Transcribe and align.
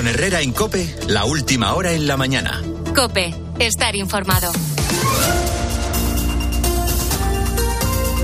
Con 0.00 0.08
Herrera 0.08 0.40
en 0.40 0.52
Cope, 0.52 0.96
la 1.08 1.26
última 1.26 1.74
hora 1.74 1.92
en 1.92 2.06
la 2.06 2.16
mañana. 2.16 2.62
Cope, 2.94 3.34
estar 3.58 3.94
informado. 3.94 4.50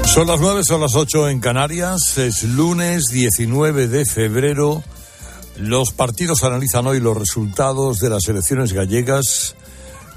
Son 0.06 0.26
las 0.26 0.40
nueve, 0.40 0.64
son 0.64 0.80
las 0.80 0.94
ocho 0.94 1.28
en 1.28 1.38
Canarias. 1.38 2.16
Es 2.16 2.44
lunes 2.44 3.08
19 3.12 3.88
de 3.88 4.06
febrero. 4.06 4.82
Los 5.58 5.92
partidos 5.92 6.44
analizan 6.44 6.86
hoy 6.86 6.98
los 6.98 7.14
resultados 7.14 7.98
de 7.98 8.08
las 8.08 8.26
elecciones 8.26 8.72
gallegas 8.72 9.54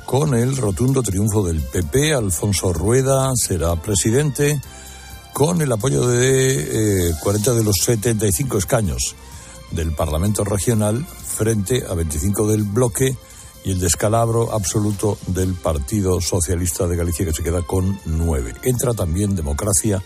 con 0.06 0.36
el 0.36 0.56
rotundo 0.56 1.04
triunfo 1.04 1.46
del 1.46 1.60
PP. 1.60 2.14
Alfonso 2.14 2.72
Rueda 2.72 3.34
será 3.36 3.76
presidente 3.76 4.62
con 5.34 5.62
el 5.62 5.70
apoyo 5.74 6.08
de 6.08 7.14
40 7.20 7.52
eh, 7.52 7.56
de 7.56 7.64
los 7.66 7.76
75 7.84 8.58
escaños 8.58 9.14
del 9.72 9.92
Parlamento 9.92 10.46
Regional 10.46 11.06
frente 11.40 11.86
a 11.90 11.94
25 11.94 12.50
del 12.50 12.64
bloque 12.64 13.16
y 13.64 13.72
el 13.72 13.80
descalabro 13.80 14.54
absoluto 14.54 15.18
del 15.28 15.54
Partido 15.54 16.20
Socialista 16.20 16.86
de 16.86 16.98
Galicia 16.98 17.26
que 17.26 17.32
se 17.32 17.44
queda 17.44 17.62
con 17.62 17.98
nueve. 18.04 18.54
Entra 18.64 18.94
también 18.94 19.38
Democracia 19.38 20.04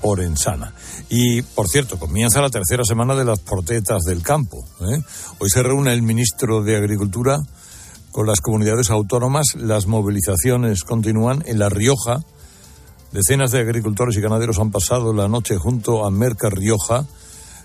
Orensana. 0.00 0.72
Y, 1.10 1.42
por 1.42 1.68
cierto, 1.68 1.98
comienza 1.98 2.40
la 2.40 2.48
tercera 2.48 2.82
semana 2.84 3.14
de 3.14 3.26
las 3.26 3.40
portetas 3.40 4.04
del 4.04 4.22
campo. 4.22 4.64
¿eh? 4.80 5.02
Hoy 5.38 5.50
se 5.50 5.62
reúne 5.62 5.92
el 5.92 6.00
ministro 6.00 6.62
de 6.62 6.78
Agricultura 6.78 7.38
con 8.10 8.26
las 8.26 8.40
comunidades 8.40 8.88
autónomas. 8.88 9.48
Las 9.56 9.86
movilizaciones 9.86 10.82
continúan 10.84 11.44
en 11.44 11.58
La 11.58 11.68
Rioja. 11.68 12.22
Decenas 13.12 13.50
de 13.50 13.60
agricultores 13.60 14.16
y 14.16 14.22
ganaderos 14.22 14.58
han 14.58 14.70
pasado 14.70 15.12
la 15.12 15.28
noche 15.28 15.58
junto 15.58 16.06
a 16.06 16.10
Merca 16.10 16.48
Rioja. 16.48 17.04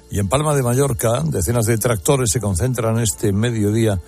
Y 0.09 0.19
en 0.19 0.27
Palma 0.27 0.55
de 0.55 0.63
Mallorca, 0.63 1.23
decenas 1.25 1.65
de 1.65 1.77
tractores 1.77 2.29
se 2.31 2.39
concentran 2.39 2.99
este 2.99 3.31
mediodía 3.31 3.99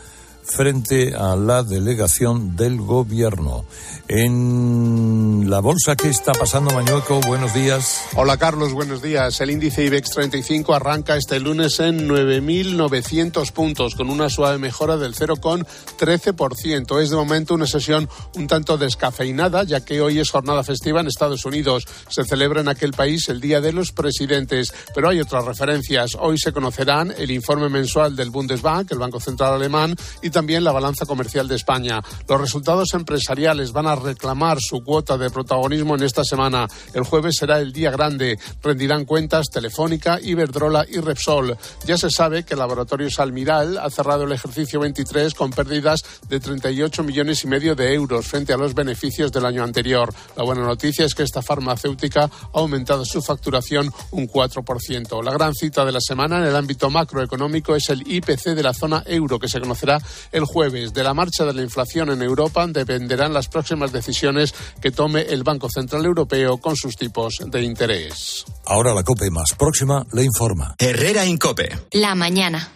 frente 0.48 1.14
a 1.16 1.36
la 1.36 1.64
delegación 1.64 2.56
del 2.56 2.78
gobierno. 2.78 3.66
En 4.10 5.50
la 5.50 5.60
bolsa, 5.60 5.98
¿qué 5.98 6.08
está 6.08 6.32
pasando, 6.32 6.74
Mañueco? 6.74 7.20
Buenos 7.28 7.54
días. 7.54 8.04
Hola, 8.16 8.38
Carlos, 8.38 8.72
buenos 8.72 9.02
días. 9.02 9.42
El 9.42 9.52
índice 9.52 9.84
IBEX 9.84 10.12
35 10.12 10.74
arranca 10.74 11.18
este 11.18 11.42
lunes 11.42 11.82
en 11.82 12.08
9.900 12.08 13.52
puntos, 13.52 13.96
con 13.96 14.10
una 14.10 14.30
suave 14.30 14.60
mejora 14.60 14.96
del 14.96 15.14
0,13%. 15.14 17.02
Es 17.02 17.10
de 17.10 17.16
momento 17.18 17.54
una 17.54 17.68
sesión 17.68 18.08
un 18.36 18.48
tanto 18.48 18.78
descafeinada, 18.78 19.64
ya 19.64 19.84
que 19.84 20.00
hoy 20.00 20.20
es 20.20 20.30
jornada 20.30 20.64
festiva 20.64 21.02
en 21.02 21.08
Estados 21.08 21.44
Unidos. 21.44 21.86
Se 22.08 22.24
celebra 22.24 22.62
en 22.62 22.70
aquel 22.70 22.94
país 22.94 23.28
el 23.28 23.42
Día 23.42 23.60
de 23.60 23.74
los 23.74 23.92
Presidentes, 23.92 24.74
pero 24.96 25.10
hay 25.10 25.20
otras 25.20 25.44
referencias. 25.44 26.16
Hoy 26.18 26.38
se 26.38 26.54
conocerán 26.54 27.14
el 27.18 27.32
informe 27.32 27.68
mensual 27.68 28.16
del 28.16 28.30
Bundesbank, 28.30 28.90
el 28.94 29.00
Banco 29.00 29.20
Central 29.20 29.54
Alemán, 29.54 29.96
y 30.22 30.30
también 30.38 30.64
la 30.64 30.72
balanza 30.72 31.08
comercial 31.08 31.48
de 31.48 31.56
España. 31.56 32.00
Los 32.30 32.40
resultados 32.40 32.94
empresariales 32.94 33.72
van 33.72 33.88
a 33.88 33.96
reclamar 33.96 34.60
su 34.62 34.84
cuota 34.84 35.18
de 35.18 35.32
protagonismo 35.32 35.96
en 35.96 36.04
esta 36.04 36.24
semana. 36.24 36.68
El 36.94 37.06
jueves 37.06 37.38
será 37.38 37.58
el 37.58 37.74
día 37.74 37.90
grande. 37.90 38.38
Rendirán 38.62 39.06
cuentas 39.06 39.48
Telefónica, 39.52 40.20
Iberdrola 40.22 40.86
y 40.88 41.00
Repsol. 41.00 41.58
Ya 41.88 41.98
se 41.98 42.12
sabe 42.12 42.44
que 42.44 42.54
el 42.54 42.60
laboratorio 42.60 43.10
Salmiral 43.10 43.80
ha 43.80 43.90
cerrado 43.90 44.26
el 44.26 44.32
ejercicio 44.32 44.80
23 44.80 45.34
con 45.34 45.50
pérdidas 45.50 46.04
de 46.30 46.40
38 46.40 47.02
millones 47.02 47.44
y 47.44 47.48
medio 47.48 47.74
de 47.74 47.96
euros 47.96 48.28
frente 48.28 48.54
a 48.54 48.58
los 48.58 48.76
beneficios 48.76 49.32
del 49.32 49.44
año 49.44 49.64
anterior. 49.64 50.14
La 50.36 50.44
buena 50.44 50.62
noticia 50.62 51.04
es 51.04 51.16
que 51.16 51.24
esta 51.24 51.42
farmacéutica 51.42 52.26
ha 52.26 52.60
aumentado 52.60 53.06
su 53.06 53.24
facturación 53.24 53.92
un 54.12 54.30
4%. 54.30 55.24
La 55.24 55.32
gran 55.32 55.56
cita 55.56 55.84
de 55.84 55.94
la 55.94 56.00
semana 56.00 56.38
en 56.38 56.44
el 56.44 56.56
ámbito 56.56 56.92
macroeconómico 56.92 57.76
es 57.76 57.90
el 57.90 58.04
IPC 58.06 58.54
de 58.54 58.62
la 58.62 58.76
zona 58.76 59.02
euro 59.08 59.40
que 59.40 59.48
se 59.48 59.60
conocerá 59.60 60.00
el 60.32 60.46
jueves. 60.46 60.94
De 60.94 61.04
la 61.04 61.14
marcha 61.14 61.46
de 61.46 61.54
la 61.54 61.62
inflación 61.62 62.10
en 62.10 62.22
Europa 62.22 62.66
dependerán 62.68 63.34
las 63.34 63.48
próximas 63.48 63.92
decisiones 63.92 64.54
que 64.82 64.92
tome 64.92 65.22
el 65.22 65.44
Banco 65.44 65.70
Central 65.70 66.06
Europeo 66.06 66.58
con 66.58 66.76
sus 66.76 66.96
tipos 66.96 67.38
de 67.46 67.62
interés. 67.64 68.46
Ahora 68.66 68.94
la 68.94 69.04
COPE 69.04 69.30
más 69.32 69.54
próxima 69.58 70.06
le 70.14 70.24
informa. 70.24 70.76
Herrera 70.78 71.26
Incope. 71.26 71.70
La 71.92 72.16
mañana. 72.16 72.72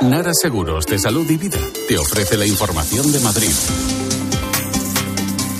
Nara 0.00 0.32
Seguros 0.34 0.86
de 0.86 0.98
Salud 0.98 1.28
y 1.30 1.36
Vida 1.36 1.58
te 1.88 1.96
ofrece 1.96 2.36
la 2.36 2.46
información 2.46 3.10
de 3.12 3.20
Madrid. 3.20 4.05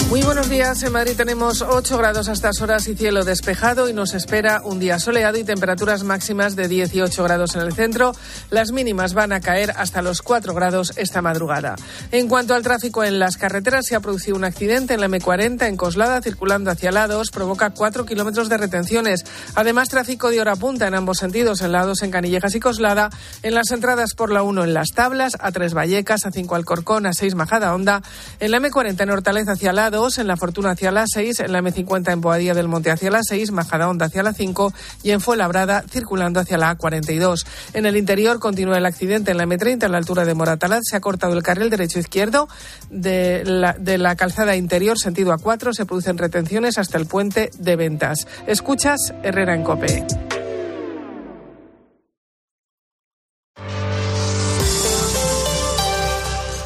Muy 0.08 0.22
buenos 0.22 0.48
días. 0.48 0.80
En 0.84 0.92
Madrid 0.92 1.16
tenemos 1.16 1.62
8 1.62 1.98
grados 1.98 2.28
a 2.28 2.32
estas 2.32 2.60
horas 2.62 2.86
y 2.86 2.94
cielo 2.94 3.24
despejado 3.24 3.88
y 3.88 3.92
nos 3.92 4.14
espera 4.14 4.60
un 4.62 4.78
día 4.78 5.00
soleado 5.00 5.36
y 5.36 5.42
temperaturas 5.42 6.04
máximas 6.04 6.54
de 6.54 6.68
18 6.68 7.24
grados 7.24 7.56
en 7.56 7.62
el 7.62 7.72
centro. 7.72 8.12
Las 8.50 8.70
mínimas 8.70 9.14
van 9.14 9.32
a 9.32 9.40
caer 9.40 9.72
hasta 9.76 10.02
los 10.02 10.22
4 10.22 10.54
grados 10.54 10.92
esta 10.96 11.22
madrugada. 11.22 11.74
En 12.12 12.28
cuanto 12.28 12.54
al 12.54 12.62
tráfico 12.62 13.02
en 13.02 13.18
las 13.18 13.36
carreteras, 13.36 13.86
se 13.86 13.96
ha 13.96 14.00
producido 14.00 14.36
un 14.36 14.44
accidente 14.44 14.94
en 14.94 15.00
la 15.00 15.08
M40 15.08 15.66
en 15.66 15.76
Coslada 15.76 16.22
circulando 16.22 16.70
hacia 16.70 16.92
lados. 16.92 17.32
Provoca 17.32 17.70
4 17.70 18.06
kilómetros 18.06 18.48
de 18.48 18.58
retenciones. 18.58 19.24
Además, 19.56 19.88
tráfico 19.88 20.30
de 20.30 20.40
hora 20.40 20.54
punta 20.54 20.86
en 20.86 20.94
ambos 20.94 21.18
sentidos, 21.18 21.62
en 21.62 21.72
lados 21.72 22.02
en 22.02 22.12
Canillejas 22.12 22.54
y 22.54 22.60
Coslada. 22.60 23.10
En 23.42 23.56
las 23.56 23.72
entradas 23.72 24.14
por 24.14 24.30
la 24.30 24.44
1 24.44 24.62
en 24.62 24.72
Las 24.72 24.92
Tablas, 24.92 25.36
a 25.40 25.50
3 25.50 25.74
Vallecas, 25.74 26.26
a 26.26 26.30
5 26.30 26.54
Alcorcón, 26.54 27.06
a 27.06 27.12
6 27.12 27.34
Majada 27.34 27.74
Honda. 27.74 28.02
En 28.38 28.52
la 28.52 28.60
M40 28.60 29.02
en 29.02 29.10
Hortaleza 29.10 29.52
hacia 29.52 29.72
lados 29.72 29.95
en 29.96 30.26
La 30.26 30.36
Fortuna 30.36 30.72
hacia 30.72 30.92
la 30.92 31.06
6, 31.06 31.40
en 31.40 31.52
la 31.52 31.62
M50 31.62 32.12
en 32.12 32.20
Boadilla 32.20 32.52
del 32.52 32.68
Monte 32.68 32.90
hacia 32.90 33.10
la 33.10 33.22
6, 33.22 33.50
Majadahonda 33.50 34.06
hacia 34.06 34.22
la 34.22 34.34
5 34.34 34.70
y 35.02 35.12
en 35.12 35.22
Fuenlabrada 35.22 35.84
circulando 35.88 36.38
hacia 36.38 36.58
la 36.58 36.76
A42. 36.76 37.46
En 37.72 37.86
el 37.86 37.96
interior 37.96 38.38
continúa 38.38 38.76
el 38.76 38.84
accidente 38.84 39.30
en 39.30 39.38
la 39.38 39.44
M30 39.44 39.84
a 39.84 39.88
la 39.88 39.96
altura 39.96 40.26
de 40.26 40.34
Moratalaz. 40.34 40.82
Se 40.84 40.96
ha 40.96 41.00
cortado 41.00 41.32
el 41.32 41.42
carril 41.42 41.70
derecho-izquierdo 41.70 42.46
de 42.90 43.42
la, 43.46 43.72
de 43.72 43.96
la 43.96 44.16
calzada 44.16 44.54
interior 44.54 44.98
sentido 44.98 45.32
A4. 45.32 45.72
Se 45.72 45.86
producen 45.86 46.18
retenciones 46.18 46.76
hasta 46.76 46.98
el 46.98 47.06
puente 47.06 47.50
de 47.58 47.76
ventas. 47.76 48.28
Escuchas 48.46 49.14
Herrera 49.22 49.54
en 49.54 49.64
Cope. 49.64 50.04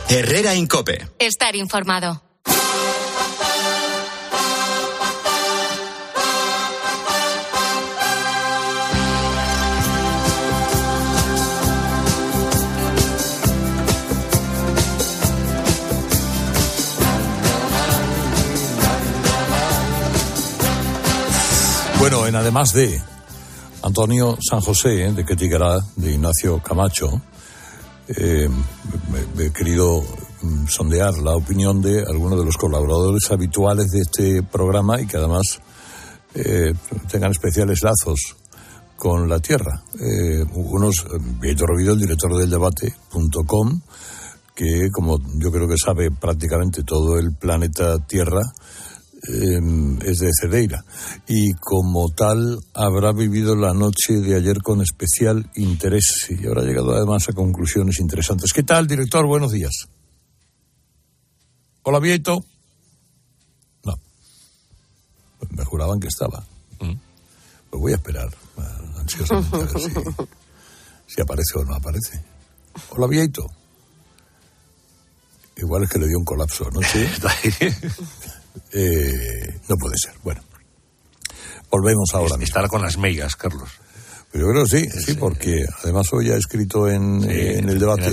Herrera 0.08 0.56
Incope. 0.56 1.06
Estar 1.20 1.54
informado. 1.54 2.29
Bueno, 22.00 22.26
en 22.26 22.34
además 22.34 22.72
de 22.72 22.98
Antonio 23.82 24.38
San 24.40 24.62
José, 24.62 25.04
¿eh? 25.04 25.12
de 25.12 25.22
que 25.22 25.36
llegará, 25.36 25.80
de 25.96 26.12
Ignacio 26.12 26.62
Camacho, 26.62 27.20
eh, 28.08 28.48
he 29.38 29.50
querido 29.52 30.02
mm, 30.40 30.66
sondear 30.66 31.18
la 31.18 31.36
opinión 31.36 31.82
de 31.82 32.02
algunos 32.02 32.38
de 32.38 32.46
los 32.46 32.56
colaboradores 32.56 33.30
habituales 33.30 33.90
de 33.90 34.00
este 34.00 34.42
programa 34.42 34.98
y 34.98 35.06
que 35.06 35.18
además 35.18 35.60
eh, 36.34 36.72
tengan 37.10 37.32
especiales 37.32 37.82
lazos 37.82 38.34
con 38.96 39.28
la 39.28 39.40
Tierra. 39.40 39.82
Eh, 40.00 40.42
unos, 40.54 41.04
Vieto 41.38 41.66
Rovido, 41.66 41.92
el 41.92 42.00
director 42.00 42.34
del 42.34 42.48
debate.com, 42.48 43.80
que 44.54 44.88
como 44.90 45.18
yo 45.34 45.52
creo 45.52 45.68
que 45.68 45.76
sabe 45.76 46.10
prácticamente 46.10 46.82
todo 46.82 47.18
el 47.18 47.34
planeta 47.34 47.98
Tierra, 48.06 48.40
Em, 49.28 49.98
es 50.00 50.18
de 50.18 50.30
Cedeira 50.32 50.82
y 51.28 51.52
como 51.52 52.08
tal 52.08 52.58
habrá 52.72 53.12
vivido 53.12 53.54
la 53.54 53.74
noche 53.74 54.14
de 54.14 54.34
ayer 54.34 54.62
con 54.62 54.80
especial 54.80 55.50
interés 55.56 56.26
y 56.30 56.46
habrá 56.46 56.62
llegado 56.62 56.94
además 56.94 57.28
a 57.28 57.34
conclusiones 57.34 58.00
interesantes. 58.00 58.54
¿Qué 58.54 58.62
tal, 58.62 58.86
director? 58.86 59.26
Buenos 59.26 59.52
días. 59.52 59.88
Hola, 61.82 61.98
Vieto. 61.98 62.42
No. 63.84 64.00
Me 65.50 65.64
juraban 65.66 66.00
que 66.00 66.08
estaba. 66.08 66.42
Mm. 66.80 66.94
Pues 67.68 67.80
voy 67.80 67.92
a 67.92 67.96
esperar 67.96 68.30
ansiosamente 68.96 69.54
a 69.54 69.58
ver 69.58 69.80
si, 69.80 69.90
si 71.14 71.20
aparece 71.20 71.58
o 71.58 71.64
no 71.64 71.74
aparece. 71.74 72.24
Hola, 72.90 73.06
Vieto. 73.06 73.50
Igual 75.60 75.82
es 75.82 75.90
que 75.90 75.98
le 75.98 76.08
dio 76.08 76.18
un 76.18 76.24
colapso 76.24 76.70
¿no? 76.70 76.80
Sí. 78.54 78.60
Eh, 78.72 79.60
no 79.68 79.76
puede 79.76 79.94
ser. 79.96 80.14
Bueno, 80.22 80.42
volvemos 81.70 82.08
ahora. 82.14 82.36
Estará 82.40 82.68
con 82.68 82.82
las 82.82 82.98
megas, 82.98 83.36
Carlos. 83.36 83.70
Pero 84.32 84.46
yo 84.46 84.52
creo 84.52 84.66
sí, 84.66 84.88
sí, 84.88 85.14
porque 85.14 85.64
además 85.82 86.06
hoy 86.12 86.30
ha 86.30 86.36
escrito 86.36 86.88
en, 86.88 87.24
el 87.28 87.78
debate, 87.80 88.12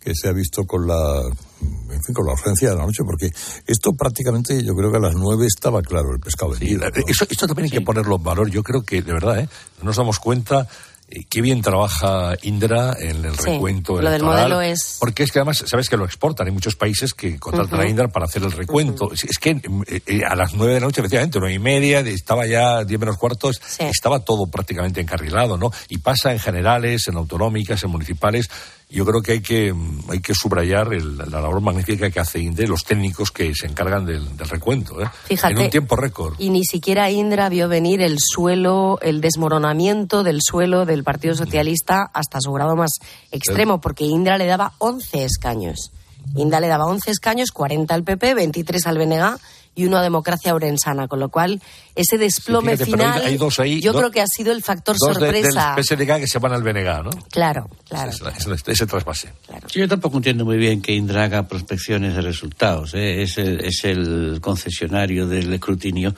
que 0.00 0.12
se 0.12 0.28
ha 0.28 0.32
visto 0.32 0.64
con 0.64 0.88
la, 0.88 1.22
en 1.22 2.02
fin, 2.02 2.14
con 2.14 2.26
la 2.26 2.32
urgencia 2.32 2.70
de 2.70 2.74
la 2.74 2.84
noche, 2.84 3.04
porque 3.06 3.30
esto 3.64 3.92
prácticamente 3.92 4.60
yo 4.64 4.74
creo 4.74 4.90
que 4.90 4.96
a 4.96 5.00
las 5.00 5.14
nueve 5.14 5.46
estaba 5.46 5.82
claro 5.82 6.12
el 6.12 6.18
pescado 6.18 6.50
vendido. 6.50 6.82
esto 7.06 7.46
también 7.46 7.66
hay 7.66 7.70
que 7.70 7.80
ponerlo 7.80 8.16
en 8.16 8.24
valor. 8.24 8.50
Yo 8.50 8.64
creo 8.64 8.82
que, 8.82 9.02
de 9.02 9.12
verdad, 9.12 9.38
¿eh? 9.38 9.48
no 9.78 9.84
nos 9.84 9.96
damos 9.96 10.18
cuenta 10.18 10.62
eh, 10.62 10.95
qué 11.30 11.40
bien 11.40 11.62
trabaja 11.62 12.34
Indra 12.42 12.96
en 12.98 13.24
el 13.24 13.38
Sí, 13.38 13.50
recuento 13.50 13.92
lo 13.92 13.98
del 13.98 14.06
electoral, 14.22 14.48
modelo 14.50 14.60
es- 14.60 14.96
Porque 14.98 15.22
es 15.22 15.30
que 15.32 15.38
además, 15.38 15.62
sabes 15.66 15.88
que 15.88 15.96
lo 15.96 16.04
exportan. 16.04 16.46
Hay 16.46 16.52
muchos 16.52 16.74
países 16.76 17.14
que 17.14 17.38
contratan 17.38 17.80
a 17.80 17.88
Indra 17.88 18.08
para 18.08 18.26
hacer 18.26 18.42
el 18.42 18.52
recuento. 18.52 19.12
Es- 19.12 19.24
Es 19.24 19.38
que 19.38 19.50
eh, 19.50 20.00
eh, 20.06 20.20
a 20.28 20.34
las 20.34 20.54
nueve 20.54 20.74
de 20.74 20.80
la 20.80 20.86
noche, 20.86 21.00
efectivamente, 21.00 21.38
nueve 21.38 21.54
y 21.54 21.58
media, 21.58 22.00
estaba 22.00 22.46
ya 22.46 22.84
diez 22.84 22.98
menos 22.98 23.16
cuartos, 23.18 23.60
Sí. 23.66 23.84
estaba 23.84 24.20
todo 24.20 24.46
prácticamente 24.46 25.00
encarrilado, 25.00 25.56
¿no? 25.56 25.70
Y 25.88 25.98
pasa 25.98 26.32
en 26.32 26.38
generales, 26.38 27.06
en 27.08 27.16
autonómicas, 27.16 27.82
en 27.84 27.90
municipales. 27.90 28.48
Yo 28.88 29.04
creo 29.04 29.20
que 29.20 29.32
hay 29.32 29.40
que, 29.40 29.72
mm, 29.72 30.10
hay 30.10 30.20
que 30.20 30.32
subrayar 30.32 30.92
el- 30.94 31.18
la 31.18 31.26
labor 31.40 31.60
magnífica 31.60 32.08
que 32.10 32.20
hace 32.20 32.38
Indra 32.38 32.64
y 32.64 32.68
los 32.68 32.84
técnicos 32.84 33.32
que 33.32 33.52
se 33.54 33.66
encargan 33.66 34.06
del, 34.06 34.36
del 34.36 34.48
recuento, 34.48 35.02
¿eh? 35.02 35.06
Fíjate. 35.24 35.54
En 35.54 35.60
un 35.60 35.70
tiempo 35.70 35.96
récord. 35.96 36.34
Y 36.38 36.50
ni 36.50 36.64
siquiera 36.64 37.10
Indra 37.10 37.48
vio 37.48 37.68
venir 37.68 38.00
el 38.00 38.18
suelo, 38.20 38.98
el 39.02 39.20
desmoronamiento 39.20 40.22
del 40.22 40.38
suelo 40.40 40.86
del 40.86 41.02
Partido 41.02 41.34
Socialista 41.34 42.08
hasta 42.14 42.40
su 42.40 42.52
grado 42.52 42.76
más 42.76 42.92
extremo, 43.32 43.80
porque 43.80 44.04
Indra 44.04 44.38
le 44.38 44.46
daba 44.46 44.72
11 44.78 45.24
escaños. 45.24 45.90
Indra 46.36 46.60
le 46.60 46.68
daba 46.68 46.84
11 46.86 47.10
escaños, 47.10 47.50
40 47.50 47.92
al 47.94 48.04
PP, 48.04 48.34
23 48.34 48.86
al 48.86 48.98
BNG 48.98 49.36
y 49.76 49.84
uno 49.84 49.98
a 49.98 50.02
Democracia 50.02 50.52
Orensana, 50.54 51.06
con 51.06 51.20
lo 51.20 51.28
cual 51.28 51.62
ese 51.94 52.18
desplome 52.18 52.72
fíjate, 52.72 52.90
pero 52.90 53.04
hay- 53.04 53.12
final 53.12 53.26
hay 53.26 53.36
dos 53.36 53.60
ahí, 53.60 53.80
yo 53.80 53.92
dos- 53.92 54.00
creo 54.00 54.10
que 54.10 54.20
ha 54.22 54.26
sido 54.26 54.50
el 54.52 54.62
factor 54.64 54.96
Dos 54.98 55.08
de- 55.08 55.14
sorpresa. 55.26 55.74
del 55.76 55.84
PSDG 55.84 56.20
que 56.20 56.26
se 56.26 56.38
van 56.40 56.52
al 56.52 56.62
BNG, 56.64 57.02
¿no? 57.04 57.10
Claro, 57.30 57.68
claro. 57.88 58.10
Ese, 58.10 58.24
ese- 58.54 58.72
ese 58.72 58.86
trasvase. 58.86 59.32
Sí, 59.70 59.78
yo 59.78 59.86
tampoco 59.86 60.16
entiendo 60.16 60.44
muy 60.44 60.56
bien 60.56 60.82
que 60.82 60.92
Indra 60.92 61.24
haga 61.24 61.46
prospecciones 61.46 62.14
de 62.16 62.22
resultados. 62.22 62.94
¿eh? 62.94 63.22
Es, 63.22 63.38
el, 63.38 63.64
es 63.64 63.84
el 63.84 64.38
concesionario 64.40 65.26
del 65.28 65.52
escrutinio 65.52 66.14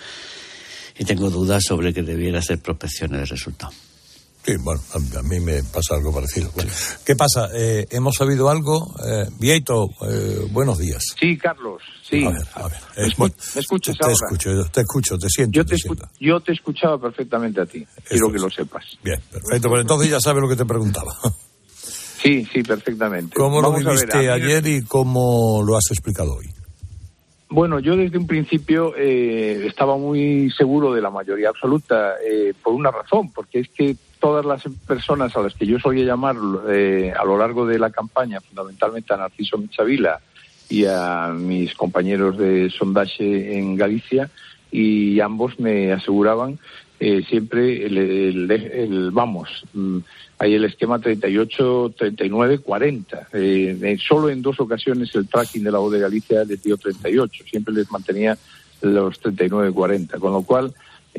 y 0.99 1.05
tengo 1.05 1.29
dudas 1.29 1.65
sobre 1.65 1.93
que 1.93 2.03
debiera 2.03 2.39
hacer 2.39 2.59
prospecciones 2.61 3.19
de 3.21 3.27
resultados. 3.27 3.75
Sí, 4.49 4.57
bueno, 4.63 4.81
a, 4.95 5.23
mí 5.23 5.41
me 5.41 5.63
pasa 5.65 5.95
algo 5.97 6.13
parecido. 6.13 6.51
Bueno, 6.55 6.71
¿Qué 7.05 7.15
pasa? 7.17 7.49
Eh, 7.55 7.87
¿Hemos 7.91 8.15
sabido 8.17 8.49
algo? 8.49 8.95
Eh, 9.07 9.27
Vieito, 9.39 9.89
eh, 10.09 10.47
buenos 10.51 10.79
días. 10.79 11.03
Sí, 11.21 11.37
Carlos, 11.37 11.83
sí. 12.03 12.25
A 12.25 12.31
ver, 12.31 12.43
a 12.55 12.63
ver. 12.69 12.79
¿Me 12.97 13.03
Eh, 13.05 13.07
escu- 13.09 13.15
bueno, 13.19 13.35
me 13.55 13.61
escuchas 13.61 13.99
te, 13.99 14.05
ahora? 14.05 14.15
escucho, 14.15 14.65
te 14.73 14.81
escucho, 14.81 15.19
te 15.19 15.29
siento. 15.29 15.57
Yo 15.57 15.65
te 15.65 15.71
te, 15.71 15.77
escu- 15.77 15.81
siento. 15.97 16.09
yo 16.19 16.41
te 16.41 16.53
escuchaba 16.53 16.99
perfectamente 16.99 17.61
a 17.61 17.67
ti. 17.67 17.87
Quiero 18.09 18.33
que 18.33 18.39
lo 18.39 18.49
sepas. 18.51 18.85
Bien, 19.03 19.21
perfecto. 19.31 19.69
Pues 19.69 19.81
entonces 19.83 20.11
ya 20.11 20.21
sabes 20.21 20.41
lo 20.43 20.49
que 20.49 20.57
te 20.57 20.65
preguntaba. 20.65 21.13
Sí, 22.21 22.45
sí, 22.53 22.65
perfectamente. 22.65 23.37
¿Cómo 23.37 23.61
lo 23.63 23.71
Vamos 23.71 23.85
viviste 23.85 24.29
ayer 24.29 24.67
y 24.67 24.83
cómo 24.83 25.63
lo 25.65 25.77
has 25.77 25.85
explicado 25.93 26.35
hoy? 26.35 26.47
Bueno, 27.49 27.79
yo 27.79 27.97
desde 27.97 28.19
un 28.19 28.27
principio 28.27 28.93
eh, 28.97 29.65
estaba 29.69 29.97
muy 29.97 30.51
seguro 30.51 30.93
de 30.93 31.01
la 31.01 31.11
mayoría 31.11 31.51
absoluta 31.51 32.15
eh, 32.29 32.53
por 32.61 32.75
una 32.75 32.91
razón, 32.91 33.31
porque 33.33 33.61
es 33.61 33.69
que 33.69 33.97
todas 34.21 34.45
las 34.45 34.63
personas 34.87 35.37
a 35.37 35.43
las 35.43 35.55
que 35.55 35.67
yo 35.67 35.79
solía 35.79 36.05
llamar 36.05 36.37
eh, 36.69 37.13
a 37.19 37.25
lo 37.25 37.39
largo 37.39 37.67
de 37.67 37.79
la 37.79 37.91
campaña, 37.91 38.41
fundamentalmente 38.41 39.13
a 39.15 39.17
Narciso 39.17 39.59
Michavila 39.59 40.21
y 40.69 40.85
a 40.87 41.33
mis 41.35 41.75
compañeros 41.75 42.37
de 42.37 42.71
sondaje 42.71 43.57
en 43.59 43.77
Galicia, 43.77 44.29
y 44.71 45.19
ambos 45.21 45.59
me 45.59 45.93
aseguraban 45.93 46.59
eh, 47.01 47.23
siempre 47.29 47.87
el, 47.87 47.97
el- 47.97 48.51
el- 48.51 49.11
vamos, 49.13 49.49
mm, 49.73 49.99
hay 50.41 50.55
el 50.55 50.65
esquema 50.65 50.99
38, 50.99 51.95
39, 51.97 52.59
40. 52.59 53.29
Eh, 53.33 53.97
solo 54.07 54.29
en 54.31 54.43
dos 54.43 54.59
ocasiones 54.61 55.15
el 55.15 55.29
tracking 55.29 55.63
de 55.65 55.71
la 55.71 55.79
voz 55.79 55.93
de 55.93 56.01
Galicia 56.01 56.45
les 56.45 56.63
dio 56.63 56.77
38, 56.77 57.45
siempre 57.49 57.73
les 57.73 57.91
mantenía 57.91 58.37
los 58.83 59.19
39, 59.21 59.73
40, 59.73 60.19
con 60.19 60.33
lo 60.33 60.43
cual 60.43 60.73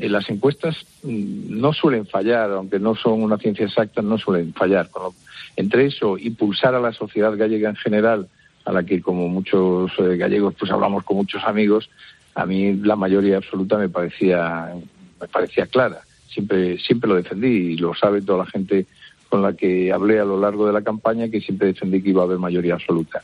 las 0.08 0.28
encuestas 0.30 0.76
mm, 1.02 1.60
no 1.60 1.72
suelen 1.72 2.06
fallar, 2.06 2.50
aunque 2.52 2.78
no 2.78 2.94
son 2.94 3.22
una 3.22 3.38
ciencia 3.38 3.66
exacta, 3.66 4.02
no 4.02 4.18
suelen 4.18 4.52
fallar. 4.54 4.88
Entre 5.56 5.86
eso, 5.86 6.16
impulsar 6.18 6.74
a 6.74 6.80
la 6.80 6.92
sociedad 6.92 7.36
gallega 7.36 7.68
en 7.68 7.76
general, 7.76 8.28
a 8.64 8.72
la 8.72 8.84
que 8.84 9.00
como 9.00 9.28
muchos 9.28 9.90
eh, 9.98 10.16
gallegos 10.16 10.54
pues 10.58 10.70
hablamos 10.70 11.04
con 11.04 11.16
muchos 11.16 11.42
amigos, 11.44 11.90
a 12.34 12.46
mí 12.46 12.74
la 12.74 12.96
mayoría 12.96 13.38
absoluta 13.38 13.76
me 13.76 13.88
parecía 13.88 14.72
me 15.20 15.28
parecía 15.28 15.66
clara. 15.66 16.00
Siempre 16.28 16.78
siempre 16.78 17.08
lo 17.08 17.16
defendí 17.16 17.72
y 17.72 17.76
lo 17.76 17.94
sabe 17.94 18.22
toda 18.22 18.44
la 18.44 18.50
gente 18.50 18.86
con 19.28 19.42
la 19.42 19.52
que 19.52 19.92
hablé 19.92 20.20
a 20.20 20.24
lo 20.24 20.38
largo 20.38 20.66
de 20.66 20.72
la 20.72 20.82
campaña 20.82 21.28
que 21.28 21.40
siempre 21.40 21.68
defendí 21.68 22.02
que 22.02 22.10
iba 22.10 22.22
a 22.22 22.24
haber 22.24 22.38
mayoría 22.38 22.74
absoluta. 22.74 23.22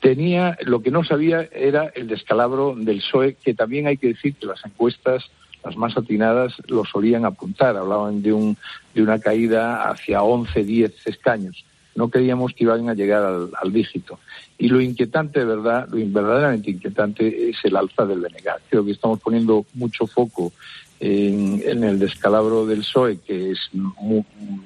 Tenía 0.00 0.56
lo 0.62 0.80
que 0.80 0.90
no 0.90 1.04
sabía 1.04 1.48
era 1.52 1.92
el 1.94 2.08
descalabro 2.08 2.74
del 2.74 2.98
PSOE, 2.98 3.34
que 3.34 3.52
también 3.52 3.86
hay 3.86 3.98
que 3.98 4.08
decir 4.08 4.34
que 4.34 4.46
las 4.46 4.64
encuestas 4.64 5.30
las 5.64 5.76
más 5.76 5.96
atinadas 5.96 6.54
lo 6.68 6.84
solían 6.84 7.24
apuntar, 7.24 7.76
hablaban 7.76 8.22
de 8.22 8.32
un 8.32 8.56
de 8.94 9.02
una 9.02 9.18
caída 9.18 9.90
hacia 9.90 10.22
11, 10.22 10.64
10 10.64 11.06
escaños. 11.06 11.64
No 11.94 12.08
creíamos 12.08 12.52
que 12.54 12.64
iban 12.64 12.88
a 12.88 12.94
llegar 12.94 13.48
al, 13.60 13.72
dígito. 13.72 14.18
Y 14.58 14.68
lo 14.68 14.80
inquietante, 14.80 15.40
de 15.40 15.44
verdad, 15.44 15.88
lo 15.90 15.96
verdaderamente 15.96 16.70
inquietante 16.70 17.50
es 17.50 17.56
el 17.64 17.76
alza 17.76 18.06
del 18.06 18.20
Benegat. 18.20 18.62
Creo 18.70 18.84
que 18.84 18.92
estamos 18.92 19.18
poniendo 19.20 19.66
mucho 19.74 20.06
foco 20.06 20.52
en, 21.00 21.60
en 21.66 21.84
el 21.84 21.98
descalabro 21.98 22.64
del 22.64 22.80
PSOE, 22.80 23.18
que 23.18 23.50
es 23.50 23.58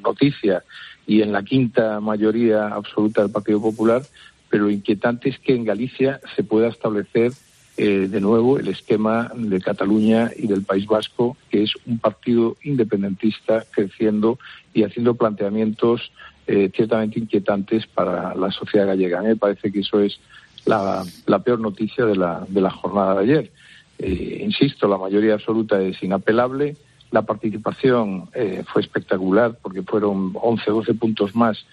noticia, 0.03 0.63
y 1.07 1.23
en 1.23 1.33
la 1.33 1.43
quinta 1.43 2.01
mayoría 2.01 2.69
absoluta 2.69 3.23
del 3.23 3.31
Partido 3.31 3.61
Popular, 3.61 4.03
pero 4.49 4.65
lo 4.65 4.71
inquietante 4.71 5.29
es 5.31 5.39
que 5.39 5.55
en 5.55 5.65
Galicia 5.65 6.21
se 6.37 6.45
pueda 6.45 6.69
establecer 6.69 7.33
eh, 7.77 8.07
de 8.09 8.21
nuevo 8.21 8.59
el 8.59 8.69
esquema 8.69 9.31
de 9.35 9.61
Cataluña 9.61 10.31
y 10.37 10.47
del 10.47 10.63
País 10.63 10.87
Vasco, 10.87 11.37
que 11.51 11.65
es 11.65 11.73
un 11.87 11.99
partido 11.99 12.57
independentista 12.63 13.65
creciendo 13.71 14.39
y 14.73 14.85
haciendo 14.85 15.15
planteamientos 15.15 16.13
eh, 16.47 16.71
ciertamente 16.75 17.19
inquietantes 17.19 17.87
para 17.87 18.35
la 18.35 18.51
sociedad 18.51 18.87
gallega. 18.87 19.23
Me 19.23 19.37
parece 19.37 19.73
que 19.73 19.81
eso 19.81 20.01
es 20.01 20.21
la, 20.67 21.05
la 21.27 21.39
peor 21.41 21.61
noticia 21.61 22.05
de 22.05 22.17
la, 22.17 22.47
de 22.49 22.61
la 22.61 22.71
jornada 22.71 23.15
de 23.15 23.21
ayer. 23.23 23.51
Eh, 23.99 24.43
insisto, 24.45 24.89
la 24.89 24.99
mayoría 24.99 25.35
absoluta 25.35 25.81
es 25.81 26.03
inapelable. 26.03 26.77
La 27.11 27.23
participación 27.23 28.29
eh, 28.35 28.65
fue 28.67 28.83
espectacular 28.83 29.57
porque 29.63 29.83
fueron 29.83 30.33
11, 30.35 30.71
12 30.71 30.95
puntos 30.95 31.35
más 31.35 31.65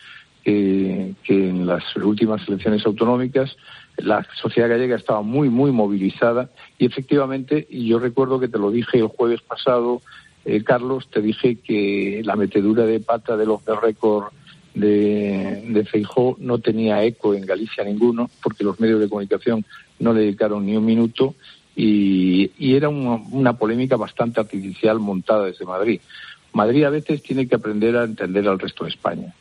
que, 0.43 1.13
en 1.27 1.65
las 1.65 1.83
últimas 1.95 2.47
elecciones 2.47 2.85
autonómicas. 2.85 3.55
La 3.97 4.25
sociedad 4.41 4.69
gallega 4.69 4.95
estaba 4.95 5.21
muy, 5.21 5.49
muy 5.49 5.71
movilizada 5.71 6.49
y 6.77 6.85
efectivamente, 6.85 7.67
y 7.69 7.87
yo 7.87 7.99
recuerdo 7.99 8.39
que 8.39 8.47
te 8.47 8.57
lo 8.57 8.71
dije 8.71 8.97
el 8.97 9.07
jueves 9.07 9.41
pasado, 9.41 10.01
eh, 10.45 10.63
Carlos, 10.63 11.07
te 11.11 11.21
dije 11.21 11.57
que 11.57 12.21
la 12.23 12.35
metedura 12.35 12.85
de 12.85 12.99
pata 12.99 13.37
de 13.37 13.45
los 13.45 13.63
de 13.65 13.75
récord 13.75 14.31
de, 14.73 15.63
de 15.67 15.85
Feijó 15.85 16.37
no 16.39 16.59
tenía 16.59 17.03
eco 17.03 17.35
en 17.35 17.45
Galicia 17.45 17.83
ninguno, 17.83 18.29
porque 18.41 18.63
los 18.63 18.79
medios 18.79 18.99
de 18.99 19.09
comunicación 19.09 19.65
no 19.99 20.13
le 20.13 20.21
dedicaron 20.21 20.65
ni 20.65 20.75
un 20.75 20.85
minuto 20.85 21.35
y, 21.75 22.51
y 22.57 22.75
era 22.75 22.89
una, 22.89 23.21
una 23.31 23.53
polémica 23.53 23.97
bastante 23.97 24.39
artificial 24.39 24.99
montada 24.99 25.45
desde 25.45 25.65
Madrid. 25.65 26.01
Madrid 26.53 26.85
a 26.85 26.89
veces 26.89 27.21
tiene 27.21 27.47
que 27.47 27.55
aprender 27.55 27.95
a 27.97 28.05
entender 28.05 28.47
al 28.47 28.59
resto 28.59 28.85
de 28.85 28.89
España. 28.89 29.33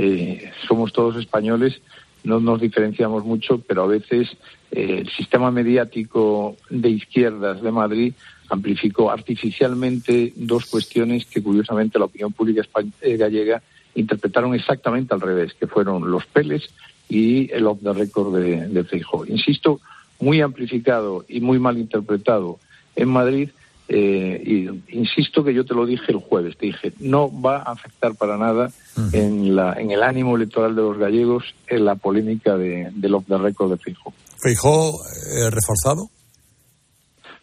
Eh, 0.00 0.52
somos 0.68 0.92
todos 0.92 1.16
españoles, 1.16 1.80
no 2.22 2.38
nos 2.38 2.60
diferenciamos 2.60 3.24
mucho, 3.24 3.58
pero 3.58 3.82
a 3.82 3.86
veces 3.88 4.28
eh, 4.70 4.98
el 5.00 5.10
sistema 5.10 5.50
mediático 5.50 6.56
de 6.70 6.90
izquierdas 6.90 7.60
de 7.60 7.72
Madrid 7.72 8.14
amplificó 8.48 9.10
artificialmente 9.10 10.32
dos 10.36 10.66
cuestiones 10.66 11.26
que 11.26 11.42
curiosamente 11.42 11.98
la 11.98 12.04
opinión 12.04 12.32
pública 12.32 12.62
eh, 13.00 13.16
gallega 13.16 13.60
interpretaron 13.96 14.54
exactamente 14.54 15.14
al 15.14 15.20
revés, 15.20 15.54
que 15.54 15.66
fueron 15.66 16.08
los 16.08 16.24
peles 16.26 16.70
y 17.08 17.52
el 17.52 17.66
off 17.66 17.80
the 17.82 17.92
record 17.92 18.36
de, 18.36 18.68
de. 18.68 19.02
Insisto, 19.26 19.80
muy 20.20 20.40
amplificado 20.42 21.24
y 21.28 21.40
muy 21.40 21.58
mal 21.58 21.76
interpretado 21.76 22.60
en 22.94 23.08
Madrid. 23.08 23.50
Eh, 23.88 24.42
y 24.44 24.96
insisto 24.96 25.42
que 25.42 25.54
yo 25.54 25.64
te 25.64 25.74
lo 25.74 25.86
dije 25.86 26.12
el 26.12 26.18
jueves, 26.18 26.56
te 26.58 26.66
dije, 26.66 26.92
no 27.00 27.30
va 27.40 27.58
a 27.58 27.72
afectar 27.72 28.14
para 28.14 28.36
nada 28.36 28.70
en, 29.12 29.56
la, 29.56 29.72
en 29.74 29.90
el 29.90 30.02
ánimo 30.02 30.36
electoral 30.36 30.76
de 30.76 30.82
los 30.82 30.98
gallegos 30.98 31.54
en 31.66 31.84
la 31.86 31.94
polémica 31.94 32.56
de, 32.56 32.90
del 32.92 33.14
off 33.14 33.24
the 33.26 33.38
record 33.38 33.70
de 33.70 33.78
Feijóo. 33.78 34.12
¿Feijó 34.36 35.00
eh, 35.02 35.50
reforzado? 35.50 36.10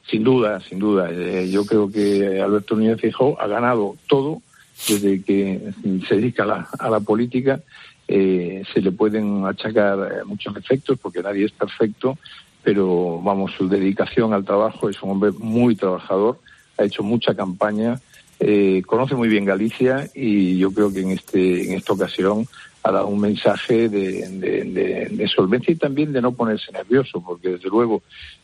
Sin 0.10 0.24
duda, 0.24 0.60
sin 0.62 0.78
duda. 0.78 1.10
Eh, 1.12 1.50
yo 1.50 1.66
creo 1.66 1.92
que 1.92 2.40
Alberto 2.40 2.76
Núñez 2.76 3.02
Feijóo 3.02 3.42
ha 3.42 3.48
ganado 3.48 3.96
todo 4.08 4.42
desde 4.88 5.24
que 5.24 5.74
se 6.08 6.16
dedica 6.16 6.44
a 6.44 6.46
la, 6.46 6.70
a 6.78 6.90
la 6.90 7.00
política. 7.00 7.60
Eh, 8.08 8.62
se 8.72 8.82
le 8.82 8.92
pueden 8.92 9.46
achacar 9.46 9.98
eh, 10.12 10.24
muchos 10.26 10.54
defectos 10.54 11.00
porque 11.00 11.24
nadie 11.24 11.46
es 11.46 11.52
perfecto, 11.52 12.20
pero 12.66 13.22
vamos, 13.22 13.52
su 13.56 13.70
dedicación 13.70 14.34
al 14.34 14.44
trabajo 14.44 14.90
es 14.90 15.02
un 15.04 15.12
hombre 15.12 15.32
muy 15.38 15.76
trabajador, 15.76 16.40
ha 16.80 16.84
hecho 16.84 17.04
mucha 17.04 17.36
campaña, 17.36 18.02
eh, 18.40 18.82
conoce 18.86 19.14
muy 19.16 19.30
bien 19.30 19.46
Galicia 19.46 20.10
y 20.16 20.58
yo 20.58 20.72
creo 20.74 20.92
que 20.92 21.02
en 21.02 21.12
este 21.12 21.68
en 21.68 21.74
esta 21.78 21.94
ocasión 21.94 22.48
ha 22.82 22.92
dado 22.92 23.08
un 23.08 23.22
mensaje 23.22 23.88
de, 23.88 25.32
solvencia 25.34 25.72
y 25.72 25.76
también 25.76 26.12
de 26.12 26.22
no 26.22 26.32
ponerse 26.34 26.72
nervioso, 26.72 27.22
porque 27.22 27.50
desde 27.50 27.70
luego 27.70 28.02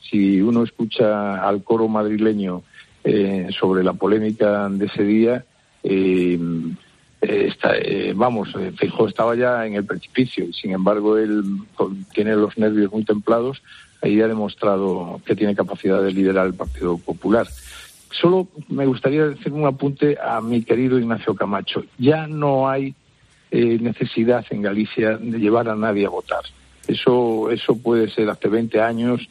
si 0.07 0.39
uno 0.39 0.63
escucha 0.63 1.43
al 1.45 1.63
coro 1.63 1.87
madrileño 1.87 2.61
eh, 3.03 3.47
sobre 3.59 3.83
la 3.83 3.93
polémica 3.93 4.69
de 4.69 4.85
ese 4.85 5.03
día, 5.03 5.45
eh, 5.83 6.39
eh, 7.21 7.53
eh, 7.63 8.13
vamos, 8.15 8.49
Feijóo 8.77 9.07
estaba 9.07 9.35
ya 9.35 9.65
en 9.67 9.75
el 9.75 9.85
precipicio 9.85 10.43
y 10.43 10.53
sin 10.53 10.71
embargo 10.71 11.19
él 11.19 11.43
tiene 12.13 12.35
los 12.35 12.57
nervios 12.57 12.91
muy 12.91 13.05
templados 13.05 13.61
y 14.03 14.21
ha 14.21 14.27
demostrado 14.27 15.21
que 15.25 15.35
tiene 15.35 15.55
capacidad 15.55 16.01
de 16.01 16.11
liderar 16.11 16.47
el 16.47 16.53
Partido 16.53 16.97
Popular. 16.97 17.47
Solo 18.09 18.47
me 18.67 18.85
gustaría 18.85 19.25
hacer 19.25 19.53
un 19.53 19.65
apunte 19.65 20.17
a 20.21 20.41
mi 20.41 20.63
querido 20.63 20.99
Ignacio 20.99 21.35
Camacho. 21.35 21.83
Ya 21.97 22.27
no 22.27 22.69
hay 22.69 22.95
necesidad 23.51 24.45
en 24.49 24.61
Galicia 24.61 25.17
de 25.17 25.39
llevar 25.39 25.69
a 25.69 25.75
nadie 25.75 26.05
a 26.05 26.09
votar. 26.09 26.43
Eso, 26.87 27.51
eso 27.51 27.77
puede 27.77 28.09
ser 28.09 28.29
hace 28.29 28.47
20 28.47 28.81
años, 28.81 29.27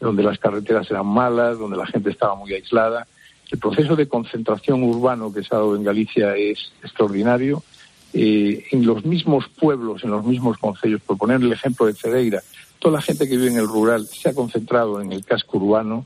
donde 0.00 0.22
las 0.22 0.38
carreteras 0.38 0.90
eran 0.90 1.06
malas, 1.06 1.58
donde 1.58 1.76
la 1.76 1.86
gente 1.86 2.10
estaba 2.10 2.34
muy 2.34 2.52
aislada 2.52 3.06
el 3.54 3.58
proceso 3.58 3.94
de 3.94 4.08
concentración 4.08 4.82
urbano 4.82 5.32
que 5.32 5.42
se 5.42 5.54
ha 5.54 5.58
dado 5.58 5.76
en 5.76 5.84
Galicia 5.84 6.36
es 6.36 6.72
extraordinario. 6.82 7.62
Eh, 8.12 8.64
en 8.70 8.86
los 8.86 9.04
mismos 9.04 9.48
pueblos, 9.48 10.02
en 10.04 10.10
los 10.10 10.24
mismos 10.24 10.58
concellos, 10.58 11.00
por 11.02 11.18
poner 11.18 11.40
el 11.40 11.52
ejemplo 11.52 11.86
de 11.86 11.94
Cedeira, 11.94 12.42
toda 12.84 12.96
la 12.98 13.02
gente 13.02 13.26
que 13.26 13.38
vive 13.38 13.48
en 13.48 13.56
el 13.56 13.66
rural 13.66 14.06
se 14.06 14.28
ha 14.28 14.34
concentrado 14.34 15.00
en 15.00 15.10
el 15.10 15.24
casco 15.24 15.56
urbano 15.56 16.04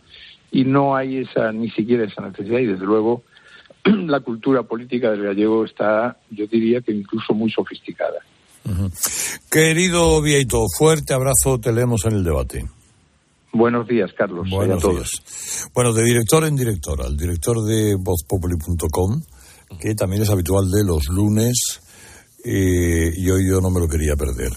y 0.52 0.64
no 0.64 0.94
hay 0.94 1.18
esa 1.18 1.50
ni 1.50 1.68
siquiera 1.70 2.04
esa 2.04 2.22
necesidad 2.22 2.60
y 2.60 2.66
desde 2.66 2.84
luego 2.84 3.24
la 3.84 4.20
cultura 4.20 4.62
política 4.62 5.10
del 5.10 5.24
gallego 5.24 5.64
está, 5.64 6.16
yo 6.30 6.46
diría 6.46 6.80
que 6.80 6.92
incluso 6.92 7.34
muy 7.34 7.50
sofisticada. 7.50 8.20
Querido 9.50 10.22
Vieito, 10.22 10.66
fuerte 10.78 11.14
abrazo, 11.14 11.58
te 11.58 11.72
leemos 11.72 12.04
en 12.04 12.12
el 12.12 12.22
debate. 12.22 12.64
Buenos 13.52 13.88
días, 13.88 14.12
Carlos. 14.16 14.48
Buenos 14.48 14.80
días. 14.80 15.68
Bueno, 15.74 15.92
de 15.92 16.04
director 16.04 16.44
en 16.44 16.54
director, 16.54 17.02
al 17.02 17.16
director 17.16 17.64
de 17.64 17.96
vozpopuli.com, 17.98 19.20
que 19.80 19.96
también 19.96 20.22
es 20.22 20.30
habitual 20.30 20.70
de 20.70 20.84
los 20.84 21.08
lunes, 21.08 21.80
eh, 22.44 23.12
y 23.16 23.30
hoy 23.30 23.48
yo 23.48 23.60
no 23.60 23.70
me 23.70 23.80
lo 23.80 23.88
quería 23.88 24.16
perder, 24.16 24.52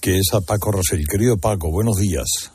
que 0.00 0.18
es 0.18 0.32
a 0.32 0.40
Paco 0.40 0.72
Rosell. 0.72 1.06
Querido 1.06 1.36
Paco, 1.36 1.70
buenos 1.70 1.98
días. 1.98 2.52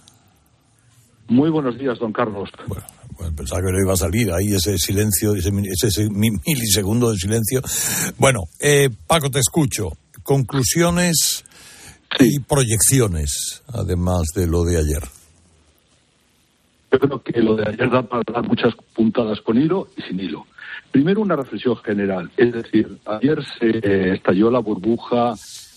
Muy 1.27 1.49
buenos 1.49 1.77
días, 1.77 1.97
don 1.99 2.11
Carlos. 2.11 2.49
Bueno, 2.67 3.35
pensaba 3.35 3.61
que 3.61 3.71
no 3.71 3.79
iba 3.79 3.93
a 3.93 3.97
salir 3.97 4.31
ahí 4.31 4.53
ese 4.53 4.77
silencio, 4.77 5.35
ese, 5.35 5.51
ese 5.81 6.09
milisegundo 6.09 7.11
de 7.11 7.17
silencio. 7.17 7.61
Bueno, 8.17 8.41
eh, 8.59 8.89
Paco, 9.07 9.29
te 9.29 9.39
escucho. 9.39 9.89
Conclusiones 10.23 11.45
y 12.19 12.39
proyecciones, 12.39 13.63
además 13.67 14.23
de 14.35 14.47
lo 14.47 14.63
de 14.63 14.77
ayer. 14.77 15.20
Yo 16.91 16.99
creo 16.99 17.23
que 17.23 17.41
lo 17.41 17.55
de 17.55 17.69
ayer 17.69 17.89
da 17.89 18.03
para 18.03 18.23
dar 18.31 18.47
muchas 18.47 18.75
puntadas 18.93 19.39
con 19.41 19.57
hilo 19.57 19.87
y 19.95 20.01
sin 20.01 20.19
hilo. 20.19 20.45
Primero, 20.91 21.21
una 21.21 21.37
reflexión 21.37 21.77
general. 21.77 22.29
Es 22.35 22.51
decir, 22.51 22.97
ayer 23.05 23.43
se 23.59 23.69
eh, 23.77 24.13
estalló 24.15 24.51
la 24.51 24.59
burbuja 24.59 25.35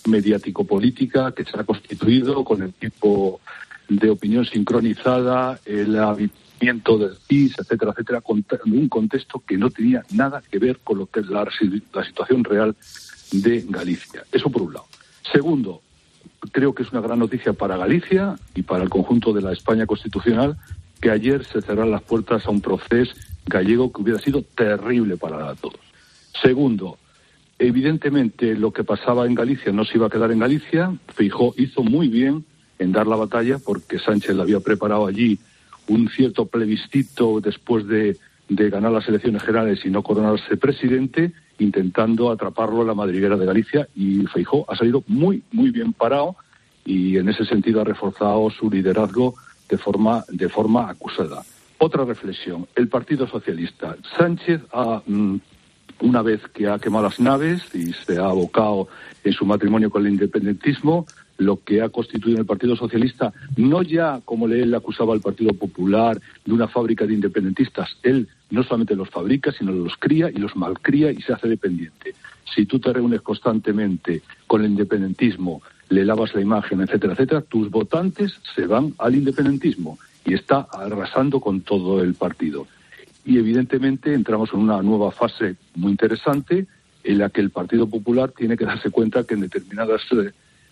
mediático-política 0.09 1.33
que 1.33 1.44
se 1.44 1.59
ha 1.59 1.64
constituido 1.64 2.44
con 2.44 2.62
el 2.62 2.73
tipo 2.73 3.40
de 3.88 4.11
opinión 4.11 4.44
sincronizada, 4.44 5.61
el 5.64 5.97
avivamiento 5.99 6.99
del 6.99 7.16
PIS, 7.26 7.59
etcétera, 7.59 7.92
etcétera, 7.92 8.23
en 8.64 8.73
un 8.73 8.88
contexto 8.88 9.42
que 9.47 9.56
no 9.56 9.71
tenía 9.71 10.02
nada 10.12 10.42
que 10.50 10.59
ver 10.59 10.80
con 10.83 10.99
lo 10.99 11.06
que 11.06 11.21
es 11.21 11.26
la 11.28 11.47
situación 12.04 12.42
real 12.42 12.75
de 13.30 13.64
Galicia. 13.68 14.25
Eso 14.33 14.50
por 14.50 14.62
un 14.62 14.75
lado. 14.75 14.87
Segundo, 15.30 15.80
creo 16.52 16.75
que 16.75 16.83
es 16.83 16.92
una 16.92 17.00
gran 17.00 17.18
noticia 17.18 17.52
para 17.52 17.76
Galicia 17.76 18.37
y 18.54 18.62
para 18.62 18.83
el 18.83 18.90
conjunto 18.90 19.33
de 19.33 19.42
la 19.42 19.52
España 19.52 19.87
constitucional 19.87 20.56
que 21.04 21.11
ayer 21.11 21.44
se 21.44 21.61
cerraran 21.61 21.90
las 21.90 22.00
puertas 22.00 22.46
a 22.46 22.50
un 22.50 22.62
proceso 22.62 23.12
gallego 23.44 23.92
que 23.92 24.00
hubiera 24.00 24.18
sido 24.18 24.40
terrible 24.40 25.18
para 25.18 25.54
todos. 25.54 25.78
Segundo, 26.42 26.96
evidentemente 27.58 28.54
lo 28.54 28.73
que 28.73 28.84
pasaba 28.84 29.26
en 29.26 29.34
Galicia 29.34 29.70
no 29.70 29.84
se 29.84 29.99
iba 29.99 30.06
a 30.06 30.11
quedar 30.11 30.32
en 30.32 30.38
Galicia. 30.38 30.96
Feijó 31.08 31.52
hizo 31.58 31.82
muy 31.82 32.08
bien 32.08 32.46
en 32.78 32.92
dar 32.92 33.06
la 33.06 33.16
batalla 33.16 33.58
porque 33.58 33.99
Sánchez 33.99 34.34
le 34.34 34.40
había 34.40 34.61
preparado 34.61 35.06
allí 35.06 35.38
un 35.88 36.08
cierto 36.08 36.46
plebiscito 36.46 37.38
después 37.38 37.87
de, 37.87 38.16
de 38.49 38.70
ganar 38.70 38.90
las 38.90 39.06
elecciones 39.06 39.42
generales 39.42 39.84
y 39.84 39.90
no 39.90 40.02
coronarse 40.02 40.56
presidente, 40.56 41.34
intentando 41.58 42.30
atraparlo 42.30 42.80
en 42.80 42.87
la 42.87 42.94
madriguera 42.94 43.37
de 43.37 43.44
Galicia 43.44 43.88
y 43.94 44.25
Feijó 44.32 44.64
ha 44.70 44.75
salido 44.75 45.04
muy, 45.06 45.42
muy 45.52 45.68
bien 45.68 45.92
parado 45.92 46.37
y 46.87 47.18
en 47.18 47.28
ese 47.28 47.44
sentido 47.44 47.82
ha 47.82 47.84
reforzado 47.84 48.49
su 48.49 48.70
liderazgo 48.70 49.34
de 49.68 49.78
forma, 49.78 50.25
de 50.28 50.49
forma 50.49 50.88
acusada. 50.88 51.42
Otra 51.78 52.04
reflexión. 52.04 52.66
El 52.75 52.88
Partido 52.88 53.26
Socialista. 53.26 53.97
Sánchez 54.16 54.61
ha, 54.73 55.02
mm, 55.06 55.37
una 56.00 56.23
vez 56.23 56.40
que 56.52 56.68
ha 56.68 56.78
quemado 56.78 57.04
las 57.04 57.21
naves 57.21 57.62
y 57.75 57.92
se 57.92 58.18
ha 58.18 58.26
abocado 58.26 58.88
en 59.23 59.33
su 59.33 59.44
matrimonio 59.44 59.90
con 59.90 60.06
el 60.06 60.12
independentismo, 60.12 61.06
lo 61.38 61.62
que 61.64 61.83
ha 61.83 61.88
constituido 61.88 62.38
el 62.38 62.47
Partido 62.47 62.76
Socialista, 62.76 63.33
no 63.56 63.83
ya 63.83 64.21
como 64.25 64.47
él 64.47 64.75
acusaba 64.75 65.14
al 65.14 65.21
Partido 65.21 65.52
Popular 65.52 66.21
de 66.44 66.52
una 66.52 66.68
fábrica 66.68 67.06
de 67.06 67.14
independentistas, 67.14 67.97
él 68.02 68.28
no 68.50 68.62
solamente 68.62 68.94
los 68.94 69.11
fabrica, 69.11 69.50
sino 69.52 69.73
los 69.73 69.97
cría 69.97 70.30
y 70.30 70.35
los 70.35 70.54
malcría 70.54 71.11
y 71.11 71.21
se 71.23 71.33
hace 71.33 71.49
dependiente. 71.49 72.14
Si 72.54 72.66
tú 72.66 72.78
te 72.78 72.92
reúnes 72.92 73.21
constantemente 73.23 74.23
con 74.47 74.62
el 74.64 74.71
independentismo, 74.71 75.61
le 75.88 76.04
lavas 76.04 76.34
la 76.34 76.40
imagen, 76.40 76.80
etcétera, 76.80 77.12
etcétera, 77.12 77.40
tus 77.42 77.70
votantes 77.70 78.40
se 78.54 78.66
van 78.66 78.94
al 78.98 79.14
independentismo 79.14 79.98
y 80.24 80.34
está 80.34 80.66
arrasando 80.72 81.40
con 81.40 81.60
todo 81.60 82.02
el 82.02 82.14
partido. 82.14 82.66
Y 83.24 83.38
evidentemente 83.38 84.12
entramos 84.12 84.50
en 84.52 84.60
una 84.60 84.82
nueva 84.82 85.10
fase 85.10 85.56
muy 85.74 85.92
interesante 85.92 86.66
en 87.02 87.18
la 87.18 87.28
que 87.28 87.40
el 87.40 87.50
Partido 87.50 87.86
Popular 87.86 88.32
tiene 88.32 88.56
que 88.56 88.64
darse 88.64 88.90
cuenta 88.90 89.24
que 89.24 89.34
en 89.34 89.40
determinados 89.40 90.02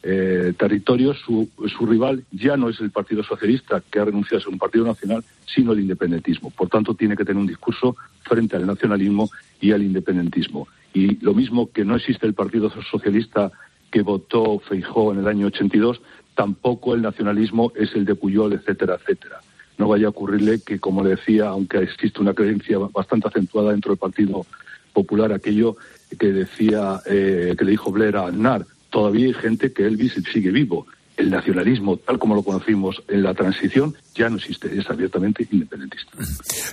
eh, 0.02 0.52
territorios 0.58 1.18
su, 1.24 1.48
su, 1.68 1.86
rival 1.86 2.24
ya 2.32 2.56
no 2.56 2.68
es 2.68 2.80
el 2.80 2.90
Partido 2.90 3.22
Socialista, 3.22 3.82
que 3.90 4.00
ha 4.00 4.04
renunciado 4.04 4.38
a 4.38 4.40
ser 4.40 4.52
un 4.52 4.58
partido 4.58 4.84
nacional, 4.84 5.22
sino 5.46 5.72
el 5.72 5.80
independentismo. 5.80 6.50
Por 6.50 6.68
tanto, 6.68 6.94
tiene 6.94 7.16
que 7.16 7.24
tener 7.24 7.40
un 7.40 7.46
discurso 7.46 7.96
frente 8.22 8.56
al 8.56 8.66
nacionalismo 8.66 9.30
y 9.60 9.72
al 9.72 9.82
independentismo. 9.82 10.66
Y 10.94 11.22
lo 11.24 11.34
mismo 11.34 11.70
que 11.70 11.84
no 11.84 11.96
existe 11.96 12.26
el 12.26 12.34
Partido 12.34 12.70
Socialista 12.90 13.52
que 13.92 14.02
votó 14.02 14.58
Feijó 14.58 15.12
en 15.12 15.20
el 15.20 15.28
año 15.28 15.46
82, 15.46 16.00
tampoco 16.34 16.94
el 16.94 17.02
nacionalismo 17.02 17.72
es 17.76 17.94
el 17.94 18.04
de 18.04 18.16
Puyol, 18.16 18.54
etcétera, 18.54 18.96
etcétera. 19.00 19.40
No 19.78 19.86
vaya 19.86 20.06
a 20.06 20.10
ocurrirle 20.10 20.60
que, 20.60 20.80
como 20.80 21.04
le 21.04 21.10
decía, 21.10 21.48
aunque 21.48 21.78
existe 21.78 22.20
una 22.20 22.34
creencia 22.34 22.78
bastante 22.78 23.28
acentuada 23.28 23.70
dentro 23.70 23.92
del 23.92 23.98
Partido 23.98 24.46
Popular, 24.92 25.32
aquello 25.32 25.76
que 26.18 26.32
decía, 26.32 27.00
eh, 27.06 27.54
que 27.56 27.64
le 27.64 27.70
dijo 27.72 27.92
Blair 27.92 28.16
a 28.16 28.26
Aznar, 28.26 28.66
todavía 28.90 29.26
hay 29.26 29.34
gente 29.34 29.72
que 29.72 29.86
Elvis 29.86 30.14
sigue 30.32 30.50
vivo. 30.50 30.86
El 31.16 31.30
nacionalismo, 31.30 31.98
tal 31.98 32.18
como 32.18 32.34
lo 32.34 32.42
conocimos 32.42 33.02
en 33.08 33.22
la 33.22 33.34
transición, 33.34 33.94
ya 34.14 34.30
no 34.30 34.36
existe, 34.36 34.74
es 34.76 34.88
abiertamente 34.88 35.46
independentista. 35.50 36.10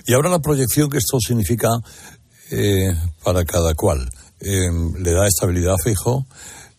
Y 0.06 0.14
ahora 0.14 0.30
la 0.30 0.40
proyección 0.40 0.88
que 0.88 0.98
esto 0.98 1.18
significa 1.20 1.68
eh, 2.50 2.94
para 3.22 3.44
cada 3.44 3.74
cual. 3.74 4.08
Eh, 4.40 4.70
¿Le 4.98 5.12
da 5.12 5.26
estabilidad 5.26 5.74
a 5.74 5.84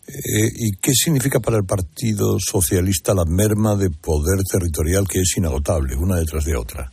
eh, 0.08 0.50
¿Y 0.56 0.72
qué 0.80 0.92
significa 0.92 1.38
para 1.38 1.58
el 1.58 1.64
Partido 1.64 2.38
Socialista 2.38 3.14
la 3.14 3.24
merma 3.24 3.76
de 3.76 3.88
poder 3.90 4.40
territorial 4.50 5.06
que 5.08 5.20
es 5.20 5.36
inagotable, 5.36 5.94
una 5.96 6.16
detrás 6.16 6.44
de 6.44 6.56
otra? 6.56 6.90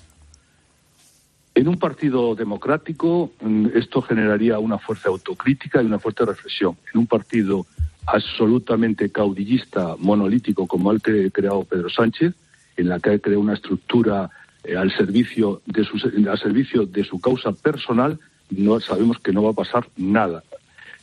En 1.56 1.68
un 1.68 1.78
partido 1.78 2.36
democrático 2.36 3.32
mm, 3.42 3.68
esto 3.76 4.02
generaría 4.02 4.60
una 4.60 4.78
fuerza 4.78 5.10
autocrítica 5.10 5.82
y 5.82 5.86
una 5.88 6.00
fuerte 6.00 6.24
reflexión. 6.24 6.78
En 6.94 7.02
un 7.02 7.08
partido 7.08 7.66
absolutamente 8.06 9.12
caudillista, 9.12 9.96
monolítico, 9.98 10.68
como 10.68 10.92
el 10.92 11.02
que 11.02 11.26
ha 11.26 11.30
creado 11.30 11.64
Pedro 11.64 11.90
Sánchez, 11.90 12.34
en 12.78 12.90
la 12.90 13.00
que 13.00 13.12
ha 13.12 13.20
creado 13.20 13.42
una 13.42 13.56
estructura 13.56 14.30
eh, 14.64 14.78
al, 14.78 14.92
servicio 14.96 15.62
de 15.66 15.84
su, 15.84 15.98
al 16.30 16.40
servicio 16.40 16.86
de 16.86 17.04
su 17.04 17.20
causa 17.20 17.52
personal, 17.52 18.20
no 18.52 18.80
sabemos 18.80 19.20
que 19.20 19.34
no 19.34 19.44
va 19.44 19.52
a 19.52 19.54
pasar 19.54 19.88
nada. 19.98 20.44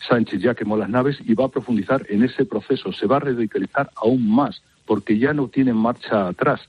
Sánchez 0.08 0.40
ya 0.40 0.54
quemó 0.54 0.76
las 0.76 0.88
naves 0.88 1.18
y 1.24 1.34
va 1.34 1.46
a 1.46 1.50
profundizar 1.50 2.06
en 2.08 2.22
ese 2.22 2.44
proceso. 2.44 2.92
Se 2.92 3.06
va 3.06 3.16
a 3.16 3.20
radicalizar 3.20 3.90
aún 3.96 4.28
más 4.28 4.62
porque 4.84 5.18
ya 5.18 5.32
no 5.32 5.48
tiene 5.48 5.72
marcha 5.72 6.28
atrás 6.28 6.60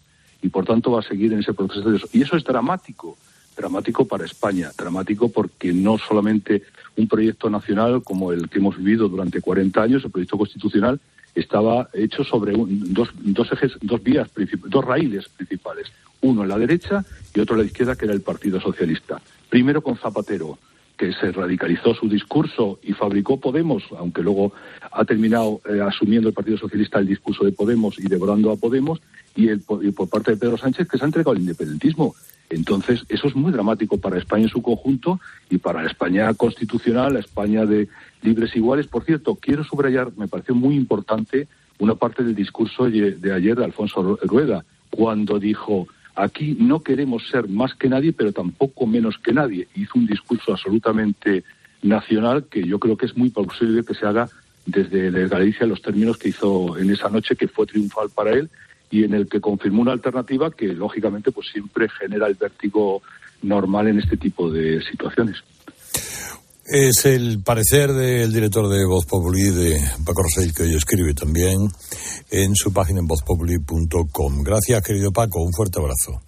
y 0.41 0.49
por 0.49 0.65
tanto 0.65 0.91
va 0.91 0.99
a 0.99 1.03
seguir 1.03 1.33
en 1.33 1.39
ese 1.39 1.53
proceso. 1.53 2.07
Y 2.11 2.21
eso 2.21 2.35
es 2.35 2.43
dramático, 2.43 3.17
dramático 3.55 4.05
para 4.05 4.25
España, 4.25 4.71
dramático 4.77 5.29
porque 5.29 5.73
no 5.73 5.97
solamente 5.97 6.63
un 6.95 7.07
proyecto 7.07 7.49
nacional 7.49 8.01
como 8.03 8.31
el 8.31 8.49
que 8.49 8.59
hemos 8.59 8.77
vivido 8.77 9.07
durante 9.07 9.41
40 9.41 9.81
años, 9.81 10.03
el 10.03 10.11
proyecto 10.11 10.37
constitucional, 10.37 10.99
estaba 11.35 11.89
hecho 11.93 12.23
sobre 12.23 12.53
dos, 12.55 13.09
dos 13.15 13.51
ejes, 13.51 13.73
dos 13.81 14.01
vías, 14.01 14.27
dos 14.65 14.83
raíles 14.83 15.29
principales. 15.29 15.91
Uno 16.21 16.41
en 16.41 16.49
la 16.49 16.57
derecha 16.57 17.05
y 17.33 17.39
otro 17.39 17.55
en 17.55 17.61
la 17.61 17.67
izquierda, 17.67 17.95
que 17.95 18.05
era 18.05 18.13
el 18.13 18.21
Partido 18.21 18.59
Socialista. 18.59 19.21
Primero 19.49 19.81
con 19.81 19.97
Zapatero, 19.97 20.57
que 20.97 21.13
se 21.13 21.31
radicalizó 21.31 21.93
su 21.93 22.09
discurso 22.09 22.79
y 22.81 22.93
fabricó 22.93 23.39
Podemos, 23.39 23.83
aunque 23.97 24.23
luego 24.23 24.51
ha 24.91 25.05
terminado 25.05 25.61
eh, 25.69 25.79
asumiendo 25.79 26.27
el 26.27 26.33
Partido 26.33 26.57
Socialista 26.57 26.99
el 26.99 27.07
discurso 27.07 27.45
de 27.45 27.51
Podemos 27.51 27.99
y 27.99 28.07
devorando 28.07 28.51
a 28.51 28.57
Podemos, 28.57 28.99
y, 29.35 29.49
el, 29.49 29.61
por 29.61 30.09
parte 30.09 30.31
de 30.31 30.37
Pedro 30.37 30.57
Sánchez 30.57 30.87
que 30.87 30.97
se 30.97 31.03
ha 31.03 31.07
entregado 31.07 31.31
al 31.31 31.41
independentismo. 31.41 32.15
Entonces, 32.49 33.03
eso 33.09 33.27
es 33.27 33.35
muy 33.35 33.51
dramático 33.51 33.97
para 33.97 34.17
España 34.17 34.43
en 34.43 34.49
su 34.49 34.61
conjunto 34.61 35.19
y 35.49 35.57
para 35.57 35.83
la 35.83 35.89
España 35.89 36.33
constitucional, 36.33 37.13
la 37.13 37.19
España 37.19 37.65
de, 37.65 37.87
libres 38.21 38.55
iguales. 38.55 38.87
Por 38.87 39.03
cierto, 39.03 39.35
quiero 39.35 39.63
subrayar, 39.63 40.11
me 40.17 40.27
pareció 40.27 40.55
muy 40.55 40.75
importante 40.75 41.47
una 41.79 41.95
parte 41.95 42.23
del 42.23 42.33
discurso 42.33 42.89
de 42.89 43.33
ayer 43.33 43.55
de 43.55 43.65
Alfonso 43.65 44.17
Rueda, 44.23 44.65
cuando 44.89 45.37
dijo, 45.37 45.87
aquí 46.17 46.57
no 46.59 46.81
queremos 46.81 47.27
ser 47.29 47.47
más 47.47 47.75
que 47.75 47.87
nadie, 47.87 48.11
pero 48.11 48.33
tampoco 48.33 48.87
menos 48.87 49.17
que 49.23 49.31
nadie. 49.31 49.67
Hizo 49.75 49.93
un 49.95 50.07
discurso 50.07 50.51
absolutamente 50.51 51.43
nacional 51.83 52.45
que 52.49 52.63
yo 52.63 52.79
creo 52.79 52.97
que 52.97 53.05
es 53.05 53.15
muy 53.15 53.29
posible 53.29 53.83
que 53.83 53.93
se 53.93 54.05
haga 54.05 54.27
desde 54.65 55.27
Galicia 55.27 55.67
los 55.67 55.81
términos 55.81 56.17
que 56.17 56.29
hizo 56.29 56.77
en 56.77 56.89
esa 56.89 57.09
noche, 57.09 57.35
que 57.35 57.47
fue 57.47 57.67
triunfal 57.67 58.09
para 58.09 58.31
él 58.31 58.49
y 58.89 59.03
en 59.03 59.13
el 59.13 59.27
que 59.27 59.39
confirmó 59.39 59.81
una 59.81 59.91
alternativa 59.91 60.51
que 60.51 60.67
lógicamente 60.73 61.31
pues 61.31 61.47
siempre 61.47 61.87
genera 61.87 62.27
el 62.27 62.35
vértigo 62.35 63.01
normal 63.43 63.87
en 63.87 63.99
este 63.99 64.17
tipo 64.17 64.49
de 64.49 64.81
situaciones. 64.81 65.43
Es 66.69 67.05
el 67.05 67.41
parecer 67.43 67.93
del 67.93 68.33
director 68.33 68.67
de 68.67 68.85
Voz 68.85 69.05
Populi, 69.05 69.51
de 69.51 69.79
Paco 70.05 70.23
Rosell, 70.23 70.53
que 70.53 70.63
hoy 70.63 70.75
escribe 70.75 71.13
también 71.13 71.69
en 72.29 72.55
su 72.55 72.73
página 72.73 72.99
en 72.99 73.07
vozpopuli.com. 73.07 74.43
Gracias, 74.43 74.83
querido 74.83 75.11
Paco. 75.13 75.41
Un 75.43 75.53
fuerte 75.53 75.79
abrazo. 75.79 76.21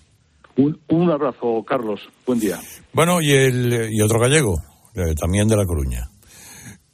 Un, 0.56 0.80
un 0.88 1.12
abrazo, 1.12 1.62
Carlos. 1.68 2.00
Buen 2.26 2.40
día. 2.40 2.58
Bueno, 2.94 3.22
y, 3.22 3.32
el, 3.32 3.90
y 3.92 4.02
otro 4.02 4.18
gallego, 4.18 4.56
eh, 4.96 5.14
también 5.20 5.50
de 5.50 5.58
La 5.58 5.66
Coruña 5.66 6.10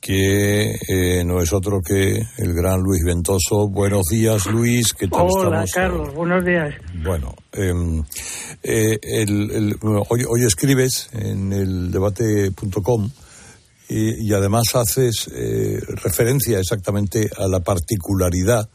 que 0.05 0.75
eh, 0.87 1.23
no 1.25 1.41
es 1.41 1.51
otro 1.51 1.81
que 1.81 2.21
el 2.37 2.53
gran 2.53 2.79
Luis 2.79 3.03
Ventoso. 3.03 3.67
Buenos 3.67 4.03
días, 4.11 4.45
Luis. 4.45 4.93
¿Qué 4.93 5.07
tal 5.07 5.25
Hola, 5.27 5.65
Carlos. 5.73 6.13
Buenos 6.13 6.45
días. 6.45 6.75
Bueno, 7.03 7.33
em, 7.51 8.03
eh, 8.61 8.99
el, 9.01 9.75
hoy, 9.81 10.43
escribes 10.45 11.09
en 11.11 11.51
el 11.51 11.91
debate.com 11.91 13.09
y, 13.87 14.27
y, 14.27 14.33
además 14.33 14.63
haces 14.75 15.29
eh, 15.33 15.79
referencia 16.03 16.59
exactamente 16.59 17.29
a 17.37 17.47
la 17.47 17.59
particularidad 17.59 18.69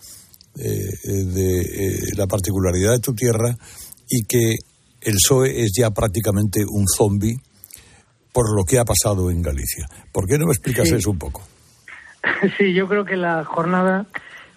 de 0.52 1.96
la 2.16 2.26
particularidad 2.26 2.92
de 2.92 2.98
tu 2.98 3.14
tierra 3.14 3.56
y 4.08 4.24
que 4.24 4.56
el 5.00 5.14
PSOE 5.14 5.62
es 5.62 5.72
ya 5.78 5.90
prácticamente 5.90 6.64
un 6.68 6.86
zombie 6.86 7.38
por 8.32 8.54
lo 8.54 8.64
que 8.64 8.78
ha 8.78 8.84
pasado 8.84 9.30
en 9.30 9.42
Galicia. 9.42 9.86
¿Por 10.12 10.26
qué 10.26 10.38
no 10.38 10.46
me 10.46 10.52
explicas 10.52 10.90
eso 10.90 11.10
un 11.10 11.18
poco? 11.18 11.42
Sí, 12.58 12.74
yo 12.74 12.86
creo 12.86 13.06
que 13.06 13.16
la 13.16 13.44
jornada, 13.44 14.04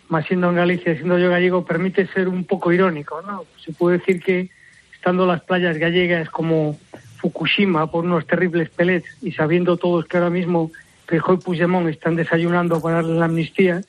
más 0.10 0.26
siendo 0.26 0.50
en 0.50 0.56
Galicia, 0.56 0.96
siendo 0.96 1.18
yo 1.18 1.30
gallego, 1.30 1.64
permite 1.66 2.06
ser 2.08 2.28
un 2.28 2.44
poco 2.44 2.74
irónico, 2.74 3.22
¿no? 3.22 3.46
Se 3.64 3.72
puede 3.72 4.00
decir 4.00 4.22
que 4.22 4.50
estando 4.94 5.26
las 5.26 5.42
playas 5.44 5.78
gallegas 5.78 6.30
como 6.30 6.78
Fukushima 7.24 7.90
por 7.90 8.04
unos 8.04 8.28
terribles 8.28 8.70
pelets 8.70 9.08
y 9.22 9.32
sabiendo 9.32 9.78
todos 9.78 10.06
que 10.06 10.18
ahora 10.18 10.30
mismo 10.30 10.72
Feijóo 11.08 11.36
y 11.36 11.38
Puigdemont 11.38 11.88
están 11.88 12.18
desayunando 12.18 12.82
para 12.82 12.96
darle 12.96 13.18
la 13.18 13.26
amnistía, 13.26 13.82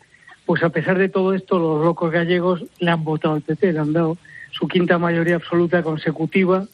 pues 0.47 0.62
a 0.62 0.69
pesar 0.69 0.99
de 0.99 1.09
todo 1.09 1.35
esto, 1.35 1.59
los 1.59 1.85
locos 1.85 2.12
gallegos 2.12 2.64
le 2.79 2.93
han 2.93 3.03
votado 3.03 3.35
al 3.35 3.43
PP, 3.43 3.73
le 3.73 3.79
han 3.81 3.93
dado 3.93 4.19
su 4.53 4.69
quinta 4.69 4.99
mayoría 4.99 5.35
absoluta 5.35 5.83
consecutiva 5.83 6.64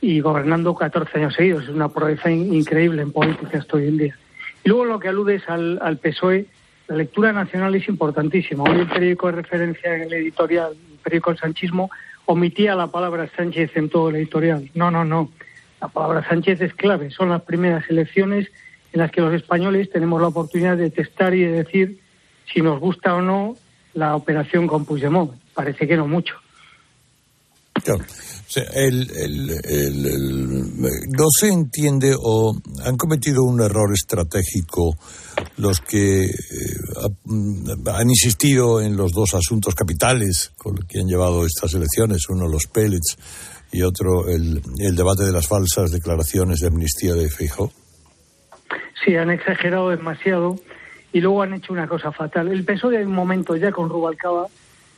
y 0.00 0.20
gobernando 0.20 0.76
14 0.76 1.18
años 1.18 1.34
seguidos. 1.34 1.64
Es 1.64 1.70
una 1.70 1.88
proeza 1.88 2.30
increíble 2.30 3.02
en 3.02 3.10
política 3.10 3.58
esto 3.58 3.78
hoy 3.78 3.88
en 3.88 3.96
día. 3.96 4.16
Y 4.62 4.68
luego 4.68 4.84
lo 4.84 5.00
que 5.00 5.08
aludes 5.08 5.42
al, 5.48 5.80
al 5.82 5.98
PSOE, 5.98 6.46
la 6.86 6.96
lectura 6.96 7.32
nacional 7.32 7.74
es 7.74 7.88
importantísima. 7.88 8.62
Hoy 8.62 8.78
el 8.78 8.86
periódico 8.86 9.26
de 9.26 9.32
referencia 9.32 9.92
en 9.92 10.02
el 10.02 10.12
editorial, 10.12 10.72
el 10.72 10.98
periódico 11.02 11.32
El 11.32 11.38
Sanchismo, 11.38 11.90
omitía 12.26 12.76
la 12.76 12.86
palabra 12.88 13.28
Sánchez 13.36 13.76
en 13.76 13.88
todo 13.88 14.10
el 14.10 14.16
editorial. 14.16 14.70
No, 14.74 14.92
no, 14.92 15.04
no. 15.04 15.30
La 15.80 15.88
palabra 15.88 16.26
Sánchez 16.28 16.60
es 16.60 16.74
clave. 16.74 17.10
Son 17.10 17.30
las 17.30 17.42
primeras 17.42 17.88
elecciones 17.90 18.48
en 18.92 19.00
las 19.00 19.10
que 19.10 19.20
los 19.20 19.34
españoles 19.34 19.90
tenemos 19.90 20.20
la 20.20 20.28
oportunidad 20.28 20.76
de 20.76 20.90
testar 20.90 21.34
y 21.34 21.44
de 21.44 21.64
decir 21.64 22.00
si 22.52 22.62
nos 22.62 22.80
gusta 22.80 23.14
o 23.14 23.20
no 23.20 23.56
la 23.94 24.16
operación 24.16 24.66
con 24.66 24.84
Puigdemont. 24.84 25.32
Parece 25.54 25.86
que 25.86 25.96
no 25.96 26.06
mucho 26.06 26.34
no 31.10 31.26
se 31.38 31.48
entiende 31.48 32.14
o 32.18 32.56
han 32.84 32.96
cometido 32.96 33.42
un 33.42 33.60
error 33.60 33.92
estratégico 33.92 34.96
los 35.58 35.80
que 35.80 36.24
eh, 36.24 36.30
han 37.26 38.10
insistido 38.10 38.80
en 38.80 38.96
los 38.96 39.12
dos 39.12 39.34
asuntos 39.34 39.74
capitales 39.74 40.52
con 40.56 40.76
que 40.76 41.00
han 41.00 41.06
llevado 41.06 41.44
estas 41.46 41.74
elecciones, 41.74 42.28
uno 42.28 42.48
los 42.48 42.66
pellets 42.66 43.16
y 43.72 43.82
otro 43.82 44.28
el, 44.28 44.62
debate 44.94 45.24
de 45.24 45.32
las 45.32 45.48
falsas 45.48 45.92
declaraciones 45.92 46.60
de 46.60 46.68
amnistía 46.68 47.14
de 47.14 47.28
Feijóo. 47.28 47.72
Sí, 49.04 49.16
han 49.16 49.30
exagerado 49.30 49.90
demasiado 49.90 50.58
y 51.12 51.20
luego 51.20 51.42
han 51.42 51.54
hecho 51.54 51.72
una 51.72 51.86
cosa 51.86 52.12
fatal. 52.12 52.48
El 52.48 52.64
PSOE 52.64 52.98
hay 52.98 53.04
un 53.04 53.12
momento 53.12 53.56
ya 53.56 53.72
con 53.72 53.88
Rubalcaba 53.88 54.46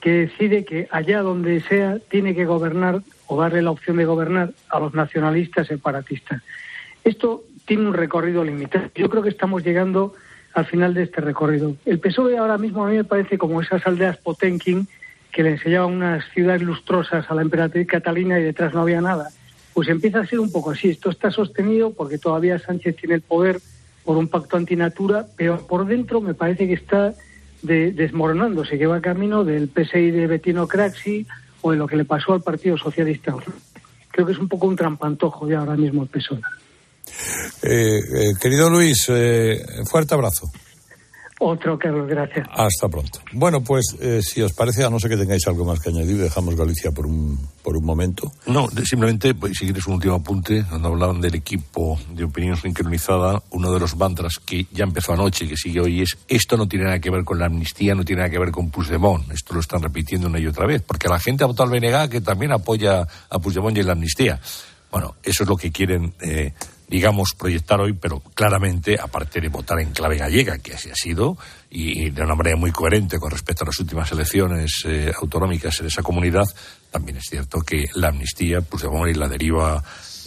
que 0.01 0.11
decide 0.11 0.65
que 0.65 0.89
allá 0.91 1.23
donde 1.23 1.61
sea 1.61 1.99
tiene 2.11 2.35
que 2.35 2.45
gobernar 2.45 3.03
o 3.27 3.41
darle 3.41 3.63
la 3.63 3.71
opción 3.71 3.97
de 3.97 4.05
gobernar 4.05 4.53
a 4.69 4.79
los 4.81 4.95
nacionalistas 4.95 5.67
separatistas. 5.67 6.43
Esto 7.05 7.43
tiene 7.67 7.87
un 7.87 7.95
recorrido 7.95 8.45
limitado. 8.45 8.91
Yo 8.95 9.11
creo 9.11 9.23
que 9.23 9.29
estamos 9.29 9.65
llegando 9.65 10.15
al 10.55 10.67
final 10.67 10.95
de 10.95 11.05
este 11.05 11.21
recorrido. 11.21 11.77
El 11.85 12.01
PSOE 12.01 12.39
ahora 12.39 12.59
mismo 12.59 12.85
a 12.85 12.89
mí 12.89 12.97
me 12.97 13.05
parece 13.05 13.39
como 13.39 13.61
esas 13.61 13.87
aldeas 13.87 14.17
Potenkin 14.19 14.89
que 15.33 15.43
le 15.43 15.51
enseñaban 15.51 15.93
unas 15.93 16.25
ciudades 16.33 16.63
lustrosas 16.63 17.31
a 17.31 17.35
la 17.35 17.43
emperatriz 17.43 17.87
Catalina 17.87 18.39
y 18.39 18.43
detrás 18.43 18.75
no 18.75 18.83
había 18.83 19.01
nada. 19.01 19.31
Pues 19.75 19.89
empieza 19.89 20.21
a 20.21 20.27
ser 20.27 20.41
un 20.41 20.51
poco 20.51 20.71
así. 20.71 20.89
Esto 20.89 21.11
está 21.11 21.31
sostenido 21.31 21.93
porque 21.93 22.19
todavía 22.19 22.59
Sánchez 22.59 22.97
tiene 22.97 23.17
el 23.17 23.23
poder 23.23 23.61
por 24.05 24.17
un 24.17 24.29
pacto 24.29 24.57
antinatura, 24.57 25.27
pero 25.37 25.67
por 25.67 25.87
dentro 25.87 26.21
me 26.21 26.35
parece 26.35 26.67
que 26.67 26.75
está 26.75 27.15
desmoronándose, 27.63 28.79
que 28.79 28.87
va 28.87 29.01
camino 29.01 29.45
del 29.45 29.69
PSI 29.69 30.11
de 30.11 30.27
Bettino 30.27 30.67
Craxi 30.67 31.27
o 31.61 31.73
de 31.73 31.77
lo 31.77 31.87
que 31.87 31.97
le 31.97 32.05
pasó 32.05 32.33
al 32.33 32.43
Partido 32.43 32.79
Socialista. 32.79 33.35
Creo 34.11 34.27
que 34.27 34.33
es 34.33 34.39
un 34.39 34.49
poco 34.49 34.67
un 34.67 34.77
trampantojo 34.77 35.49
ya 35.49 35.59
ahora 35.59 35.77
mismo 35.77 36.03
el 36.03 36.09
PSOE. 36.09 36.41
Eh, 37.63 37.99
eh, 37.99 38.33
querido 38.41 38.71
Luis, 38.71 39.07
eh, 39.09 39.61
fuerte 39.89 40.15
abrazo. 40.15 40.51
Otro, 41.41 41.79
Carlos, 41.79 42.09
gracias. 42.09 42.47
Hasta 42.51 42.89
pronto. 42.89 43.21
Bueno, 43.33 43.63
pues 43.63 43.97
eh, 44.01 44.21
si 44.23 44.43
os 44.43 44.53
parece, 44.53 44.85
a 44.85 44.91
no 44.91 44.99
ser 44.99 45.11
que 45.11 45.17
tengáis 45.17 45.47
algo 45.47 45.65
más 45.65 45.79
que 45.79 45.91
añadir, 45.91 46.19
dejamos 46.19 46.57
Galicia 46.57 46.91
por 46.91 47.07
un, 47.07 47.39
por 47.63 47.77
un 47.77 47.85
momento. 47.85 48.33
No, 48.47 48.69
simplemente, 48.85 49.35
pues, 49.35 49.53
si 49.57 49.65
quieres 49.65 49.87
un 49.87 49.95
último 49.95 50.15
apunte, 50.15 50.65
cuando 50.69 50.89
hablaban 50.89 51.21
del 51.21 51.37
equipo 51.37 51.99
de 52.13 52.25
opinión 52.25 52.57
sincronizada, 52.57 53.41
uno 53.51 53.73
de 53.73 53.79
los 53.79 53.97
mantras 53.97 54.35
que 54.45 54.67
ya 54.73 54.83
empezó 54.85 55.13
anoche 55.13 55.45
y 55.45 55.49
que 55.49 55.57
sigue 55.57 55.81
hoy 55.81 56.03
es, 56.03 56.19
esto 56.27 56.57
no 56.57 56.67
tiene 56.67 56.87
nada 56.87 56.99
que 56.99 57.11
ver 57.11 57.25
con 57.25 57.39
la 57.39 57.47
amnistía, 57.47 57.95
no 57.95 58.05
tiene 58.05 58.23
nada 58.23 58.31
que 58.31 58.39
ver 58.41 58.51
con 58.51 58.71
Puigdemont. 58.71 59.31
Esto 59.31 59.55
lo 59.55 59.61
están 59.61 59.81
repitiendo 59.81 60.27
una 60.27 60.41
y 60.41 60.47
otra 60.47 60.67
vez, 60.67 60.83
porque 60.83 61.09
la 61.09 61.21
gente 61.21 61.45
ha 61.45 61.47
votado 61.47 61.73
al 61.73 61.81
BNG 61.81 62.11
que 62.11 62.21
también 62.21 62.51
apoya 62.51 63.07
a 63.31 63.39
Puigdemont 63.39 63.77
y 63.77 63.81
en 63.81 63.87
la 63.87 63.93
amnistía. 63.93 64.41
Bueno, 64.91 65.15
eso 65.23 65.43
es 65.45 65.49
lo 65.49 65.57
que 65.57 65.71
quieren 65.71 66.15
eh, 66.21 66.53
digamos, 66.89 67.35
proyectar 67.35 67.81
hoy, 67.81 67.93
pero 67.93 68.21
claramente, 68.35 68.97
aparte 68.99 69.41
de 69.41 69.49
votar 69.49 69.79
en 69.81 69.93
clave 69.93 70.17
gallega, 70.17 70.59
que 70.59 70.75
así 70.75 70.91
ha 70.91 70.95
sido, 70.95 71.37
y, 71.71 72.11
de 72.11 72.23
una 72.23 72.35
manera 72.35 72.57
muy 72.57 72.73
coherente 72.73 73.19
con 73.19 73.31
respecto 73.31 73.65
a 73.65 73.67
las 73.67 73.79
últimas 73.79 74.11
elecciones 74.11 74.83
eh, 74.87 75.13
autonómicas 75.21 75.81
en 75.81 75.87
esa 75.87 76.03
comunidad, 76.03 76.47
también 76.91 77.19
es 77.19 77.25
cierto 77.29 77.61
que 77.61 77.87
la 77.95 78.09
amnistía, 78.09 78.63
Puigdemont 78.63 79.11
y 79.11 79.15
la 79.15 79.29
deriva 79.29 79.83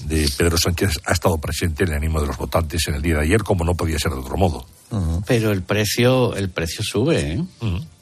de 0.05 0.29
Pedro 0.37 0.57
Sánchez 0.57 0.99
ha 1.05 1.13
estado 1.13 1.37
presente 1.37 1.83
en 1.83 1.91
el 1.91 1.95
ánimo 1.97 2.21
de 2.21 2.27
los 2.27 2.37
votantes 2.37 2.87
en 2.87 2.95
el 2.95 3.01
día 3.01 3.15
de 3.15 3.21
ayer, 3.21 3.43
como 3.43 3.63
no 3.63 3.75
podía 3.75 3.97
ser 3.97 4.11
de 4.11 4.19
otro 4.19 4.37
modo. 4.37 4.65
Pero 5.25 5.51
el 5.51 5.63
precio, 5.63 6.35
el 6.35 6.49
precio 6.49 6.83
sube, 6.83 7.33
¿eh? 7.33 7.43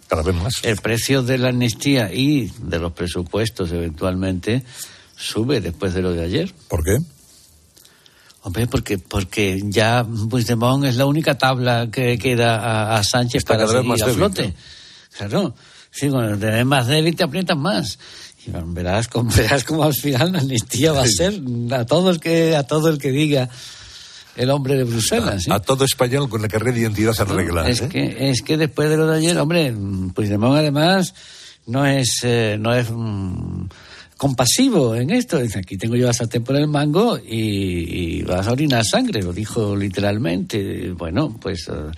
Cada 0.07 0.23
vez 0.23 0.35
más. 0.35 0.53
El 0.63 0.77
precio 0.77 1.21
de 1.21 1.37
la 1.37 1.49
amnistía 1.49 2.11
y 2.11 2.51
de 2.63 2.79
los 2.79 2.93
presupuestos 2.93 3.71
eventualmente 3.71 4.63
sube 5.15 5.61
después 5.61 5.93
de 5.93 6.01
lo 6.01 6.13
de 6.13 6.23
ayer. 6.23 6.53
¿Por 6.67 6.83
qué? 6.83 6.97
Hombre, 8.41 8.67
porque, 8.67 8.97
porque 8.97 9.61
ya 9.65 10.05
Puigdemont 10.29 10.85
es 10.85 10.95
la 10.95 11.05
única 11.05 11.37
tabla 11.37 11.89
que 11.91 12.17
queda 12.17 12.95
a, 12.95 13.03
Sánchez 13.03 13.43
para 13.43 13.67
seguir 13.67 13.83
más 13.83 14.01
a 14.01 14.07
flote. 14.07 14.53
Claro, 15.17 15.53
sí, 15.91 16.09
cuando 16.09 16.37
te 16.37 16.45
ves 16.45 16.65
más 16.65 16.87
débil 16.87 17.15
te 17.15 17.23
aprietas 17.23 17.57
más. 17.57 17.99
Y 18.45 18.51
verás, 18.51 19.09
verás 19.35 19.63
como 19.65 19.83
al 19.83 19.93
final 19.93 20.31
la 20.31 20.39
amnistía 20.39 20.93
va 20.93 21.03
a 21.03 21.07
ser 21.07 21.41
a 21.71 21.85
todo 21.85 22.09
el 22.09 22.19
que, 22.19 22.55
a 22.55 22.63
todo 22.63 22.89
el 22.89 22.97
que 22.97 23.11
diga 23.11 23.49
el 24.37 24.49
hombre 24.51 24.77
de 24.77 24.85
Bruselas. 24.85 25.43
A, 25.49 25.59
todo 25.59 25.83
español 25.83 26.29
con 26.29 26.41
la 26.41 26.47
carrera 26.47 26.71
de 26.71 26.81
identidad 26.81 27.11
se 27.11 27.23
arregla. 27.23 27.67
Es, 27.67 27.81
¿eh? 27.81 27.89
que, 27.89 28.29
es 28.29 28.41
que 28.41 28.55
después 28.55 28.89
de 28.89 28.95
lo 28.95 29.07
de 29.07 29.17
ayer, 29.17 29.37
hombre, 29.37 29.75
Puigdemont 30.15 30.57
además 30.57 31.13
no 31.65 31.85
es, 31.85 32.19
eh, 32.23 32.57
no 32.57 32.73
es 32.73 32.87
compasivo 34.19 34.95
en 34.95 35.11
esto. 35.11 35.39
Dice, 35.39 35.59
aquí 35.59 35.77
tengo 35.77 35.95
yo 35.95 36.05
la 36.05 36.11
sartén 36.11 36.43
por 36.43 36.57
el 36.57 36.67
mango 36.67 37.17
y, 37.17 38.21
vas 38.23 38.47
a 38.47 38.51
orinar 38.51 38.83
sangre, 38.85 39.23
lo 39.23 39.31
dijo 39.31 39.77
literalmente. 39.77 40.91
Bueno, 40.91 41.33
pues 41.41 41.69
eh, 41.69 41.89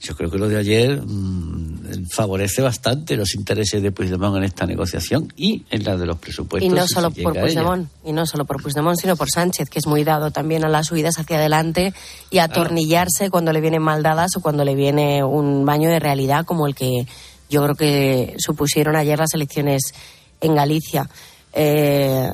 yo 0.00 0.14
creo 0.14 0.30
que 0.30 0.38
lo 0.38 0.48
de 0.48 0.58
ayer 0.58 1.02
mm, 1.04 2.06
favorece 2.08 2.62
bastante 2.62 3.16
los 3.16 3.34
intereses 3.34 3.82
de 3.82 3.90
Puigdemont 3.90 4.36
en 4.36 4.44
esta 4.44 4.64
negociación 4.64 5.32
y 5.36 5.64
en 5.68 5.82
la 5.82 5.96
de 5.96 6.06
los 6.06 6.18
presupuestos. 6.18 6.70
Y 6.70 6.72
no 6.72 6.86
solo 6.86 7.10
por 7.10 7.34
Puigdemont, 7.36 7.88
y 8.04 8.12
no 8.12 8.26
solo 8.26 8.44
por 8.44 8.62
Puigdemont, 8.62 8.96
sino 8.96 9.16
por 9.16 9.28
Sánchez, 9.28 9.68
que 9.68 9.80
es 9.80 9.88
muy 9.88 10.04
dado 10.04 10.30
también 10.30 10.64
a 10.64 10.68
las 10.68 10.86
subidas 10.86 11.18
hacia 11.18 11.38
adelante 11.38 11.92
y 12.30 12.38
a 12.38 12.44
atornillarse 12.44 13.28
cuando 13.28 13.52
le 13.52 13.60
vienen 13.60 13.82
mal 13.82 14.04
dadas 14.04 14.36
o 14.36 14.40
cuando 14.40 14.64
le 14.64 14.76
viene 14.76 15.24
un 15.24 15.66
baño 15.66 15.90
de 15.90 15.98
realidad 15.98 16.46
como 16.46 16.68
el 16.68 16.76
que 16.76 17.08
yo 17.50 17.64
creo 17.64 17.74
que 17.74 18.36
supusieron 18.38 18.94
ayer 18.94 19.18
las 19.18 19.34
elecciones 19.34 19.92
en 20.40 20.54
Galicia. 20.54 21.10
Eh, 21.58 22.30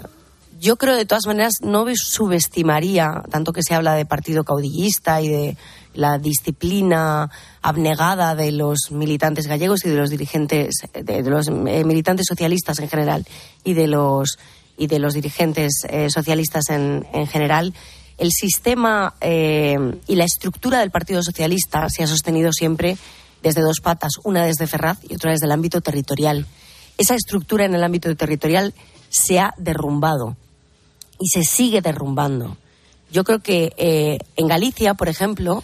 yo 0.58 0.76
creo, 0.76 0.96
de 0.96 1.06
todas 1.06 1.26
maneras, 1.26 1.54
no 1.62 1.86
subestimaría, 1.94 3.22
tanto 3.30 3.52
que 3.52 3.62
se 3.62 3.74
habla 3.74 3.94
de 3.94 4.04
partido 4.04 4.44
caudillista 4.44 5.20
y 5.22 5.28
de 5.28 5.56
la 5.94 6.18
disciplina 6.18 7.30
abnegada 7.62 8.34
de 8.34 8.50
los 8.50 8.90
militantes 8.90 9.46
gallegos 9.46 9.84
y 9.84 9.90
de 9.90 9.96
los 9.96 10.10
dirigentes, 10.10 10.74
de, 10.92 11.22
los 11.22 11.48
eh, 11.48 11.84
militantes 11.84 12.26
socialistas 12.28 12.80
en 12.80 12.88
general 12.88 13.26
y 13.64 13.74
de 13.74 13.86
los, 13.86 14.38
y 14.76 14.88
de 14.88 14.98
los 14.98 15.14
dirigentes 15.14 15.84
eh, 15.88 16.10
socialistas 16.10 16.68
en, 16.70 17.06
en, 17.12 17.26
general. 17.26 17.74
El 18.18 18.30
sistema 18.30 19.14
y 19.20 20.14
la 20.14 20.24
estructura 20.24 20.78
del 20.80 20.92
Partido 20.92 21.22
Socialista 21.24 21.88
se 21.88 22.04
ha 22.04 22.06
sostenido 22.06 22.52
siempre 22.52 22.96
desde 23.42 23.62
dos 23.62 23.80
patas, 23.80 24.12
una 24.22 24.44
desde 24.44 24.68
Ferraz 24.68 24.98
y 25.08 25.14
otra 25.14 25.32
desde 25.32 25.46
el 25.46 25.52
ámbito 25.52 25.80
territorial. 25.80 26.46
Esa 26.98 27.14
estructura 27.14 27.64
en 27.64 27.74
el 27.74 27.84
ámbito 27.84 28.14
territorial 28.16 28.74
se 29.08 29.40
ha 29.40 29.54
derrumbado 29.56 30.36
y 31.18 31.28
se 31.28 31.42
sigue 31.42 31.80
derrumbando. 31.80 32.56
Yo 33.10 33.24
creo 33.24 33.40
que 33.40 33.72
eh, 33.76 34.18
en 34.36 34.48
Galicia, 34.48 34.94
por 34.94 35.08
ejemplo, 35.08 35.62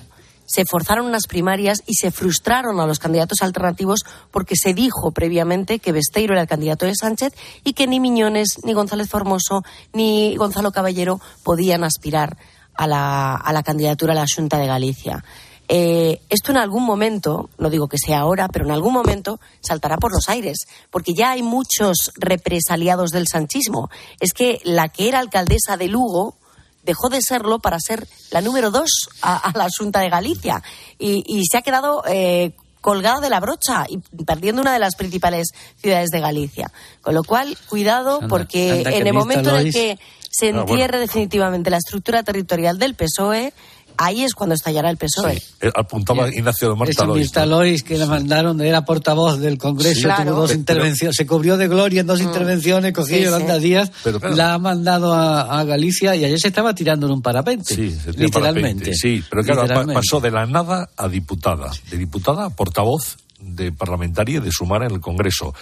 se 0.48 0.64
forzaron 0.64 1.06
unas 1.06 1.26
primarias 1.26 1.82
y 1.86 1.94
se 1.94 2.10
frustraron 2.10 2.80
a 2.80 2.86
los 2.86 2.98
candidatos 2.98 3.42
alternativos 3.42 4.00
porque 4.30 4.54
se 4.56 4.72
dijo 4.72 5.12
previamente 5.12 5.78
que 5.78 5.92
Besteiro 5.92 6.32
era 6.32 6.42
el 6.42 6.48
candidato 6.48 6.86
de 6.86 6.94
Sánchez 6.94 7.34
y 7.64 7.74
que 7.74 7.86
ni 7.86 8.00
Miñones, 8.00 8.58
ni 8.64 8.72
González 8.72 9.08
Formoso, 9.08 9.62
ni 9.92 10.36
Gonzalo 10.36 10.72
Caballero 10.72 11.20
podían 11.42 11.84
aspirar 11.84 12.38
a 12.74 12.86
la, 12.86 13.34
a 13.34 13.52
la 13.52 13.62
candidatura 13.62 14.12
a 14.12 14.16
la 14.16 14.26
Junta 14.26 14.58
de 14.58 14.66
Galicia. 14.66 15.24
Eh, 15.68 16.20
esto 16.30 16.50
en 16.50 16.56
algún 16.56 16.84
momento, 16.84 17.50
no 17.58 17.68
digo 17.68 17.88
que 17.88 17.98
sea 17.98 18.20
ahora, 18.20 18.48
pero 18.48 18.64
en 18.64 18.70
algún 18.70 18.94
momento 18.94 19.38
saltará 19.60 19.98
por 19.98 20.12
los 20.12 20.28
aires, 20.28 20.66
porque 20.90 21.12
ya 21.12 21.32
hay 21.32 21.42
muchos 21.42 22.10
represaliados 22.16 23.10
del 23.10 23.26
sanchismo. 23.28 23.90
Es 24.18 24.32
que 24.32 24.60
la 24.64 24.88
que 24.88 25.08
era 25.08 25.18
alcaldesa 25.18 25.76
de 25.76 25.88
Lugo 25.88 26.36
dejó 26.84 27.10
de 27.10 27.20
serlo 27.20 27.58
para 27.58 27.78
ser 27.80 28.08
la 28.30 28.40
número 28.40 28.70
dos 28.70 28.88
a, 29.20 29.52
la 29.54 29.68
Junta 29.76 30.00
de 30.00 30.08
Galicia 30.08 30.62
y, 30.98 31.42
se 31.50 31.58
ha 31.58 31.62
quedado 31.62 32.02
eh, 32.08 32.52
colgada 32.80 33.20
de 33.20 33.28
la 33.28 33.40
brocha 33.40 33.84
y 33.88 33.98
perdiendo 34.24 34.62
una 34.62 34.72
de 34.72 34.78
las 34.78 34.96
principales 34.96 35.48
ciudades 35.76 36.08
de 36.08 36.20
Galicia. 36.20 36.72
Con 37.02 37.14
lo 37.14 37.24
cual, 37.24 37.58
cuidado, 37.68 38.20
porque 38.26 38.80
en 38.80 39.06
el 39.06 39.12
momento 39.12 39.50
en 39.50 39.66
el 39.66 39.72
que 39.72 39.98
se 40.30 40.46
ah, 40.46 40.60
entierre 40.60 40.98
definitivamente 40.98 41.70
la 41.70 41.78
estructura 41.78 42.22
territorial 42.22 42.78
del 42.78 42.94
PSOE, 42.94 43.52
ahí 43.98 44.22
es 44.22 44.32
cuando 44.32 44.54
estallará 44.54 44.88
el 44.90 44.96
PSOE. 44.96 45.38
Sí, 45.38 45.46
eh, 45.60 45.70
apuntaba 45.74 46.28
Ignacio 46.28 46.70
de 46.70 46.76
Marta 46.76 47.04
Lois. 47.04 47.34
Lois, 47.46 47.82
que 47.82 47.98
le 47.98 48.06
mandaron, 48.06 48.60
era 48.60 48.84
portavoz 48.84 49.38
del 49.38 49.58
Congreso, 49.58 50.08
tuvo 50.08 50.34
dos 50.34 50.54
intervenciones, 50.54 51.16
se 51.16 51.26
cubrió 51.26 51.56
de 51.56 51.68
gloria 51.68 52.00
en 52.00 52.06
dos 52.06 52.20
mm. 52.20 52.24
intervenciones, 52.24 52.92
cogió 52.92 53.16
sí, 53.16 53.24
Yolanda 53.24 53.58
Díaz, 53.58 53.92
la 54.34 54.54
ha 54.54 54.58
mandado 54.58 55.12
a, 55.12 55.58
Galicia 55.64 56.14
y 56.14 56.24
ayer 56.24 56.38
se 56.38 56.48
estaba 56.48 56.74
tirando 56.74 57.06
en 57.06 57.12
un 57.12 57.20
parapente. 57.20 57.74
Sí, 57.74 57.94
literalmente. 58.16 58.94
sí, 58.94 59.22
pero 59.28 59.42
claro, 59.42 59.92
pasó 59.92 60.20
de 60.20 60.30
la 60.30 60.46
nada 60.46 60.88
a 60.96 61.08
diputada, 61.08 61.70
de 61.90 61.98
diputada 61.98 62.46
a 62.46 62.50
portavoz 62.50 63.18
de 63.40 63.72
parlamentaria 63.72 64.40
de 64.40 64.50
Sumar 64.50 64.84
en 64.84 64.92
el 64.92 65.00
Congreso 65.00 65.54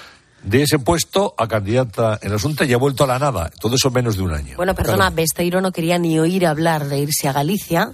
de 0.46 0.62
ese 0.62 0.78
puesto 0.78 1.34
a 1.36 1.48
candidata 1.48 2.18
en 2.22 2.32
Asunta 2.32 2.64
y 2.64 2.72
ha 2.72 2.78
vuelto 2.78 3.04
a 3.04 3.06
la 3.08 3.18
nada. 3.18 3.50
Todo 3.60 3.74
eso 3.74 3.88
en 3.88 3.94
menos 3.94 4.16
de 4.16 4.22
un 4.22 4.32
año. 4.32 4.56
Bueno, 4.56 4.74
perdona, 4.74 5.10
Besteiro 5.10 5.60
no 5.60 5.72
quería 5.72 5.98
ni 5.98 6.18
oír 6.18 6.46
hablar 6.46 6.86
de 6.86 7.00
irse 7.00 7.28
a 7.28 7.32
Galicia. 7.32 7.92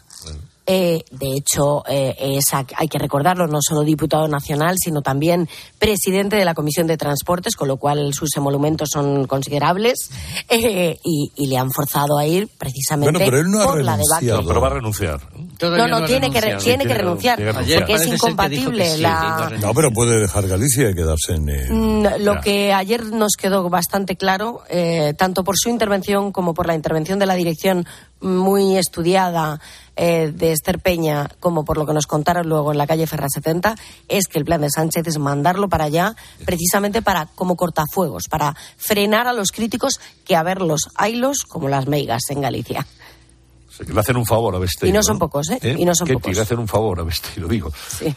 Eh, 0.75 1.05
de 1.11 1.37
hecho, 1.37 1.85
eh, 1.87 2.17
es, 2.19 2.47
hay 2.55 2.89
que 2.89 2.99
recordarlo, 2.99 3.47
no 3.47 3.59
solo 3.61 3.83
diputado 3.83 4.27
nacional, 4.27 4.77
sino 4.83 5.03
también 5.03 5.47
presidente 5.79 6.37
de 6.37 6.47
la 6.47 6.55
Comisión 6.55 6.87
de 6.87 6.97
Transportes, 6.97 7.57
con 7.57 7.69
lo 7.69 7.77
cual 7.77 8.15
sus 8.15 8.35
emolumentos 8.39 8.89
son 8.91 9.27
considerables, 9.27 10.09
eh, 10.49 10.97
y, 11.05 11.47
le 11.47 11.59
han 11.59 11.71
forzado 11.71 12.17
a 12.17 12.25
ir 12.25 12.49
precisamente 12.57 13.19
bueno, 13.19 13.31
pero 13.31 13.43
él 13.43 13.51
no 13.51 13.63
por 13.65 13.81
ha 13.81 13.83
la 13.83 13.99
debacle. 13.99 14.47
pero 14.49 14.61
va 14.63 14.69
a 14.69 14.71
renunciar. 14.71 15.21
no, 15.61 15.87
no, 15.87 16.07
tiene, 16.07 16.31
que 16.31 16.41
tiene, 16.63 16.87
que 16.87 16.95
renunciar, 16.95 17.39
porque 17.53 17.93
es 17.93 18.07
incompatible 18.07 18.97
la... 18.97 19.53
No, 19.61 19.75
pero 19.75 19.91
puede 19.91 20.21
dejar 20.21 20.49
Galicia 20.49 20.89
y 20.89 20.95
quedarse 20.95 21.35
en... 21.35 21.45
Mm, 21.45 22.07
lo 22.21 22.41
que 22.41 22.73
ayer 22.73 23.05
nos 23.05 23.33
quedó 23.37 23.69
bastante 23.69 24.17
claro, 24.17 24.63
tanto 25.19 25.45
por 25.45 25.59
su 25.59 25.69
intervención 25.69 26.33
como 26.33 26.55
por 26.55 26.67
la 26.67 26.75
intervención 26.75 27.19
de 27.19 27.27
la 27.27 27.35
dirección 27.35 27.85
muy 28.23 28.77
estudiada 28.77 29.61
eh, 29.97 30.33
de 30.35 30.53
Esther 30.53 30.79
Peña, 30.79 31.29
como 31.41 31.65
por 31.65 31.77
lo 31.77 31.87
que 31.87 31.93
nos 31.93 32.07
contaron 32.07 32.49
luego 32.49 32.73
en 32.73 32.79
la 32.79 32.87
calle 32.87 33.07
Ferra 33.07 33.29
70, 33.29 33.75
es 34.09 34.27
que 34.27 34.39
el 34.39 34.45
plan 34.45 34.61
de 34.63 34.71
Sánchez 34.71 35.07
es 35.07 35.19
mandarlo 35.19 35.69
para 35.69 35.85
allá 35.85 36.17
precisamente 36.45 37.03
para 37.03 37.27
como 37.27 37.57
cortafuegos, 37.57 38.29
para 38.29 38.57
frenar 38.77 39.27
a 39.27 39.33
los 39.33 39.51
críticos 39.51 40.01
que 40.25 40.37
a 40.37 40.43
verlos 40.43 40.89
haylos 40.97 41.45
como 41.45 41.69
las 41.69 41.87
meigas 41.87 42.23
en 42.31 42.41
Galicia 42.41 42.87
le 43.87 44.01
hacen 44.01 44.16
un 44.16 44.27
favor 44.27 44.55
a 44.55 44.59
Besteiro. 44.59 44.92
Y 44.92 44.97
no 44.97 45.03
son 45.03 45.18
pocos, 45.18 45.51
¿eh? 45.51 45.59
¿Eh? 45.62 45.77
Y 45.79 45.85
no 45.85 45.95
son 45.95 46.09
pocos. 46.09 46.35
le 46.35 46.42
hacen 46.42 46.59
un 46.59 46.68
favor 46.68 47.01
a 47.01 47.03
Besteiro, 47.03 47.49
digo. 47.49 47.73
Sí. 47.99 48.14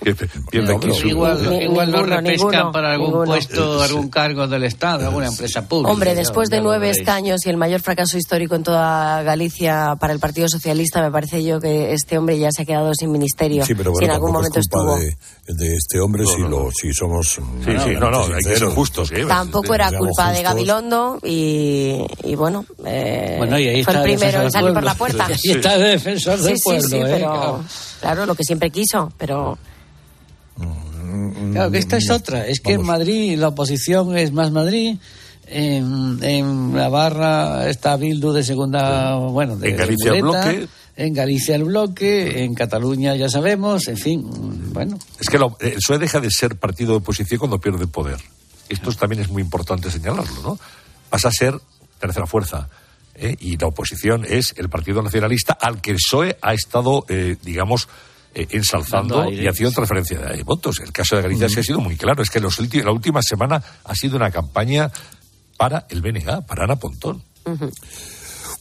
igual, 1.05 1.61
igual 1.61 1.91
lo 1.91 2.03
repescan 2.03 2.71
para 2.71 2.93
algún 2.93 3.25
puesto, 3.25 3.81
algún 3.81 4.09
cargo 4.09 4.47
del 4.47 4.63
Estado, 4.63 5.05
alguna 5.05 5.27
empresa 5.27 5.67
pública. 5.67 5.91
Hombre, 5.91 6.15
después 6.15 6.49
de 6.49 6.61
nueve 6.61 6.89
escaños 6.89 7.45
y 7.45 7.49
el 7.49 7.57
mayor 7.57 7.81
fracaso 7.81 8.17
histórico 8.17 8.55
en 8.55 8.63
toda 8.63 9.23
Galicia 9.23 9.95
para 9.99 10.13
el 10.13 10.19
Partido 10.19 10.47
Socialista, 10.49 11.01
me 11.01 11.11
parece 11.11 11.43
yo 11.43 11.59
que 11.59 11.93
este 11.93 12.17
hombre 12.17 12.37
ya 12.37 12.49
se 12.51 12.63
ha 12.63 12.65
quedado 12.65 12.93
sin 12.93 13.11
ministerio. 13.11 13.65
Sí, 13.65 13.75
pero 13.75 13.91
bueno, 13.91 13.99
si 13.99 14.05
en 14.05 14.11
algún 14.11 14.31
momento 14.31 14.59
es 14.59 14.65
estuvo. 14.65 14.97
De, 14.97 15.15
de, 15.47 15.75
este 15.75 15.99
hombre 15.99 16.25
si, 16.25 16.41
lo, 16.41 16.69
si 16.71 16.93
somos. 16.93 17.27
Sí, 17.29 17.71
sí, 17.83 17.91
no, 17.99 18.09
no, 18.09 18.23
hay 18.23 18.43
que 18.43 18.57
ser 18.57 18.67
justos. 18.69 19.11
¿eh? 19.11 19.25
Tampoco 19.27 19.73
era 19.73 19.91
culpa 19.91 20.31
de 20.31 20.43
Gabilondo 20.43 21.19
y, 21.23 22.05
y 22.23 22.35
bueno, 22.35 22.65
eh, 22.85 23.35
bueno 23.37 23.59
y 23.59 23.67
ahí 23.67 23.83
fue 23.83 23.93
el 23.93 24.03
primero 24.03 24.41
en 24.41 24.51
salir 24.51 24.73
por 24.73 24.83
la 24.83 24.95
puerta. 24.95 25.27
y 25.43 25.54
está 25.55 25.77
de 25.77 25.89
defensor 25.89 26.39
del 26.39 26.57
pueblo. 26.63 26.81
Sí, 26.83 26.89
sí, 26.89 27.01
pero, 27.03 27.63
claro, 27.99 28.25
lo 28.25 28.35
que 28.35 28.43
siempre 28.43 28.69
quiso, 28.69 29.11
pero. 29.17 29.57
Claro, 31.51 31.71
que 31.71 31.77
esta 31.77 31.97
es 31.97 32.09
otra. 32.09 32.45
Es 32.47 32.59
que 32.59 32.73
en 32.73 32.83
Madrid 32.83 33.37
la 33.37 33.49
oposición 33.49 34.17
es 34.17 34.31
más 34.31 34.51
Madrid. 34.51 34.97
En, 35.47 36.17
en 36.23 36.73
Navarra 36.73 37.69
está 37.69 37.95
Bildu 37.95 38.33
de 38.33 38.43
segunda. 38.43 39.15
Bueno, 39.15 39.55
de, 39.55 39.69
en 39.69 39.77
Galicia 39.77 40.11
el 40.13 40.21
bloque. 40.21 40.67
En 40.97 41.13
Galicia 41.13 41.55
el 41.55 41.63
bloque. 41.65 42.43
En 42.43 42.55
Cataluña 42.55 43.15
ya 43.15 43.29
sabemos. 43.29 43.87
En 43.87 43.97
fin, 43.97 44.25
bueno. 44.73 44.97
Es 45.19 45.29
que 45.29 45.37
lo, 45.37 45.55
el 45.59 45.75
PSOE 45.75 45.99
deja 45.99 46.19
de 46.19 46.31
ser 46.31 46.57
partido 46.57 46.91
de 46.91 46.97
oposición 46.97 47.39
cuando 47.39 47.59
pierde 47.59 47.87
poder. 47.87 48.17
Esto 48.67 48.91
también 48.93 49.21
es 49.21 49.29
muy 49.29 49.41
importante 49.41 49.91
señalarlo, 49.91 50.41
¿no? 50.41 50.59
Pasa 51.09 51.27
a 51.27 51.31
ser 51.31 51.59
tercera 51.99 52.25
fuerza 52.25 52.67
¿eh? 53.15 53.35
y 53.39 53.57
la 53.57 53.67
oposición 53.67 54.25
es 54.27 54.53
el 54.57 54.69
Partido 54.69 55.01
Nacionalista 55.01 55.53
al 55.53 55.81
que 55.81 55.91
el 55.91 55.97
PSOE 55.97 56.37
ha 56.41 56.53
estado, 56.53 57.05
eh, 57.09 57.37
digamos, 57.41 57.87
eh, 58.33 58.47
ensalzando 58.51 59.29
y 59.31 59.47
haciendo 59.47 59.73
transferencia 59.73 60.19
de 60.19 60.43
votos. 60.43 60.79
El 60.79 60.91
caso 60.91 61.15
de 61.15 61.21
Galicia 61.21 61.49
sí 61.49 61.59
ha 61.59 61.63
sido 61.63 61.79
muy 61.79 61.95
claro. 61.95 62.21
Es 62.21 62.29
que 62.29 62.39
los 62.39 62.59
la 62.59 62.91
última 62.91 63.21
semana 63.21 63.61
ha 63.83 63.95
sido 63.95 64.17
una 64.17 64.31
campaña 64.31 64.91
para 65.57 65.85
el 65.89 66.01
BNG, 66.01 66.45
para 66.45 66.65
Ana 66.65 66.75
Pontón. 66.75 67.23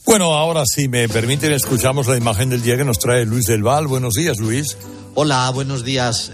Bueno, 0.05 0.35
ahora 0.35 0.63
si 0.65 0.87
me 0.87 1.09
permiten, 1.09 1.51
escuchamos 1.51 2.07
la 2.07 2.15
imagen 2.15 2.49
del 2.49 2.61
día 2.61 2.77
que 2.77 2.85
nos 2.85 2.99
trae 2.99 3.25
Luis 3.25 3.45
del 3.45 3.63
Val. 3.63 3.87
Buenos 3.87 4.13
días, 4.13 4.37
Luis. 4.37 4.77
Hola, 5.15 5.49
buenos 5.49 5.83
días. 5.83 6.31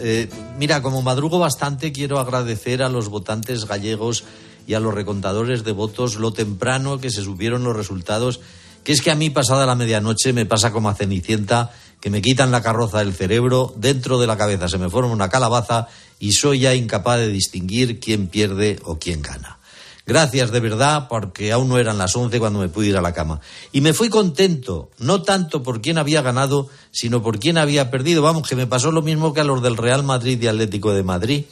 mira, 0.60 0.82
como 0.82 1.02
madrugo 1.02 1.40
bastante, 1.40 1.92
quiero 1.92 2.20
agradecer 2.20 2.84
a 2.84 2.90
los 2.90 3.10
votantes 3.10 3.66
gallegos 3.66 4.26
y 4.72 4.74
a 4.74 4.80
los 4.80 4.94
recontadores 4.94 5.66
de 5.66 5.74
votos 5.74 6.16
lo 6.16 6.32
temprano 6.32 7.02
que 7.02 7.12
se 7.12 7.22
subieron 7.22 7.66
los 7.66 7.76
resultados, 7.76 8.40
que 8.86 8.94
es 8.94 9.02
que 9.02 9.12
a 9.12 9.16
mí 9.16 9.30
pasada 9.30 9.66
la 9.66 9.76
medianoche 9.76 10.32
me 10.32 10.46
pasa 10.46 10.72
como 10.72 10.88
a 10.88 10.96
Cenicienta, 10.96 11.74
que 12.00 12.10
me 12.10 12.22
quitan 12.22 12.52
la 12.52 12.64
carroza 12.64 13.00
del 13.00 13.14
cerebro, 13.14 13.74
dentro 13.76 14.18
de 14.18 14.28
la 14.28 14.38
cabeza 14.38 14.70
se 14.70 14.78
me 14.78 14.90
forma 14.90 15.12
una 15.12 15.28
calabaza 15.28 15.90
y 16.20 16.32
soy 16.32 16.60
ya 16.60 16.74
incapaz 16.74 17.18
de 17.18 17.28
distinguir 17.28 18.00
quién 18.00 18.28
pierde 18.28 18.80
o 18.86 18.98
quién 18.98 19.22
gana. 19.22 19.60
Gracias 20.06 20.52
de 20.52 20.62
verdad, 20.62 21.10
porque 21.10 21.52
aún 21.52 21.68
no 21.68 21.78
eran 21.78 21.98
las 21.98 22.16
once 22.16 22.40
cuando 22.40 22.60
me 22.60 22.70
pude 22.70 22.88
ir 22.88 22.98
a 22.98 23.02
la 23.02 23.12
cama. 23.12 23.42
Y 23.74 23.82
me 23.82 23.92
fui 23.92 24.08
contento, 24.08 24.90
no 25.00 25.22
tanto 25.22 25.64
por 25.64 25.82
quién 25.82 25.98
había 25.98 26.22
ganado, 26.22 26.70
sino 26.92 27.22
por 27.22 27.40
quién 27.40 27.58
había 27.58 27.92
perdido. 27.92 28.22
Vamos, 28.22 28.48
que 28.48 28.56
me 28.56 28.68
pasó 28.68 28.94
lo 28.94 29.02
mismo 29.02 29.34
que 29.34 29.42
a 29.42 29.44
los 29.44 29.62
del 29.62 29.76
Real 29.76 30.04
Madrid 30.04 30.42
y 30.42 30.48
Atlético 30.48 30.94
de 30.94 31.04
Madrid. 31.04 31.44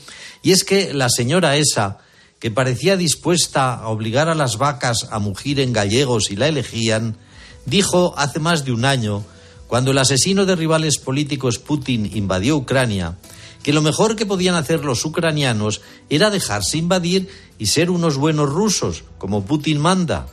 Y 0.42 0.54
es 0.54 0.64
que 0.64 0.94
la 0.94 1.10
señora 1.10 1.58
esa, 1.58 2.00
que 2.40 2.52
parecía 2.52 2.98
dispuesta 2.98 3.74
a 3.74 3.90
obligar 3.90 4.30
a 4.30 4.36
las 4.36 4.58
vacas 4.58 5.08
a 5.12 5.20
mugir 5.20 5.60
en 5.60 5.74
gallegos 5.74 6.32
y 6.32 6.36
la 6.36 6.48
elegían, 6.48 7.18
dijo 7.66 8.14
hace 8.18 8.40
más 8.40 8.66
de 8.66 8.72
un 8.72 8.86
año, 8.86 9.24
cuando 9.68 9.92
el 9.92 9.98
asesino 9.98 10.46
de 10.46 10.56
rivales 10.56 10.98
políticos 10.98 11.60
Putin 11.60 12.10
invadió 12.16 12.56
Ucrania, 12.58 13.18
que 13.62 13.74
lo 13.74 13.82
mejor 13.82 14.16
que 14.16 14.26
podían 14.26 14.56
hacer 14.56 14.86
los 14.86 15.04
ucranianos 15.06 15.82
era 16.10 16.30
dejarse 16.30 16.78
invadir 16.78 17.30
y 17.58 17.68
ser 17.68 17.92
unos 17.92 18.18
buenos 18.18 18.50
rusos, 18.50 19.04
como 19.18 19.46
Putin 19.46 19.80
manda. 19.80 20.28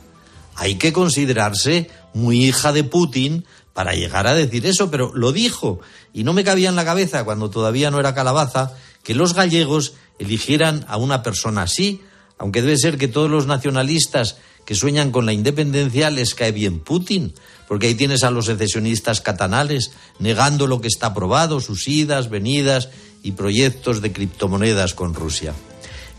Hay 0.55 0.75
que 0.75 0.93
considerarse 0.93 1.91
muy 2.13 2.45
hija 2.45 2.71
de 2.71 2.83
Putin 2.83 3.45
para 3.73 3.93
llegar 3.93 4.25
a 4.25 4.33
decir 4.33 4.65
eso, 4.65 4.89
pero 4.89 5.11
lo 5.13 5.31
dijo 5.31 5.81
y 6.13 6.23
no 6.23 6.33
me 6.33 6.43
cabía 6.43 6.69
en 6.69 6.75
la 6.75 6.85
cabeza 6.85 7.25
cuando 7.25 7.51
todavía 7.51 7.91
no 7.91 7.99
era 7.99 8.15
calabaza 8.15 8.73
que 9.03 9.13
los 9.13 9.35
gallegos 9.35 9.93
eligieran 10.19 10.85
a 10.87 10.97
una 10.97 11.23
persona 11.23 11.63
así, 11.63 12.01
aunque 12.37 12.61
debe 12.61 12.77
ser 12.77 12.97
que 12.97 13.07
todos 13.07 13.29
los 13.29 13.47
nacionalistas 13.47 14.37
que 14.65 14.75
sueñan 14.75 15.11
con 15.11 15.25
la 15.25 15.33
independencia 15.33 16.09
les 16.09 16.35
cae 16.35 16.51
bien 16.51 16.79
Putin, 16.79 17.33
porque 17.67 17.87
ahí 17.87 17.95
tienes 17.95 18.23
a 18.23 18.31
los 18.31 18.47
secesionistas 18.47 19.21
catanales 19.21 19.91
negando 20.19 20.67
lo 20.67 20.81
que 20.81 20.89
está 20.89 21.07
aprobado, 21.07 21.61
sus 21.61 21.87
idas, 21.87 22.29
venidas 22.29 22.89
y 23.23 23.31
proyectos 23.31 24.01
de 24.01 24.11
criptomonedas 24.11 24.93
con 24.93 25.13
Rusia. 25.13 25.53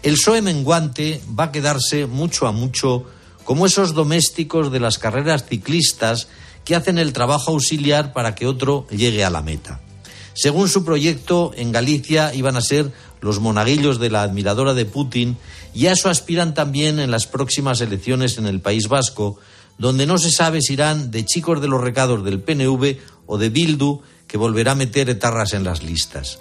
El 0.03 0.15
PSOE 0.15 0.43
menguante 0.43 1.21
va 1.39 1.45
a 1.45 1.53
quedarse 1.53 2.07
mucho 2.07 2.47
a 2.47 2.53
mucho 2.53 3.05
como 3.45 3.67
esos 3.67 3.95
domésticos 3.95 4.71
de 4.71 4.81
las 4.81 4.99
carreras 4.99 5.47
ciclistas 5.47 6.29
que 6.65 6.77
hacen 6.77 6.99
el 6.99 7.13
trabajo 7.13 7.53
auxiliar 7.53 8.13
para 8.13 8.35
que 8.35 8.47
otro 8.47 8.87
llegue 8.91 9.25
a 9.25 9.31
la 9.31 9.43
meta. 9.43 9.81
Según 10.39 10.69
su 10.69 10.85
proyecto, 10.85 11.51
en 11.57 11.73
Galicia 11.73 12.33
iban 12.33 12.57
a 12.57 12.61
ser 12.61 12.93
los 13.21 13.41
monaguillos 13.41 13.99
de 13.99 14.09
la 14.09 14.23
admiradora 14.23 14.73
de 14.73 14.85
Putin 14.85 15.37
y 15.75 15.87
a 15.87 15.93
eso 15.95 16.09
aspiran 16.09 16.55
también 16.55 17.01
en 17.01 17.11
las 17.11 17.27
próximas 17.27 17.81
elecciones 17.81 18.39
en 18.39 18.47
el 18.47 18.61
País 18.61 18.87
Vasco, 18.87 19.41
donde 19.79 20.07
no 20.07 20.17
se 20.17 20.31
sabe 20.31 20.63
si 20.63 20.75
irán 20.75 21.11
de 21.11 21.25
chicos 21.25 21.61
de 21.61 21.67
los 21.67 21.81
recados 21.81 22.25
del 22.25 22.39
PNV 22.39 22.99
o 23.27 23.37
de 23.37 23.49
Bildu, 23.49 24.03
que 24.29 24.39
volverá 24.39 24.73
a 24.73 24.77
meter 24.77 25.11
etarras 25.11 25.55
en 25.55 25.65
las 25.65 25.83
listas. 25.83 26.39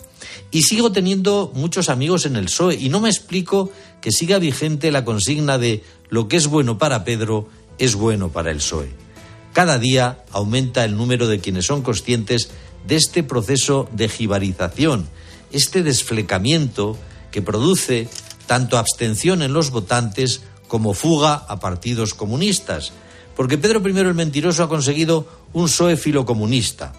Y 0.51 0.62
sigo 0.62 0.91
teniendo 0.91 1.51
muchos 1.55 1.89
amigos 1.89 2.27
en 2.27 2.36
el 2.36 2.45
PSOE 2.45 2.75
y 2.75 2.89
no 2.89 2.99
me 2.99 3.10
explico 3.10 3.71
que 3.99 4.12
siga 4.12 4.38
vigente 4.38 4.91
la 4.91 5.05
consigna 5.05 5.57
de 5.57 5.83
lo 6.10 6.27
que 6.27 6.38
es 6.38 6.45
bueno 6.45 6.77
para 6.77 7.03
Pedro 7.03 7.49
es 7.79 7.95
bueno 7.95 8.29
para 8.29 8.51
el 8.51 8.57
PSOE. 8.57 9.07
Cada 9.53 9.79
día 9.79 10.23
aumenta 10.33 10.86
el 10.86 10.95
número 10.95 11.25
de 11.25 11.39
quienes 11.39 11.65
son 11.65 11.81
conscientes 11.81 12.51
de 12.88 12.95
este 12.95 13.23
proceso 13.23 13.89
de 13.91 14.10
jibarización, 14.10 15.08
este 15.52 15.84
desflecamiento 15.84 16.97
que 17.32 17.41
produce 17.41 18.08
tanto 18.47 18.78
abstención 18.78 19.41
en 19.41 19.54
los 19.54 19.71
votantes 19.71 20.41
como 20.67 20.93
fuga 20.93 21.45
a 21.47 21.60
partidos 21.60 22.13
comunistas. 22.13 22.93
Porque 23.36 23.58
Pedro 23.58 23.88
I 23.88 23.97
el 24.00 24.13
Mentiroso 24.15 24.63
ha 24.63 24.69
conseguido 24.69 25.28
un 25.54 25.65
PSOE 25.65 25.97
filocomunista. 25.97 26.93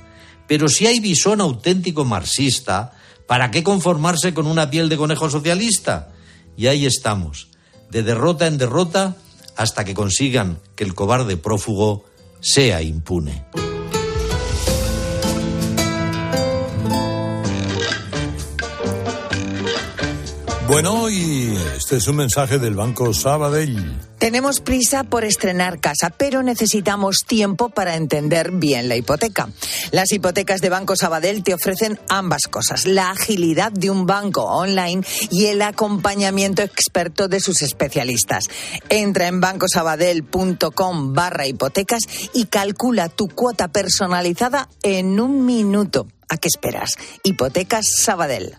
Pero 0.46 0.68
si 0.68 0.86
hay 0.86 1.00
bisón 1.00 1.40
auténtico 1.40 2.04
marxista, 2.04 2.92
¿para 3.26 3.50
qué 3.50 3.62
conformarse 3.62 4.32
con 4.32 4.46
una 4.46 4.70
piel 4.70 4.88
de 4.88 4.96
conejo 4.96 5.28
socialista? 5.28 6.12
Y 6.56 6.66
ahí 6.68 6.86
estamos, 6.86 7.48
de 7.90 8.02
derrota 8.02 8.46
en 8.46 8.58
derrota, 8.58 9.16
hasta 9.56 9.84
que 9.84 9.94
consigan 9.94 10.60
que 10.76 10.84
el 10.84 10.94
cobarde 10.94 11.36
prófugo 11.36 12.04
sea 12.40 12.82
impune. 12.82 13.44
Bueno, 20.68 21.08
y 21.08 21.56
este 21.78 21.96
es 21.96 22.08
un 22.08 22.16
mensaje 22.16 22.58
del 22.58 22.74
Banco 22.74 23.14
Sabadell. 23.14 23.96
Tenemos 24.18 24.60
prisa 24.60 25.02
por 25.02 25.24
estrenar 25.24 25.80
casa, 25.80 26.10
pero 26.10 26.42
necesitamos 26.42 27.24
tiempo 27.26 27.70
para 27.70 27.96
entender 27.96 28.50
bien 28.50 28.86
la 28.86 28.96
hipoteca. 28.96 29.48
Las 29.92 30.12
hipotecas 30.12 30.60
de 30.60 30.68
Banco 30.68 30.94
Sabadell 30.94 31.42
te 31.42 31.54
ofrecen 31.54 31.98
ambas 32.10 32.48
cosas, 32.48 32.86
la 32.86 33.12
agilidad 33.12 33.72
de 33.72 33.88
un 33.88 34.04
banco 34.04 34.42
online 34.42 35.02
y 35.30 35.46
el 35.46 35.62
acompañamiento 35.62 36.60
experto 36.60 37.28
de 37.28 37.40
sus 37.40 37.62
especialistas. 37.62 38.44
Entra 38.90 39.26
en 39.26 39.40
bancosabadell.com 39.40 41.14
barra 41.14 41.46
hipotecas 41.46 42.02
y 42.34 42.44
calcula 42.44 43.08
tu 43.08 43.28
cuota 43.28 43.68
personalizada 43.68 44.68
en 44.82 45.18
un 45.18 45.46
minuto. 45.46 46.08
¿A 46.28 46.36
qué 46.36 46.48
esperas? 46.48 46.90
Hipotecas 47.22 47.86
Sabadell. 47.96 48.58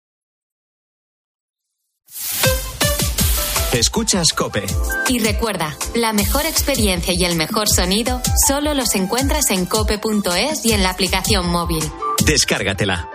Escuchas 3.73 4.33
Cope. 4.33 4.65
Y 5.07 5.19
recuerda, 5.19 5.77
la 5.95 6.11
mejor 6.11 6.45
experiencia 6.45 7.13
y 7.15 7.23
el 7.23 7.37
mejor 7.37 7.69
sonido 7.69 8.21
solo 8.47 8.73
los 8.73 8.95
encuentras 8.95 9.49
en 9.49 9.65
cope.es 9.65 10.65
y 10.65 10.73
en 10.73 10.83
la 10.83 10.89
aplicación 10.89 11.47
móvil. 11.47 11.83
Descárgatela. 12.25 13.09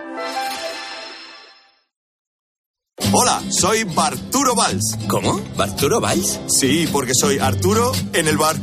Hola, 3.11 3.41
soy 3.49 3.83
Barturo 3.83 4.55
Valls. 4.55 4.97
¿Cómo? 5.07 5.39
¿Barturo 5.55 6.01
Valls? 6.01 6.39
Sí, 6.47 6.89
porque 6.91 7.13
soy 7.13 7.37
Arturo 7.37 7.91
en 8.13 8.27
el 8.27 8.37
bar. 8.37 8.55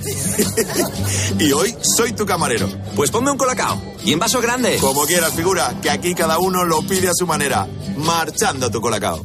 y 1.39 1.53
hoy 1.53 1.75
soy 1.81 2.13
tu 2.13 2.27
camarero. 2.27 2.69
Pues 2.97 3.11
ponme 3.11 3.31
un 3.31 3.39
colacao. 3.39 3.81
¿Y 4.05 4.13
en 4.13 4.19
vaso 4.19 4.41
grande? 4.41 4.77
Como 4.79 5.07
quieras, 5.07 5.33
figura, 5.35 5.75
que 5.81 5.91
aquí 5.91 6.15
cada 6.15 6.39
uno 6.39 6.65
lo 6.65 6.83
pide 6.83 7.09
a 7.09 7.15
su 7.15 7.27
manera. 7.27 7.67
Marchando 7.97 8.71
tu 8.71 8.81
colacao. 8.81 9.25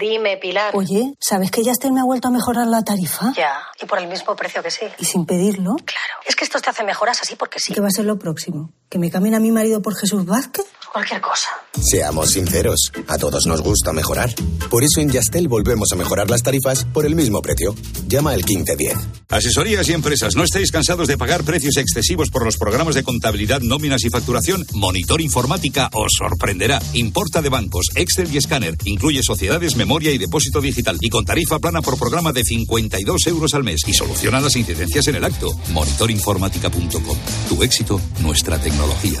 Dime, 0.00 0.38
Pilar. 0.38 0.74
Oye, 0.74 1.14
¿sabes 1.20 1.50
que 1.50 1.62
Yastel 1.62 1.92
me 1.92 2.00
ha 2.00 2.04
vuelto 2.04 2.28
a 2.28 2.30
mejorar 2.30 2.66
la 2.66 2.82
tarifa? 2.82 3.32
Ya, 3.36 3.60
y 3.80 3.84
por 3.84 3.98
el 3.98 4.08
mismo 4.08 4.34
precio 4.34 4.62
que 4.62 4.70
sí. 4.70 4.86
¿Y 4.98 5.04
sin 5.04 5.26
pedirlo? 5.26 5.76
Claro. 5.76 6.14
Es 6.26 6.34
que 6.36 6.44
esto 6.44 6.58
te 6.58 6.70
hace 6.70 6.84
mejoras 6.84 7.20
así 7.20 7.36
porque 7.36 7.60
sí. 7.60 7.74
¿Qué 7.74 7.82
va 7.82 7.88
a 7.88 7.90
ser 7.90 8.06
lo 8.06 8.18
próximo? 8.18 8.72
¿Que 8.88 8.98
me 8.98 9.10
cambien 9.10 9.34
a 9.34 9.40
mi 9.40 9.50
marido 9.50 9.82
por 9.82 9.94
Jesús 9.94 10.24
Vázquez? 10.24 10.64
Cualquier 10.92 11.20
cosa. 11.20 11.48
Seamos 11.80 12.32
sinceros, 12.32 12.90
a 13.06 13.16
todos 13.16 13.46
nos 13.46 13.62
gusta 13.62 13.92
mejorar. 13.92 14.34
Por 14.68 14.82
eso 14.82 15.00
en 15.00 15.08
Yastel 15.08 15.46
volvemos 15.46 15.92
a 15.92 15.96
mejorar 15.96 16.28
las 16.28 16.42
tarifas 16.42 16.84
por 16.84 17.06
el 17.06 17.14
mismo 17.14 17.40
precio. 17.42 17.76
Llama 18.08 18.32
al 18.32 18.44
1510. 18.44 18.98
Asesorías 19.28 19.88
y 19.88 19.92
empresas, 19.92 20.34
¿no 20.34 20.42
estáis 20.42 20.72
cansados 20.72 21.06
de 21.06 21.16
pagar 21.16 21.44
precios 21.44 21.76
excesivos 21.76 22.30
por 22.30 22.44
los 22.44 22.56
programas 22.56 22.96
de 22.96 23.04
contabilidad, 23.04 23.60
nóminas 23.60 24.02
y 24.04 24.10
facturación? 24.10 24.66
Monitor 24.74 25.20
Informática 25.20 25.88
os 25.92 26.10
sorprenderá. 26.18 26.82
Importa 26.94 27.40
de 27.40 27.50
bancos, 27.50 27.86
Excel 27.94 28.34
y 28.34 28.38
escáner. 28.38 28.76
Incluye 28.84 29.22
sociedades, 29.22 29.76
memoria 29.76 30.10
y 30.10 30.18
depósito 30.18 30.60
digital. 30.60 30.98
Y 31.00 31.08
con 31.08 31.24
tarifa 31.24 31.60
plana 31.60 31.82
por 31.82 31.98
programa 31.98 32.32
de 32.32 32.42
52 32.42 33.26
euros 33.28 33.54
al 33.54 33.62
mes. 33.62 33.82
Y 33.86 33.94
soluciona 33.94 34.40
las 34.40 34.56
incidencias 34.56 35.06
en 35.06 35.14
el 35.14 35.24
acto. 35.24 35.50
Monitorinformática.com. 35.72 37.16
Tu 37.48 37.62
éxito, 37.62 38.00
nuestra 38.20 38.58
tecnología. 38.58 39.20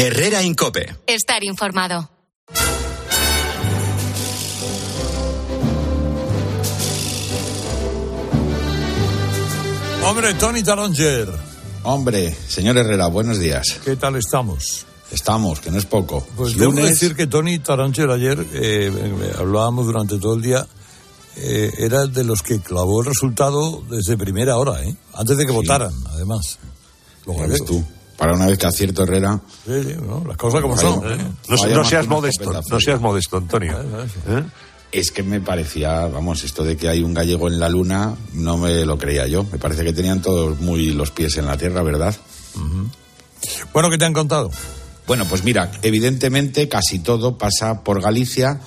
Herrera 0.00 0.44
Incope. 0.44 0.94
Estar 1.08 1.42
informado. 1.42 2.08
Hombre, 10.04 10.34
Tony 10.34 10.62
Taronger. 10.62 11.28
Hombre, 11.82 12.32
señor 12.46 12.76
Herrera, 12.78 13.08
buenos 13.08 13.40
días. 13.40 13.80
¿Qué 13.84 13.96
tal 13.96 14.14
estamos? 14.14 14.86
Estamos, 15.10 15.58
que 15.58 15.72
no 15.72 15.78
es 15.78 15.84
poco. 15.86 16.24
Pues 16.36 16.56
debo 16.56 16.74
decir 16.74 17.16
que 17.16 17.26
Tony 17.26 17.58
Taronger 17.58 18.08
ayer, 18.10 18.46
eh, 18.52 18.92
hablábamos 19.36 19.86
durante 19.86 20.16
todo 20.18 20.36
el 20.36 20.42
día, 20.42 20.64
eh, 21.34 21.72
era 21.76 22.06
de 22.06 22.22
los 22.22 22.42
que 22.42 22.60
clavó 22.60 23.00
el 23.00 23.08
resultado 23.08 23.82
desde 23.90 24.16
primera 24.16 24.58
hora, 24.58 24.80
¿eh? 24.84 24.94
Antes 25.14 25.36
de 25.38 25.44
que 25.44 25.50
votaran, 25.50 25.92
además. 26.12 26.60
Lo 27.26 27.34
tú. 27.64 27.84
Para 28.18 28.34
una 28.34 28.46
vez 28.46 28.58
que 28.58 28.66
acierto 28.66 29.04
Herrera. 29.04 29.40
Sí, 29.64 29.84
sí, 29.84 29.94
no, 30.04 30.24
las 30.26 30.36
cosas 30.36 30.60
como 30.60 30.76
son. 30.76 31.00
¿eh? 31.08 31.18
No, 31.48 31.84
seas 31.84 32.08
modesto, 32.08 32.52
no 32.52 32.80
seas 32.80 33.00
modesto, 33.00 33.36
Antonio. 33.36 33.80
¿Eh? 34.28 34.42
Es 34.90 35.12
que 35.12 35.22
me 35.22 35.40
parecía, 35.40 36.06
vamos, 36.08 36.42
esto 36.42 36.64
de 36.64 36.76
que 36.76 36.88
hay 36.88 37.02
un 37.02 37.14
gallego 37.14 37.46
en 37.46 37.60
la 37.60 37.68
luna, 37.68 38.16
no 38.32 38.58
me 38.58 38.84
lo 38.84 38.98
creía 38.98 39.28
yo. 39.28 39.44
Me 39.44 39.58
parece 39.58 39.84
que 39.84 39.92
tenían 39.92 40.20
todos 40.20 40.60
muy 40.60 40.90
los 40.90 41.12
pies 41.12 41.36
en 41.36 41.46
la 41.46 41.56
tierra, 41.56 41.82
¿verdad? 41.84 42.16
Bueno, 43.72 43.88
¿qué 43.88 43.98
te 43.98 44.04
han 44.04 44.14
contado? 44.14 44.50
Bueno, 45.06 45.24
pues 45.24 45.44
mira, 45.44 45.70
evidentemente 45.82 46.68
casi 46.68 46.98
todo 46.98 47.38
pasa 47.38 47.84
por 47.84 48.02
Galicia. 48.02 48.60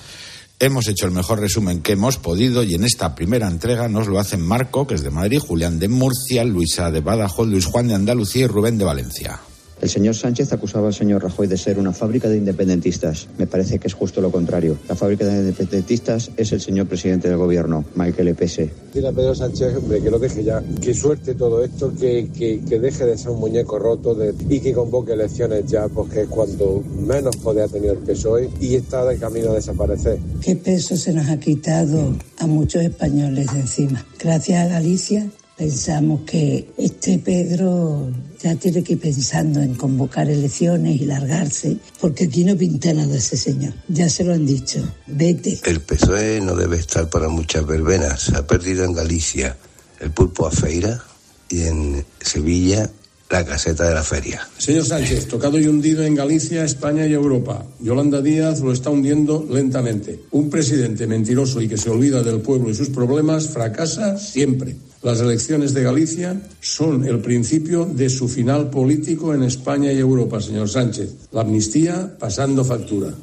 Hemos 0.62 0.86
hecho 0.86 1.06
el 1.06 1.10
mejor 1.10 1.40
resumen 1.40 1.82
que 1.82 1.94
hemos 1.94 2.18
podido 2.18 2.62
y 2.62 2.76
en 2.76 2.84
esta 2.84 3.16
primera 3.16 3.48
entrega 3.48 3.88
nos 3.88 4.06
lo 4.06 4.20
hacen 4.20 4.40
Marco, 4.40 4.86
que 4.86 4.94
es 4.94 5.02
de 5.02 5.10
Madrid, 5.10 5.40
Julián 5.40 5.80
de 5.80 5.88
Murcia, 5.88 6.44
Luisa 6.44 6.92
de 6.92 7.00
Badajoz, 7.00 7.48
Luis 7.48 7.66
Juan 7.66 7.88
de 7.88 7.94
Andalucía 7.94 8.44
y 8.44 8.46
Rubén 8.46 8.78
de 8.78 8.84
Valencia. 8.84 9.40
El 9.82 9.88
señor 9.90 10.14
Sánchez 10.14 10.52
acusaba 10.52 10.86
al 10.86 10.94
señor 10.94 11.24
Rajoy 11.24 11.48
de 11.48 11.56
ser 11.58 11.76
una 11.76 11.92
fábrica 11.92 12.28
de 12.28 12.36
independentistas. 12.36 13.26
Me 13.36 13.48
parece 13.48 13.80
que 13.80 13.88
es 13.88 13.94
justo 13.94 14.20
lo 14.20 14.30
contrario. 14.30 14.78
La 14.88 14.94
fábrica 14.94 15.26
de 15.26 15.40
independentistas 15.40 16.30
es 16.36 16.52
el 16.52 16.60
señor 16.60 16.86
presidente 16.86 17.28
del 17.28 17.36
gobierno, 17.36 17.84
Michael 17.96 18.28
Epese. 18.28 18.70
Dile 18.94 19.08
a 19.08 19.12
Pedro 19.12 19.34
Sánchez, 19.34 19.76
hombre, 19.76 20.00
que 20.00 20.08
lo 20.08 20.20
deje 20.20 20.44
ya, 20.44 20.62
que 20.80 20.94
suerte 20.94 21.34
todo 21.34 21.64
esto, 21.64 21.92
que, 21.98 22.28
que, 22.32 22.60
que 22.60 22.78
deje 22.78 23.04
de 23.06 23.18
ser 23.18 23.30
un 23.30 23.40
muñeco 23.40 23.76
roto 23.76 24.14
de- 24.14 24.32
y 24.48 24.60
que 24.60 24.72
convoque 24.72 25.14
elecciones 25.14 25.64
ya, 25.66 25.88
porque 25.88 26.22
es 26.22 26.28
cuando 26.28 26.80
menos 27.04 27.34
poder 27.38 27.64
ha 27.64 27.68
tenido 27.68 27.94
el 27.94 27.98
PSOE 27.98 28.50
y 28.60 28.76
está 28.76 29.04
de 29.04 29.18
camino 29.18 29.50
a 29.50 29.54
desaparecer. 29.54 30.18
¿Qué 30.40 30.54
peso 30.54 30.96
se 30.96 31.12
nos 31.12 31.28
ha 31.28 31.40
quitado 31.40 32.14
a 32.38 32.46
muchos 32.46 32.82
españoles 32.84 33.52
de 33.52 33.58
encima? 33.58 34.06
Gracias 34.22 34.64
a 34.64 34.68
Galicia 34.68 35.26
pensamos 35.62 36.22
que 36.22 36.72
este 36.76 37.18
Pedro 37.18 38.10
ya 38.42 38.56
tiene 38.56 38.82
que 38.82 38.94
ir 38.94 38.98
pensando 38.98 39.62
en 39.62 39.76
convocar 39.76 40.28
elecciones 40.28 41.00
y 41.00 41.04
largarse, 41.04 41.76
porque 42.00 42.24
aquí 42.24 42.42
no 42.42 42.56
pinta 42.56 42.92
nada 42.92 43.16
ese 43.16 43.36
señor. 43.36 43.72
Ya 43.86 44.08
se 44.08 44.24
lo 44.24 44.32
han 44.32 44.44
dicho. 44.44 44.82
Vete. 45.06 45.60
El 45.64 45.80
PSOE 45.80 46.40
no 46.40 46.56
debe 46.56 46.78
estar 46.78 47.08
para 47.08 47.28
muchas 47.28 47.64
verbenas. 47.64 48.30
Ha 48.30 48.44
perdido 48.44 48.84
en 48.84 48.92
Galicia 48.92 49.56
el 50.00 50.10
pulpo 50.10 50.48
a 50.48 50.50
feira 50.50 51.00
y 51.48 51.62
en 51.62 52.04
Sevilla 52.20 52.90
la 53.32 53.46
caseta 53.46 53.88
de 53.88 53.94
la 53.94 54.02
feria. 54.02 54.46
Señor 54.58 54.84
Sánchez, 54.84 55.26
tocado 55.26 55.58
y 55.58 55.66
hundido 55.66 56.04
en 56.04 56.14
Galicia, 56.14 56.64
España 56.64 57.06
y 57.06 57.14
Europa. 57.14 57.64
Yolanda 57.80 58.20
Díaz 58.20 58.60
lo 58.60 58.72
está 58.72 58.90
hundiendo 58.90 59.46
lentamente. 59.50 60.20
Un 60.32 60.50
presidente 60.50 61.06
mentiroso 61.06 61.62
y 61.62 61.66
que 61.66 61.78
se 61.78 61.88
olvida 61.88 62.22
del 62.22 62.40
pueblo 62.40 62.68
y 62.68 62.74
sus 62.74 62.90
problemas 62.90 63.48
fracasa 63.48 64.18
siempre. 64.18 64.76
Las 65.02 65.20
elecciones 65.20 65.72
de 65.72 65.82
Galicia 65.82 66.42
son 66.60 67.06
el 67.06 67.20
principio 67.20 67.86
de 67.86 68.10
su 68.10 68.28
final 68.28 68.68
político 68.68 69.32
en 69.32 69.44
España 69.44 69.90
y 69.92 69.98
Europa, 69.98 70.38
señor 70.42 70.68
Sánchez. 70.68 71.14
La 71.32 71.40
amnistía 71.40 72.14
pasando 72.18 72.62
factura. 72.64 73.14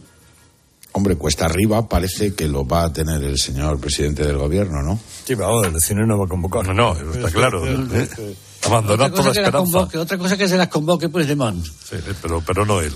Hombre, 0.94 1.18
cuesta 1.18 1.46
arriba 1.46 1.88
parece 1.88 2.34
que 2.34 2.48
lo 2.48 2.66
va 2.66 2.86
a 2.86 2.92
tener 2.92 3.24
el 3.24 3.38
señor 3.38 3.80
presidente 3.80 4.26
del 4.26 4.38
gobierno, 4.38 4.82
¿no? 4.82 5.00
Sí, 5.24 5.36
pero 5.36 5.64
el 5.64 5.80
cine 5.80 6.02
no 6.08 6.18
va 6.18 6.26
a 6.26 6.28
convocar. 6.28 6.66
No, 6.68 6.74
no, 6.74 7.14
está 7.14 7.30
claro. 7.30 7.64
¿eh? 7.66 8.08
Abandonar 8.66 9.12
toda 9.12 9.32
esperanza. 9.32 9.80
otra 9.80 10.18
cosa 10.18 10.38
que 10.38 10.48
se 10.48 10.58
las 10.58 10.68
convoque 10.68 11.10
Puigdemont. 11.10 11.66
Sí, 11.66 11.96
pero, 12.22 12.42
pero 12.46 12.66
no 12.66 12.82
él. 12.82 12.94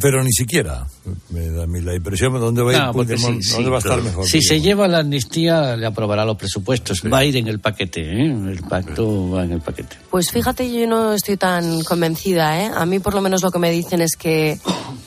Pero 0.00 0.22
ni 0.24 0.32
siquiera 0.32 0.84
me 1.30 1.48
da 1.48 1.62
a 1.62 1.66
mí 1.68 1.80
la 1.80 1.94
impresión 1.94 2.32
de 2.32 2.40
dónde 2.40 2.60
va 2.60 2.72
a 2.72 2.88
ir 2.88 2.92
Puigdemont, 2.92 3.40
dónde 3.52 3.70
va 3.70 3.76
a 3.76 3.78
estar 3.78 4.02
mejor. 4.02 4.26
Si 4.26 4.42
se 4.42 4.60
lleva 4.60 4.88
la 4.88 4.98
amnistía, 4.98 5.76
le 5.76 5.86
aprobará 5.86 6.24
los 6.24 6.36
presupuestos. 6.36 7.02
Va 7.04 7.18
a 7.18 7.24
ir 7.24 7.36
en 7.36 7.46
el 7.46 7.60
paquete, 7.60 8.00
¿eh? 8.00 8.26
El 8.26 8.62
pacto 8.68 9.30
va 9.30 9.44
en 9.44 9.52
el 9.52 9.60
paquete. 9.60 9.96
Pues 10.10 10.32
fíjate, 10.32 10.72
yo 10.72 10.86
no 10.88 11.12
estoy 11.12 11.36
tan 11.36 11.84
convencida, 11.84 12.60
¿eh? 12.64 12.70
A 12.74 12.84
mí 12.84 12.98
por 12.98 13.14
lo 13.14 13.20
menos 13.20 13.42
lo 13.42 13.52
que 13.52 13.60
me 13.60 13.70
dicen 13.70 14.00
es 14.00 14.16
que 14.16 14.58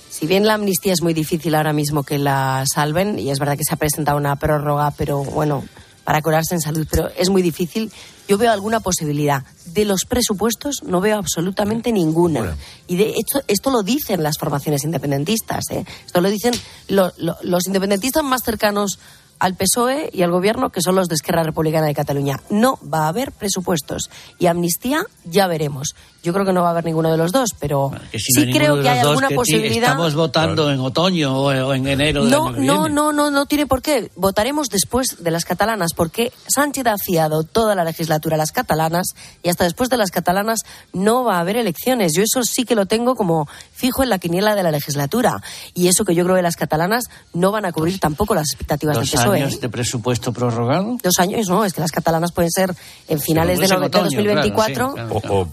si 0.09 0.27
bien 0.27 0.45
la 0.45 0.53
amnistía 0.53 0.93
es 0.93 1.01
muy 1.01 1.13
difícil 1.13 1.55
ahora 1.55 1.73
mismo 1.73 2.03
que 2.03 2.17
la 2.17 2.63
salven, 2.65 3.19
y 3.19 3.31
es 3.31 3.39
verdad 3.39 3.57
que 3.57 3.63
se 3.63 3.73
ha 3.73 3.77
presentado 3.77 4.17
una 4.17 4.37
prórroga, 4.37 4.91
pero 4.91 5.23
bueno, 5.23 5.63
para 6.09 6.23
curarse 6.23 6.55
en 6.55 6.59
salud, 6.59 6.87
pero 6.89 7.07
es 7.15 7.29
muy 7.29 7.43
difícil. 7.43 7.91
Yo 8.27 8.39
veo 8.39 8.51
alguna 8.51 8.79
posibilidad. 8.79 9.43
De 9.65 9.85
los 9.85 10.05
presupuestos 10.05 10.77
no 10.83 11.01
veo 11.01 11.15
absolutamente 11.19 11.91
ninguna. 11.91 12.57
Y 12.87 12.97
de 12.97 13.09
hecho, 13.09 13.43
esto 13.45 13.69
lo 13.69 13.83
dicen 13.83 14.23
las 14.23 14.39
formaciones 14.39 14.83
independentistas. 14.83 15.65
¿eh? 15.69 15.85
Esto 16.07 16.19
lo 16.19 16.31
dicen 16.31 16.55
los 16.87 17.67
independentistas 17.67 18.23
más 18.23 18.41
cercanos 18.43 18.97
al 19.39 19.55
PSOE 19.55 20.09
y 20.13 20.21
al 20.21 20.31
gobierno, 20.31 20.69
que 20.69 20.81
son 20.81 20.95
los 20.95 21.07
de 21.07 21.15
Esquerra 21.15 21.43
Republicana 21.43 21.87
de 21.87 21.95
Cataluña. 21.95 22.39
No 22.49 22.77
va 22.93 23.05
a 23.05 23.07
haber 23.07 23.31
presupuestos. 23.31 24.09
Y 24.37 24.47
amnistía 24.47 25.05
ya 25.23 25.47
veremos. 25.47 25.95
Yo 26.21 26.33
creo 26.33 26.45
que 26.45 26.51
no 26.51 26.61
va 26.61 26.67
a 26.67 26.71
haber 26.71 26.83
ninguno 26.83 27.09
de 27.09 27.17
los 27.17 27.31
dos, 27.31 27.51
pero 27.57 27.91
sí 28.13 28.51
creo 28.51 28.81
que 28.81 28.89
hay 28.89 28.99
alguna 28.99 29.29
posibilidad. 29.29 29.91
Estamos 29.91 30.15
votando 30.15 30.69
en 30.69 30.79
otoño 30.81 31.33
o 31.39 31.73
en 31.73 31.87
enero. 31.87 32.25
No, 32.25 32.51
no, 32.51 32.89
no, 32.89 33.13
no, 33.13 33.31
no 33.31 33.45
tiene 33.45 33.67
por 33.67 33.81
qué. 33.81 34.11
Votaremos 34.17 34.67
después 34.67 35.23
de 35.23 35.31
las 35.31 35.45
catalanas, 35.45 35.93
porque 35.93 36.33
Sánchez 36.53 36.87
ha 36.87 36.97
fiado 36.97 37.43
toda 37.43 37.73
la 37.73 37.85
legislatura 37.85 38.35
a 38.35 38.37
las 38.37 38.51
catalanas 38.51 39.07
y 39.43 39.49
hasta 39.49 39.63
después 39.63 39.89
de 39.89 39.95
las 39.95 40.11
catalanas 40.11 40.59
no 40.91 41.23
va 41.23 41.37
a 41.37 41.39
haber 41.39 41.55
elecciones. 41.55 42.11
Yo 42.13 42.23
eso 42.23 42.43
sí 42.43 42.65
que 42.65 42.75
lo 42.75 42.85
tengo 42.85 43.15
como 43.15 43.47
fijo 43.71 44.03
en 44.03 44.09
la 44.09 44.19
quiniela 44.19 44.55
de 44.55 44.63
la 44.63 44.71
legislatura. 44.71 45.41
Y 45.73 45.87
eso 45.87 46.03
que 46.03 46.15
yo 46.15 46.25
creo 46.25 46.35
que 46.35 46.41
las 46.41 46.57
catalanas 46.57 47.05
no 47.33 47.51
van 47.51 47.63
a 47.63 47.71
cubrir 47.71 47.97
tampoco 47.97 48.35
las 48.35 48.51
expectativas 48.51 48.97
del 48.97 49.07
PSOE. 49.07 49.28
¿Dos 49.31 49.41
años 49.41 49.61
de 49.61 49.69
presupuesto 49.69 50.33
prorrogado? 50.33 50.97
Dos 51.01 51.19
años, 51.19 51.47
no, 51.47 51.65
es 51.65 51.73
que 51.73 51.81
las 51.81 51.91
catalanas 51.91 52.31
pueden 52.31 52.51
ser 52.51 52.73
en 53.07 53.19
finales 53.19 53.59
de, 53.59 53.67
2024 53.67 54.95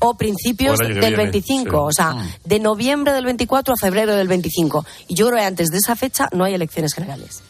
o 0.00 0.16
principios 0.16 0.78
del 0.78 1.16
25, 1.16 1.82
o 1.82 1.92
sea, 1.92 2.14
mm. 2.14 2.30
de 2.44 2.60
noviembre 2.60 3.12
del 3.12 3.24
24 3.24 3.74
a 3.74 3.76
febrero 3.76 4.14
del 4.14 4.28
25. 4.28 4.84
Y 5.08 5.14
yo 5.14 5.26
creo 5.26 5.38
que 5.38 5.44
antes 5.44 5.68
de 5.68 5.78
esa 5.78 5.96
fecha 5.96 6.28
no 6.32 6.44
hay 6.44 6.54
elecciones 6.54 6.94
generales. 6.94 7.42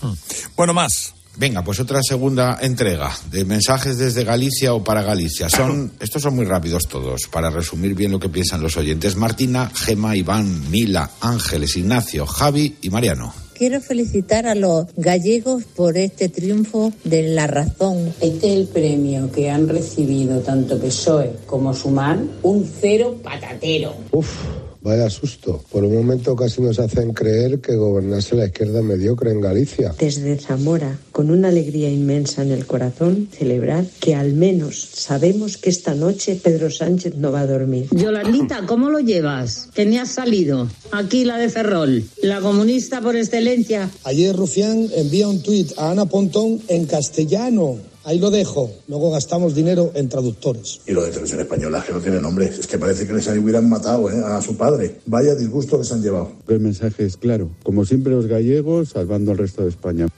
Mm. 0.00 0.12
Bueno, 0.56 0.74
más. 0.74 1.14
Venga, 1.34 1.64
pues 1.64 1.80
otra 1.80 2.00
segunda 2.02 2.58
entrega 2.60 3.10
de 3.30 3.46
mensajes 3.46 3.96
desde 3.96 4.22
Galicia 4.22 4.74
o 4.74 4.84
para 4.84 5.02
Galicia. 5.02 5.48
Son, 5.48 5.92
estos 6.00 6.22
son 6.22 6.36
muy 6.36 6.44
rápidos 6.44 6.82
todos, 6.88 7.22
para 7.30 7.50
resumir 7.50 7.94
bien 7.94 8.10
lo 8.10 8.20
que 8.20 8.28
piensan 8.28 8.60
los 8.60 8.76
oyentes. 8.76 9.16
Martina, 9.16 9.70
Gema, 9.74 10.14
Iván, 10.14 10.70
Mila, 10.70 11.10
Ángeles, 11.20 11.76
Ignacio, 11.76 12.26
Javi 12.26 12.76
y 12.82 12.90
Mariano. 12.90 13.32
Quiero 13.54 13.80
felicitar 13.80 14.46
a 14.46 14.54
los 14.54 14.86
gallegos 14.96 15.64
por 15.64 15.96
este 15.96 16.28
triunfo 16.28 16.92
de 17.04 17.28
la 17.28 17.46
razón. 17.46 18.12
Este 18.20 18.52
es 18.52 18.58
el 18.58 18.66
premio 18.66 19.30
que 19.30 19.50
han 19.50 19.68
recibido 19.68 20.40
tanto 20.40 20.78
PSOE 20.78 21.32
como 21.46 21.74
Sumar, 21.74 22.18
un 22.42 22.68
cero 22.80 23.16
patatero. 23.22 23.94
Uf. 24.10 24.71
Vaya 24.82 25.08
susto. 25.10 25.62
Por 25.70 25.84
un 25.84 25.94
momento 25.94 26.34
casi 26.34 26.60
nos 26.60 26.78
hacen 26.80 27.12
creer 27.12 27.60
que 27.60 27.76
gobernase 27.76 28.34
la 28.34 28.46
izquierda 28.46 28.82
mediocre 28.82 29.30
en 29.30 29.40
Galicia. 29.40 29.94
Desde 29.96 30.36
Zamora, 30.38 30.98
con 31.12 31.30
una 31.30 31.48
alegría 31.48 31.88
inmensa 31.88 32.42
en 32.42 32.50
el 32.50 32.66
corazón, 32.66 33.28
celebrar 33.30 33.84
que 34.00 34.16
al 34.16 34.32
menos 34.32 34.88
sabemos 34.92 35.56
que 35.56 35.70
esta 35.70 35.94
noche 35.94 36.40
Pedro 36.42 36.70
Sánchez 36.70 37.14
no 37.16 37.30
va 37.30 37.40
a 37.40 37.46
dormir. 37.46 37.86
Yolandita, 37.92 38.66
¿cómo 38.66 38.90
lo 38.90 38.98
llevas? 38.98 39.68
¿Que 39.72 39.86
ni 39.86 39.98
has 39.98 40.10
salido? 40.10 40.68
Aquí 40.90 41.24
la 41.24 41.38
de 41.38 41.48
Ferrol, 41.48 42.04
la 42.22 42.40
comunista 42.40 43.00
por 43.00 43.14
excelencia. 43.14 43.88
Ayer 44.02 44.34
Rufián 44.34 44.88
envía 44.96 45.28
un 45.28 45.42
tuit 45.42 45.72
a 45.78 45.92
Ana 45.92 46.06
Pontón 46.06 46.60
en 46.66 46.86
castellano 46.86 47.91
Ahí 48.04 48.18
lo 48.18 48.30
dejo. 48.30 48.70
Luego 48.88 49.10
gastamos 49.10 49.54
dinero 49.54 49.92
en 49.94 50.08
traductores. 50.08 50.80
Y 50.86 50.92
lo 50.92 51.02
de 51.02 51.10
televisión 51.10 51.40
española, 51.40 51.84
que 51.86 51.92
no 51.92 52.00
tiene 52.00 52.20
nombre. 52.20 52.46
Es 52.46 52.66
que 52.66 52.78
parece 52.78 53.06
que 53.06 53.12
les 53.12 53.26
hubieran 53.28 53.68
matado 53.68 54.10
¿eh? 54.10 54.22
a 54.24 54.40
su 54.42 54.56
padre. 54.56 55.00
Vaya 55.06 55.34
disgusto 55.34 55.78
que 55.78 55.84
se 55.84 55.94
han 55.94 56.02
llevado. 56.02 56.32
El 56.48 56.60
mensaje 56.60 57.04
es 57.04 57.16
claro. 57.16 57.50
Como 57.62 57.84
siempre 57.84 58.12
los 58.12 58.26
gallegos, 58.26 58.90
salvando 58.90 59.32
al 59.32 59.38
resto 59.38 59.62
de 59.62 59.68
España. 59.68 60.08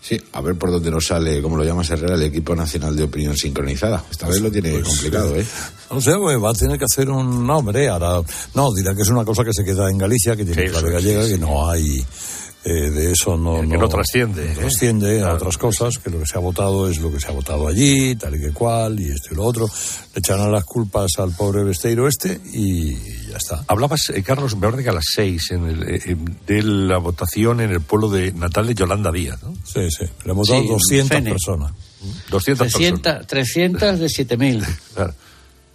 Sí, 0.00 0.20
a 0.32 0.40
ver 0.40 0.56
por 0.56 0.72
dónde 0.72 0.90
nos 0.90 1.06
sale, 1.06 1.40
como 1.40 1.56
lo 1.56 1.62
llama 1.62 1.84
Herrera, 1.88 2.16
el 2.16 2.24
equipo 2.24 2.56
nacional 2.56 2.96
de 2.96 3.04
opinión 3.04 3.36
sincronizada. 3.36 4.04
Esta 4.10 4.26
vez 4.26 4.40
lo 4.40 4.50
tiene 4.50 4.72
pues, 4.72 4.88
complicado, 4.88 5.36
¿eh? 5.36 5.46
No 5.92 6.00
sé, 6.00 6.16
pues 6.18 6.42
va 6.42 6.50
a 6.50 6.54
tener 6.54 6.76
que 6.76 6.86
hacer 6.86 7.08
un 7.08 7.46
nombre. 7.46 7.88
Ahora, 7.88 8.20
no, 8.54 8.74
dirá 8.74 8.96
que 8.96 9.02
es 9.02 9.08
una 9.10 9.24
cosa 9.24 9.44
que 9.44 9.52
se 9.52 9.64
queda 9.64 9.88
en 9.88 9.98
Galicia, 9.98 10.34
que 10.34 10.44
tiene 10.44 10.70
clave 10.70 10.90
gallega, 10.90 11.24
que 11.28 11.38
no 11.38 11.70
hay 11.70 12.04
eh, 12.64 12.90
de 12.90 13.10
eso 13.10 13.36
no, 13.36 13.62
no, 13.62 13.88
trasciende. 13.88 14.52
¿eh? 14.52 14.54
trasciende 14.54 15.20
a 15.22 15.34
otras 15.34 15.58
cosas, 15.58 15.98
que 15.98 16.10
lo 16.10 16.20
que 16.20 16.26
se 16.26 16.38
ha 16.38 16.40
votado 16.40 16.88
es 16.88 16.98
lo 16.98 17.12
que 17.12 17.18
se 17.18 17.26
ha 17.26 17.32
votado 17.32 17.66
allí, 17.66 18.14
tal 18.14 18.36
y 18.36 18.40
que 18.40 18.52
cual, 18.52 19.00
y 19.00 19.10
esto 19.10 19.30
y 19.32 19.34
lo 19.34 19.44
otro. 19.44 19.66
Le 20.14 20.18
echarán 20.18 20.52
las 20.52 20.64
culpas 20.64 21.10
al 21.18 21.34
pobre 21.34 21.64
Besteiro 21.64 22.06
este 22.06 22.40
y 22.52 22.94
ya 23.28 23.36
está. 23.36 23.64
Hablabas, 23.66 24.10
eh, 24.10 24.22
Carlos, 24.22 24.54
me 24.54 24.62
parece 24.62 24.84
que 24.84 24.90
a 24.90 24.92
las 24.92 25.06
seis 25.12 25.50
en 25.50 25.64
el, 25.64 26.18
de 26.46 26.62
la 26.62 26.98
votación 26.98 27.60
en 27.60 27.70
el 27.70 27.80
pueblo 27.80 28.08
de 28.08 28.32
natal 28.32 28.68
de 28.68 28.74
Yolanda 28.74 29.10
Díaz, 29.10 29.42
¿no? 29.42 29.54
Sí, 29.64 29.88
sí. 29.90 30.04
Le 30.24 30.30
hemos 30.30 30.48
dado 30.48 30.62
200 30.62 31.20
personas. 31.20 31.72
200 32.30 32.68
300, 32.68 33.26
300 33.26 33.98
de 33.98 34.08
7000. 34.08 34.64
Claro. 34.94 35.14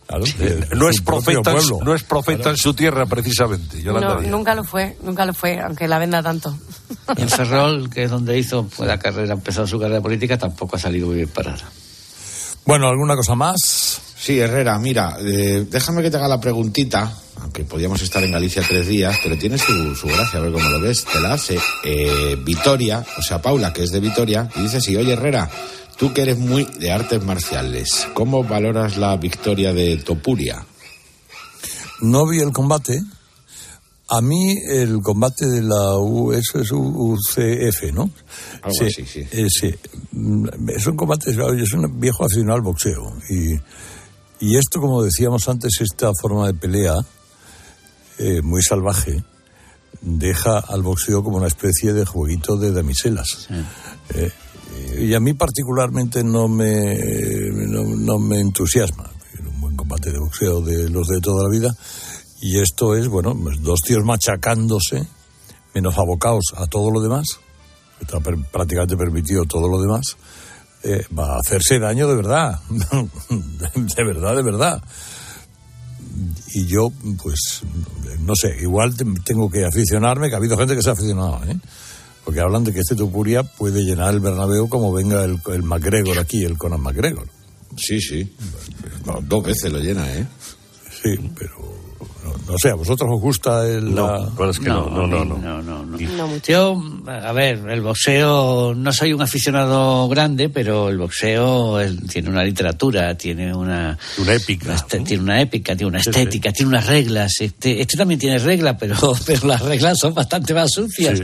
Eh, 0.09 0.67
no, 0.75 0.89
es 0.89 1.01
profeta, 1.01 1.53
no 1.83 1.93
es 1.93 2.03
profeta 2.03 2.49
en 2.49 2.57
su 2.57 2.73
tierra, 2.73 3.05
precisamente. 3.05 3.83
no, 3.83 4.21
nunca 4.21 4.55
lo 4.55 4.63
fue, 4.63 4.97
nunca 5.03 5.25
lo 5.25 5.33
fue, 5.33 5.59
aunque 5.59 5.87
la 5.87 5.99
venda 5.99 6.23
tanto. 6.23 6.57
en 7.17 7.27
Ferrol, 7.27 7.89
que 7.89 8.03
es 8.03 8.11
donde 8.11 8.37
hizo 8.37 8.65
pues, 8.65 8.87
la 8.87 8.97
carrera, 8.97 9.33
empezó 9.33 9.67
su 9.67 9.79
carrera 9.79 10.01
política, 10.01 10.37
tampoco 10.37 10.77
ha 10.77 10.79
salido 10.79 11.07
muy 11.07 11.17
bien 11.17 11.29
parada. 11.29 11.69
Bueno, 12.65 12.87
¿alguna 12.87 13.15
cosa 13.15 13.35
más? 13.35 14.01
Sí, 14.17 14.39
Herrera, 14.39 14.77
mira, 14.79 15.17
eh, 15.21 15.65
déjame 15.69 16.01
que 16.01 16.09
te 16.09 16.17
haga 16.17 16.27
la 16.27 16.41
preguntita, 16.41 17.13
aunque 17.41 17.63
podíamos 17.63 18.01
estar 18.01 18.23
en 18.23 18.31
Galicia 18.31 18.63
tres 18.67 18.87
días, 18.87 19.17
pero 19.23 19.37
tiene 19.37 19.57
su, 19.57 19.95
su 19.95 20.07
gracia, 20.07 20.39
a 20.39 20.41
ver 20.41 20.51
cómo 20.51 20.69
lo 20.69 20.79
ves. 20.81 21.05
Te 21.05 21.21
la 21.21 21.33
hace 21.33 21.59
eh, 21.83 22.35
Vitoria, 22.43 23.05
o 23.17 23.21
sea, 23.21 23.41
Paula, 23.41 23.71
que 23.71 23.83
es 23.83 23.91
de 23.91 23.99
Vitoria, 23.99 24.49
y 24.55 24.61
dice 24.61 24.77
así, 24.77 24.95
oye, 24.95 25.13
Herrera, 25.13 25.49
Tú 25.97 26.13
que 26.13 26.21
eres 26.21 26.37
muy 26.37 26.65
de 26.65 26.91
artes 26.91 27.23
marciales, 27.23 28.07
¿cómo 28.13 28.43
valoras 28.43 28.97
la 28.97 29.17
victoria 29.17 29.73
de 29.73 29.97
Topuria? 29.97 30.63
No 32.01 32.27
vi 32.27 32.39
el 32.39 32.51
combate. 32.51 33.01
A 34.09 34.21
mí 34.21 34.55
el 34.69 35.01
combate 35.01 35.47
de 35.47 35.63
la 35.63 35.97
U, 35.97 36.31
eso 36.31 36.61
es 36.61 36.71
UCF, 36.71 37.91
¿no? 37.93 38.11
Algo 38.61 38.77
sí, 38.79 38.85
así, 38.85 39.05
sí. 39.05 39.27
Eh, 39.31 39.47
sí. 39.49 39.75
Es 40.67 40.85
un 40.85 40.95
combate, 40.95 41.31
es 41.31 41.73
un 41.73 41.99
viejo 41.99 42.23
aficionado 42.23 42.57
al 42.57 42.61
boxeo. 42.61 43.17
Y, 43.29 43.59
y 44.39 44.55
esto, 44.55 44.79
como 44.79 45.01
decíamos 45.01 45.49
antes, 45.49 45.81
esta 45.81 46.11
forma 46.21 46.45
de 46.47 46.53
pelea 46.53 46.95
eh, 48.19 48.41
muy 48.43 48.61
salvaje, 48.61 49.23
deja 50.01 50.59
al 50.59 50.83
boxeo 50.83 51.23
como 51.23 51.37
una 51.37 51.47
especie 51.47 51.91
de 51.93 52.05
jueguito 52.05 52.55
de 52.55 52.71
damiselas. 52.71 53.47
Eh, 54.13 54.31
y 54.99 55.13
a 55.13 55.19
mí 55.19 55.33
particularmente 55.33 56.23
no 56.23 56.47
me, 56.47 56.97
no, 57.51 58.19
me 58.19 58.39
entusiasma. 58.39 59.09
Un 59.39 59.61
buen 59.61 59.75
combate 59.75 60.11
de 60.11 60.19
boxeo 60.19 60.61
de 60.61 60.89
los 60.89 61.07
de 61.07 61.19
toda 61.21 61.43
la 61.43 61.49
vida. 61.49 61.75
Y 62.41 62.59
esto 62.59 62.95
es, 62.95 63.07
bueno, 63.07 63.35
pues 63.35 63.61
dos 63.61 63.79
tíos 63.81 64.03
machacándose, 64.03 65.07
menos 65.73 65.97
abocados 65.97 66.45
a 66.55 66.67
todo 66.67 66.91
lo 66.91 67.01
demás, 67.01 67.25
está 67.99 68.19
prácticamente 68.19 68.95
permitido 68.95 69.45
todo 69.45 69.67
lo 69.67 69.81
demás, 69.81 70.17
eh, 70.83 71.05
va 71.17 71.35
a 71.35 71.39
hacerse 71.39 71.79
daño 71.79 72.07
de 72.07 72.15
verdad, 72.15 72.59
de 72.69 74.03
verdad, 74.03 74.35
de 74.35 74.43
verdad. 74.43 74.83
Y 76.53 76.67
yo, 76.67 76.91
pues, 77.21 77.61
no 78.19 78.33
sé, 78.35 78.55
igual 78.61 78.95
tengo 79.23 79.49
que 79.49 79.65
aficionarme, 79.65 80.29
que 80.29 80.35
ha 80.35 80.37
habido 80.37 80.57
gente 80.57 80.75
que 80.75 80.81
se 80.81 80.89
ha 80.89 80.93
aficionado, 80.93 81.41
¿eh? 81.45 81.57
Porque 82.27 82.41
hablan 82.41 82.65
de 82.65 82.73
que 82.73 82.79
este 82.79 82.93
Tupuria 82.93 83.43
puede 83.43 83.85
llenar 83.85 84.13
el 84.13 84.19
Bernabéu 84.19 84.67
como 84.67 84.91
venga 84.91 85.23
el, 85.23 85.39
el 85.47 85.63
McGregor 85.63 86.19
aquí, 86.19 86.43
el 86.43 86.57
Conor 86.57 86.79
McGregor. 86.79 87.25
Sí, 87.77 88.01
sí. 88.01 88.35
dos 89.21 89.45
veces 89.45 89.71
lo 89.71 89.79
llena, 89.79 90.13
¿eh? 90.13 90.27
Sí, 90.91 91.17
pero 91.39 91.55
O 92.49 92.57
sea, 92.57 92.71
¿a 92.71 92.75
vosotros 92.75 93.09
os 93.11 93.21
gusta 93.21 93.67
el...? 93.67 93.93
No, 93.93 94.07
la... 94.07 94.49
es 94.49 94.59
que 94.59 94.69
no, 94.69 94.89
no, 94.89 95.05
no. 95.05 95.25
no, 95.25 95.37
no, 95.37 95.61
no, 95.61 95.83
no. 95.83 96.37
Yo, 96.47 96.81
a 97.05 97.31
ver, 97.33 97.67
el 97.69 97.81
boxeo, 97.81 98.73
no 98.75 98.93
soy 98.93 99.13
un 99.13 99.21
aficionado 99.21 100.07
grande, 100.07 100.49
pero 100.49 100.89
el 100.89 100.97
boxeo 100.97 101.77
tiene 102.09 102.29
una 102.29 102.43
literatura, 102.43 103.17
tiene 103.17 103.53
una... 103.53 103.97
Una 104.17 104.33
épica. 104.33 104.71
Una, 104.71 105.03
Tiene 105.03 105.23
una 105.23 105.41
épica, 105.41 105.75
tiene 105.75 105.89
una 105.89 105.99
estética, 105.99 106.51
tiene 106.51 106.69
unas 106.69 106.85
reglas. 106.85 107.33
Este, 107.41 107.81
este 107.81 107.97
también 107.97 108.19
tiene 108.19 108.39
reglas, 108.39 108.77
pero, 108.79 108.95
pero 109.25 109.47
las 109.47 109.61
reglas 109.61 109.97
son 109.99 110.13
bastante 110.13 110.53
más 110.53 110.71
sucias. 110.71 111.21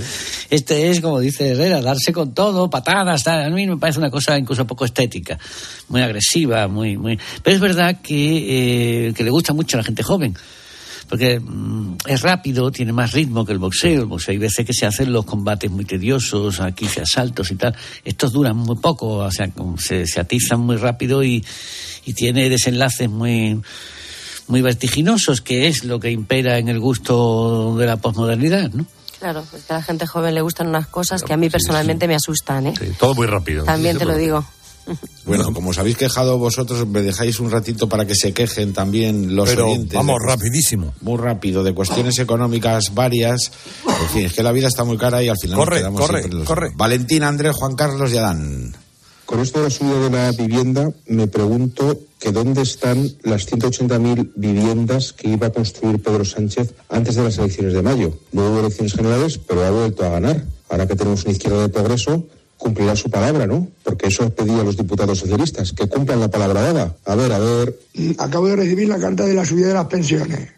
Este 0.49 0.89
es, 0.89 0.99
como 0.99 1.19
dice 1.19 1.51
Herrera, 1.51 1.82
darse 1.82 2.11
con 2.11 2.34
todo, 2.34 2.69
patadas, 2.69 3.24
tal. 3.24 3.45
A 3.45 3.49
mí 3.49 3.65
me 3.65 3.78
parece 3.78 3.99
una 3.99 4.09
cosa 4.09 4.38
incluso 4.38 4.67
poco 4.67 4.86
estética, 4.86 5.38
muy 5.88 6.01
agresiva, 6.01 6.67
muy... 6.67 6.97
muy... 6.97 7.17
Pero 7.41 7.55
es 7.55 7.61
verdad 7.61 8.01
que, 8.01 9.07
eh, 9.07 9.13
que 9.13 9.24
le 9.24 9.30
gusta 9.30 9.53
mucho 9.53 9.78
a 9.78 9.80
la 9.80 9.84
gente 9.84 10.03
joven 10.03 10.36
porque 11.08 11.39
mm, 11.39 11.97
es 12.08 12.22
rápido, 12.22 12.72
tiene 12.72 12.93
más 12.93 13.12
ritmo 13.12 13.45
que 13.45 13.54
el 13.54 13.60
boxeo. 13.60 14.01
El 14.01 14.08
boxeo 14.08 14.34
hay 14.34 14.38
veces 14.38 14.66
que 14.66 14.74
se 14.74 14.86
hacen 14.86 15.12
los 15.12 15.26
combates 15.26 15.70
muy 15.70 15.86
tediosos, 15.86 16.60
aquí 16.60 16.88
se 16.88 17.01
asaltos 17.01 17.51
y 17.51 17.56
tal. 17.56 17.76
Estos 18.04 18.32
duran 18.32 18.58
muy 18.58 18.78
poco, 18.78 19.18
o 19.18 19.32
sea, 19.32 19.49
se, 19.78 20.08
se 20.08 20.20
atizan 20.20 20.60
muy 20.62 20.78
rápido 20.78 21.24
y, 21.24 21.43
y 22.06 22.14
tiene 22.14 22.49
desenlaces 22.49 23.10
muy 23.10 23.62
muy 24.47 24.62
vertiginosos, 24.62 25.39
que 25.39 25.68
es 25.68 25.86
lo 25.86 25.99
que 25.99 26.12
impera 26.12 26.58
en 26.58 26.68
el 26.68 26.80
gusto 26.80 27.78
de 27.78 27.86
la 27.86 27.97
posmodernidad, 27.97 28.72
¿no? 28.72 28.86
Claro, 29.20 29.45
pues 29.49 29.72
a 29.72 29.76
la 29.76 29.82
gente 29.82 30.06
joven 30.06 30.36
le 30.36 30.41
gustan 30.41 30.68
unas 30.68 30.88
cosas 30.88 31.24
que 31.24 31.32
a 31.32 31.38
mí 31.38 31.49
personalmente 31.49 32.10
me 32.10 32.16
asustan, 32.16 32.68
¿eh? 32.68 32.74
todo 32.99 33.16
muy 33.16 33.26
rápido. 33.26 33.64
También 33.64 33.97
te 33.97 34.04
lo 34.04 34.18
digo. 34.18 34.45
Bueno, 35.25 35.53
como 35.53 35.69
os 35.69 35.77
habéis 35.77 35.97
quejado 35.97 36.38
vosotros, 36.38 36.88
me 36.88 37.01
dejáis 37.01 37.39
un 37.39 37.49
ratito 37.49 37.88
para 37.88 38.05
que 38.05 38.15
se 38.15 38.34
quejen 38.34 38.73
también 38.73 39.36
los 39.36 39.49
Pero 39.49 39.67
oyentes. 39.67 39.93
Vamos, 39.93 40.17
rapidísimo. 40.25 40.93
Muy 41.01 41.17
rápido, 41.17 41.63
de 41.63 41.73
cuestiones 41.73 42.19
económicas 42.19 42.93
varias. 42.93 43.51
En 43.86 44.09
fin, 44.09 44.25
es 44.25 44.34
que 44.34 44.43
la 44.43 44.51
vida 44.51 44.67
está 44.67 44.84
muy 44.84 44.97
cara 44.97 45.23
y 45.23 45.29
al 45.29 45.38
final 45.38 45.57
corre, 45.57 45.75
nos 45.75 45.79
quedamos 45.79 46.01
corre, 46.01 46.19
siempre 46.19 46.39
los... 46.39 46.47
corre. 46.47 46.71
Valentín, 46.75 47.23
Andrés, 47.23 47.55
Juan 47.55 47.75
Carlos 47.75 48.11
y 48.11 48.17
Adán. 48.17 48.75
Con 49.25 49.39
esto 49.39 49.59
de 49.59 49.65
la 49.65 49.69
subida 49.69 49.99
de 49.99 50.09
la 50.09 50.31
vivienda, 50.31 50.91
me 51.07 51.27
pregunto 51.27 51.97
que 52.19 52.31
dónde 52.31 52.61
están 52.61 53.09
las 53.23 53.47
180.000 53.49 54.31
viviendas 54.36 55.13
que 55.13 55.29
iba 55.29 55.47
a 55.47 55.49
construir 55.49 56.01
Pedro 56.03 56.25
Sánchez 56.25 56.73
antes 56.89 57.15
de 57.15 57.23
las 57.23 57.38
elecciones 57.38 57.73
de 57.73 57.81
mayo. 57.81 58.17
Luego 58.34 58.51
hubo 58.51 58.59
elecciones 58.59 58.93
generales, 58.93 59.38
pero 59.38 59.65
ha 59.65 59.71
vuelto 59.71 60.05
a 60.05 60.09
ganar. 60.09 60.45
Ahora 60.69 60.88
que 60.88 60.95
tenemos 60.95 61.23
una 61.23 61.31
izquierda 61.31 61.61
de 61.61 61.69
progreso, 61.69 62.25
cumplirá 62.64 62.95
su 62.95 63.09
palabra, 63.09 63.45
¿no? 63.45 63.68
Porque 63.84 64.07
eso 64.07 64.30
pedía 64.30 64.61
a 64.61 64.64
los 64.64 64.78
diputados 64.78 65.20
socialistas, 65.20 65.74
que 65.74 65.88
cumplan 65.88 66.22
la 66.22 66.32
palabra 66.32 66.61
dada. 66.61 66.95
A 67.05 67.16
ver, 67.16 67.32
a 67.34 67.39
ver. 67.39 67.78
Acabo 68.18 68.47
de 68.47 68.55
recibir 68.55 68.88
la 68.88 68.97
carta 68.97 69.26
de 69.26 69.34
la 69.34 69.43
subida 69.43 69.68
de 69.68 69.74
las 69.74 69.88
pensiones. 69.88 70.49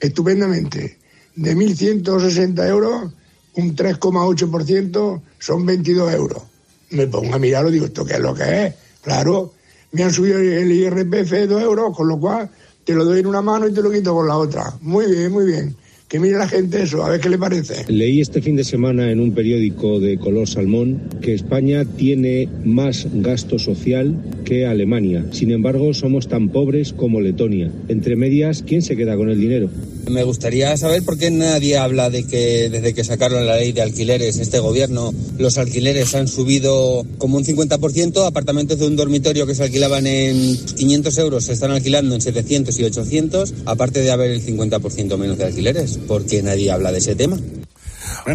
Estupendamente. 0.00 0.98
De 1.36 1.54
1.160 1.54 2.66
euros, 2.68 3.12
un 3.56 3.76
3,8% 3.76 5.20
son 5.38 5.66
22 5.66 6.14
euros. 6.14 6.42
Me 6.90 7.06
pongo 7.06 7.34
a 7.34 7.38
mirarlo 7.38 7.68
y 7.68 7.74
digo, 7.74 7.86
¿esto 7.86 8.04
qué 8.04 8.14
es 8.14 8.20
lo 8.20 8.34
que 8.34 8.66
es? 8.66 8.74
Claro, 9.02 9.52
me 9.92 10.04
han 10.04 10.12
subido 10.12 10.38
el 10.38 10.72
IRPF 10.72 11.30
de 11.30 11.46
2 11.46 11.62
euros, 11.62 11.94
con 11.94 12.08
lo 12.08 12.18
cual 12.18 12.50
te 12.84 12.94
lo 12.94 13.04
doy 13.04 13.20
en 13.20 13.26
una 13.26 13.42
mano 13.42 13.68
y 13.68 13.74
te 13.74 13.82
lo 13.82 13.90
quito 13.90 14.14
con 14.14 14.26
la 14.26 14.38
otra. 14.38 14.72
Muy 14.80 15.06
bien, 15.06 15.30
muy 15.30 15.44
bien. 15.44 15.76
Que 16.12 16.20
mire 16.20 16.36
la 16.36 16.46
gente 16.46 16.82
eso, 16.82 17.02
a 17.02 17.08
ver 17.08 17.20
qué 17.20 17.30
le 17.30 17.38
parece. 17.38 17.90
Leí 17.90 18.20
este 18.20 18.42
fin 18.42 18.54
de 18.54 18.64
semana 18.64 19.10
en 19.10 19.18
un 19.18 19.32
periódico 19.32 19.98
de 19.98 20.18
color 20.18 20.46
salmón 20.46 21.00
que 21.22 21.32
España 21.32 21.86
tiene 21.86 22.50
más 22.66 23.08
gasto 23.14 23.58
social 23.58 24.14
que 24.44 24.66
Alemania. 24.66 25.24
Sin 25.30 25.50
embargo, 25.52 25.94
somos 25.94 26.28
tan 26.28 26.50
pobres 26.50 26.92
como 26.92 27.22
Letonia. 27.22 27.70
Entre 27.88 28.14
medias, 28.14 28.62
¿quién 28.62 28.82
se 28.82 28.94
queda 28.94 29.16
con 29.16 29.30
el 29.30 29.40
dinero? 29.40 29.70
Me 30.08 30.24
gustaría 30.24 30.76
saber 30.76 31.04
por 31.04 31.18
qué 31.18 31.30
nadie 31.30 31.78
habla 31.78 32.10
de 32.10 32.26
que 32.26 32.68
desde 32.68 32.94
que 32.94 33.04
sacaron 33.04 33.46
la 33.46 33.56
ley 33.56 33.72
de 33.72 33.82
alquileres 33.82 34.38
este 34.38 34.58
gobierno, 34.58 35.14
los 35.38 35.58
alquileres 35.58 36.14
han 36.14 36.28
subido 36.28 37.04
como 37.18 37.36
un 37.36 37.44
50%, 37.44 38.26
apartamentos 38.26 38.78
de 38.78 38.86
un 38.86 38.96
dormitorio 38.96 39.46
que 39.46 39.54
se 39.54 39.62
alquilaban 39.64 40.06
en 40.06 40.56
500 40.76 41.18
euros 41.18 41.44
se 41.44 41.52
están 41.52 41.70
alquilando 41.70 42.14
en 42.14 42.20
700 42.20 42.78
y 42.78 42.84
800, 42.84 43.54
aparte 43.66 44.00
de 44.00 44.10
haber 44.10 44.30
el 44.30 44.44
50% 44.44 45.16
menos 45.16 45.38
de 45.38 45.44
alquileres. 45.44 45.98
¿Por 45.98 46.26
qué 46.26 46.42
nadie 46.42 46.70
habla 46.70 46.92
de 46.92 46.98
ese 46.98 47.14
tema? 47.14 47.38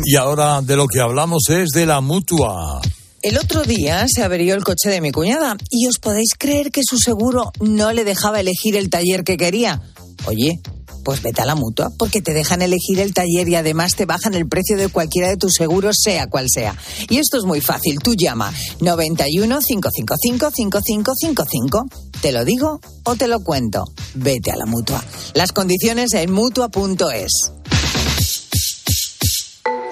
Y 0.04 0.16
ahora 0.16 0.62
de 0.62 0.76
lo 0.76 0.88
que 0.88 1.00
hablamos 1.00 1.50
es 1.50 1.70
de 1.70 1.86
la 1.86 2.02
mutua. 2.02 2.82
El 3.22 3.38
otro 3.38 3.64
día 3.64 4.06
se 4.08 4.24
averió 4.24 4.56
el 4.56 4.64
coche 4.64 4.90
de 4.90 5.02
mi 5.02 5.12
cuñada 5.12 5.58
y 5.70 5.88
os 5.88 5.98
podéis 6.00 6.36
creer 6.38 6.72
que 6.72 6.82
su 6.84 6.98
seguro 6.98 7.52
no 7.60 7.92
le 7.92 8.04
dejaba 8.04 8.40
elegir 8.40 8.76
el 8.76 8.90
taller 8.90 9.24
que 9.24 9.38
quería. 9.38 9.82
Oye, 10.26 10.62
pues 11.08 11.22
vete 11.22 11.42
a 11.42 11.46
la 11.46 11.56
mutua, 11.56 11.90
porque 11.98 12.22
te 12.22 12.34
dejan 12.34 12.62
elegir 12.62 13.00
el 13.00 13.14
taller 13.14 13.48
y 13.48 13.56
además 13.56 13.96
te 13.96 14.04
bajan 14.04 14.34
el 14.34 14.46
precio 14.46 14.76
de 14.76 14.90
cualquiera 14.90 15.30
de 15.30 15.38
tus 15.38 15.54
seguros, 15.54 15.96
sea 16.04 16.28
cual 16.28 16.48
sea. 16.54 16.76
Y 17.10 17.20
esto 17.20 17.38
es 17.38 17.46
muy 17.46 17.62
fácil, 17.62 18.00
tú 18.00 18.14
llama 18.14 18.54
91 18.82 19.60
555 19.66 20.50
5555. 20.54 21.86
¿Te 22.22 22.34
lo 22.34 22.44
digo 22.44 22.82
o 23.04 23.16
te 23.16 23.30
lo 23.30 23.40
cuento? 23.40 23.86
Vete 24.16 24.52
a 24.52 24.58
la 24.58 24.66
mutua. 24.66 25.02
Las 25.34 25.54
condiciones 25.54 26.14
en 26.14 26.30
mutua.es. 26.30 27.54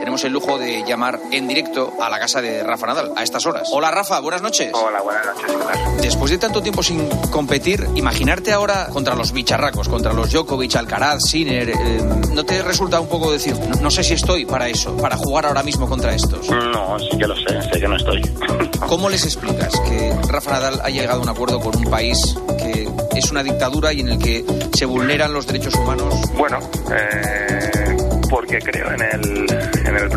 Tenemos 0.06 0.24
el 0.24 0.34
lujo 0.34 0.60
de 0.60 0.84
llamar 0.84 1.20
en 1.32 1.48
directo 1.48 1.92
a 2.00 2.12
la 2.12 2.20
casa 2.20 2.40
de 2.40 2.64
Rafa 2.64 2.86
Nadal 2.86 3.14
a 3.16 3.24
estas 3.24 3.44
horas. 3.48 3.70
Hola 3.72 3.90
Rafa, 3.90 4.20
buenas 4.20 4.44
noches. 4.44 4.70
Hola, 4.72 5.02
buenas 5.02 5.26
noches. 5.26 5.52
Después 6.00 6.30
de 6.30 6.38
tanto 6.38 6.62
tiempo 6.62 6.84
sin 6.84 7.10
competir, 7.32 7.88
imaginarte 7.96 8.54
ahora 8.54 8.90
contra 8.94 9.16
los 9.16 9.32
bicharracos, 9.32 9.90
contra 9.90 10.14
los 10.14 10.32
Djokovic, 10.32 10.76
Alcaraz, 10.76 11.24
Sinner, 11.24 11.70
eh, 11.72 12.04
¿no 12.32 12.44
te 12.44 12.62
resulta 12.62 13.00
un 13.00 13.08
poco 13.08 13.32
decir, 13.32 13.56
no, 13.58 13.82
no 13.82 13.90
sé 13.90 14.04
si 14.04 14.14
estoy 14.14 14.46
para 14.46 14.70
eso, 14.70 14.96
para 14.96 15.18
jugar 15.18 15.48
ahora 15.48 15.64
mismo 15.64 15.90
contra 15.90 16.14
estos? 16.14 16.48
No, 16.52 17.00
sí 17.00 17.18
que 17.18 17.26
lo 17.26 17.36
sé, 17.36 17.60
sé 17.64 17.80
que 17.80 17.88
no 17.88 17.96
estoy. 17.96 18.22
¿Cómo 18.88 19.10
les 19.10 19.24
explicas 19.24 19.74
que 19.90 20.14
Rafa 20.30 20.52
Nadal 20.52 20.82
haya 20.84 21.02
llegado 21.02 21.22
a 21.22 21.24
un 21.24 21.30
acuerdo 21.30 21.60
con 21.60 21.76
un 21.76 21.86
país 21.86 22.20
que 22.60 22.88
es 23.16 23.32
una 23.32 23.42
dictadura 23.42 23.92
y 23.92 24.02
en 24.02 24.10
el 24.10 24.20
que 24.20 24.46
se 24.78 24.86
vulneran 24.86 25.34
los 25.34 25.48
derechos 25.48 25.74
humanos? 25.74 26.14
Bueno, 26.38 26.60
eh, 26.92 27.98
porque 28.30 28.60
creo 28.60 28.92
en 28.92 29.02
el 29.02 29.75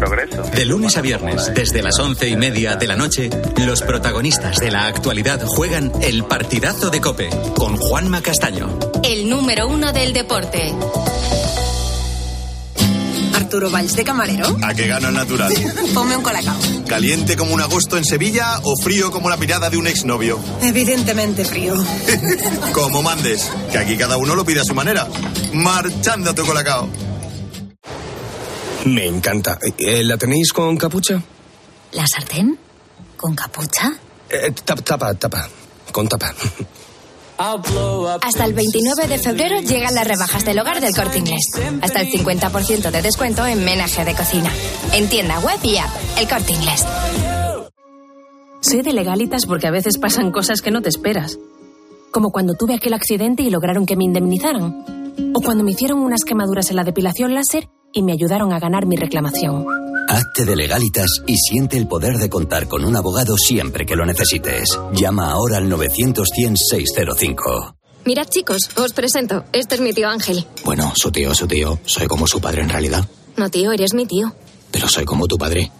progreso. 0.09 0.42
De 0.42 0.64
lunes 0.64 0.96
a 0.96 1.00
viernes, 1.02 1.52
desde 1.54 1.82
las 1.82 1.98
once 1.98 2.28
y 2.28 2.36
media 2.36 2.76
de 2.76 2.86
la 2.86 2.96
noche, 2.96 3.30
los 3.56 3.82
protagonistas 3.82 4.56
de 4.59 4.70
la 4.70 4.86
actualidad 4.86 5.44
juegan 5.46 5.92
el 6.02 6.24
partidazo 6.24 6.90
de 6.90 7.00
Cope 7.00 7.28
con 7.56 7.76
Juanma 7.76 8.22
Castaño. 8.22 8.78
El 9.02 9.28
número 9.28 9.68
uno 9.68 9.92
del 9.92 10.12
deporte. 10.12 10.74
Arturo 13.34 13.70
Valls 13.70 13.96
de 13.96 14.04
camarero. 14.04 14.56
¿A 14.62 14.74
qué 14.74 14.86
gano 14.86 15.09
el 15.09 15.14
natural? 15.14 15.52
Ponme 15.94 16.16
un 16.16 16.22
colacao. 16.22 16.56
¿Caliente 16.86 17.36
como 17.36 17.54
un 17.54 17.61
agosto 17.61 17.96
en 17.96 18.04
Sevilla 18.04 18.59
o 18.62 18.76
frío 18.82 19.11
como 19.11 19.30
la 19.30 19.36
mirada 19.36 19.70
de 19.70 19.76
un 19.76 19.86
exnovio? 19.86 20.38
Evidentemente 20.62 21.44
frío. 21.44 21.74
Como 22.72 23.02
mandes, 23.02 23.50
que 23.70 23.78
aquí 23.78 23.96
cada 23.96 24.16
uno 24.16 24.34
lo 24.34 24.44
pide 24.44 24.61
a 24.61 24.64
su 24.64 24.74
manera. 24.74 25.09
Marchando 25.52 26.30
a 26.30 26.34
tu 26.34 26.44
colacao. 26.44 26.88
Me 28.89 29.07
encanta. 29.07 29.59
Eh, 29.78 30.03
¿La 30.03 30.16
tenéis 30.16 30.53
con 30.53 30.76
capucha? 30.76 31.22
¿La 31.93 32.07
sartén? 32.07 32.59
¿Con 33.16 33.34
capucha? 33.34 33.93
Eh, 34.30 34.51
tapa, 34.64 34.82
tapa, 34.82 35.14
tapa. 35.14 35.49
Con 35.93 36.09
tapa. 36.09 36.34
Hasta 38.22 38.45
el 38.47 38.55
29 38.55 39.07
de 39.07 39.18
febrero 39.18 39.61
llegan 39.61 39.95
las 39.95 40.09
rebajas 40.09 40.45
del 40.45 40.59
hogar 40.59 40.80
del 40.80 40.95
corte 40.95 41.18
inglés. 41.18 41.53
Hasta 41.82 42.01
el 42.01 42.11
50% 42.11 42.91
de 42.91 43.03
descuento 43.03 43.47
en 43.47 43.62
menaje 43.64 44.05
de 44.05 44.14
cocina. 44.14 44.51
En 44.93 45.09
tienda 45.09 45.39
web 45.41 45.59
y 45.62 45.76
app, 45.76 45.91
el 46.18 46.26
corte 46.26 46.53
inglés. 46.55 46.84
Soy 48.61 48.82
de 48.82 48.93
legalitas 48.93 49.45
porque 49.47 49.66
a 49.66 49.70
veces 49.70 49.99
pasan 49.99 50.32
cosas 50.32 50.62
que 50.62 50.70
no 50.70 50.80
te 50.80 50.89
esperas. 50.89 51.39
Como 52.11 52.30
cuando 52.30 52.55
tuve 52.55 52.74
aquel 52.74 52.95
accidente 52.95 53.43
y 53.43 53.51
lograron 53.51 53.84
que 53.84 53.97
me 53.97 54.05
indemnizaran. 54.05 55.32
O 55.34 55.41
cuando 55.41 55.62
me 55.62 55.72
hicieron 55.72 55.99
unas 56.01 56.24
quemaduras 56.24 56.70
en 56.70 56.76
la 56.76 56.84
depilación 56.84 57.34
láser 57.34 57.68
y 57.93 58.03
me 58.03 58.12
ayudaron 58.12 58.53
a 58.53 58.59
ganar 58.59 58.86
mi 58.86 58.97
reclamación. 58.97 59.64
Hazte 60.09 60.45
de 60.45 60.57
legalitas 60.57 61.22
y 61.26 61.36
siente 61.36 61.76
el 61.76 61.86
poder 61.86 62.16
de 62.16 62.30
contar 62.30 62.66
con 62.66 62.84
un 62.84 62.97
abogado 62.97 63.36
siempre 63.36 63.84
que 63.84 63.97
lo 63.97 64.07
necesites. 64.07 64.78
Llama 64.93 65.30
ahora 65.30 65.59
al 65.59 65.70
900-100-605. 65.70 67.74
Mirad, 68.07 68.26
chicos, 68.28 68.70
os 68.76 68.93
presento. 68.95 69.45
Este 69.53 69.74
es 69.74 69.80
mi 69.82 69.93
tío 69.93 70.09
Ángel. 70.09 70.47
Bueno, 70.64 70.93
su 70.97 71.12
tío, 71.12 71.34
su 71.34 71.47
tío. 71.47 71.78
Soy 71.84 72.07
como 72.07 72.26
su 72.26 72.41
padre 72.41 72.62
en 72.62 72.70
realidad. 72.70 73.07
No, 73.36 73.51
tío, 73.51 73.72
eres 73.72 73.93
mi 73.93 74.07
tío. 74.07 74.32
Pero 74.70 74.89
soy 74.89 75.05
como 75.05 75.26
tu 75.26 75.36
padre. 75.36 75.70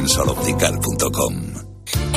en 0.00 0.08
soloptical.com. 0.08 1.34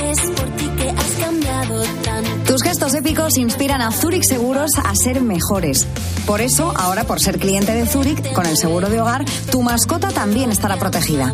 Es 0.01 0.21
por 0.31 0.49
ti 0.55 0.69
que 0.77 0.89
has 0.89 1.11
cambiado 1.19 1.83
tanto. 2.03 2.51
Tus 2.53 2.63
gestos 2.63 2.93
épicos 2.93 3.37
inspiran 3.37 3.81
a 3.81 3.91
Zurich 3.91 4.23
Seguros 4.23 4.71
a 4.81 4.95
ser 4.95 5.21
mejores. 5.21 5.85
Por 6.25 6.39
eso, 6.39 6.71
ahora 6.77 7.03
por 7.03 7.19
ser 7.19 7.39
cliente 7.39 7.73
de 7.73 7.85
Zurich, 7.85 8.31
con 8.31 8.45
el 8.45 8.55
seguro 8.55 8.89
de 8.89 9.01
hogar, 9.01 9.25
tu 9.51 9.61
mascota 9.61 10.09
también 10.11 10.49
estará 10.49 10.77
protegida. 10.77 11.33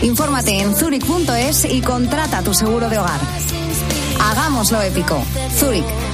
Infórmate 0.00 0.58
en 0.58 0.74
zurich.es 0.74 1.66
y 1.66 1.82
contrata 1.82 2.42
tu 2.42 2.54
seguro 2.54 2.88
de 2.88 2.98
hogar. 2.98 3.20
Hagámoslo 4.20 4.80
épico. 4.80 5.22
Zurich. 5.58 6.13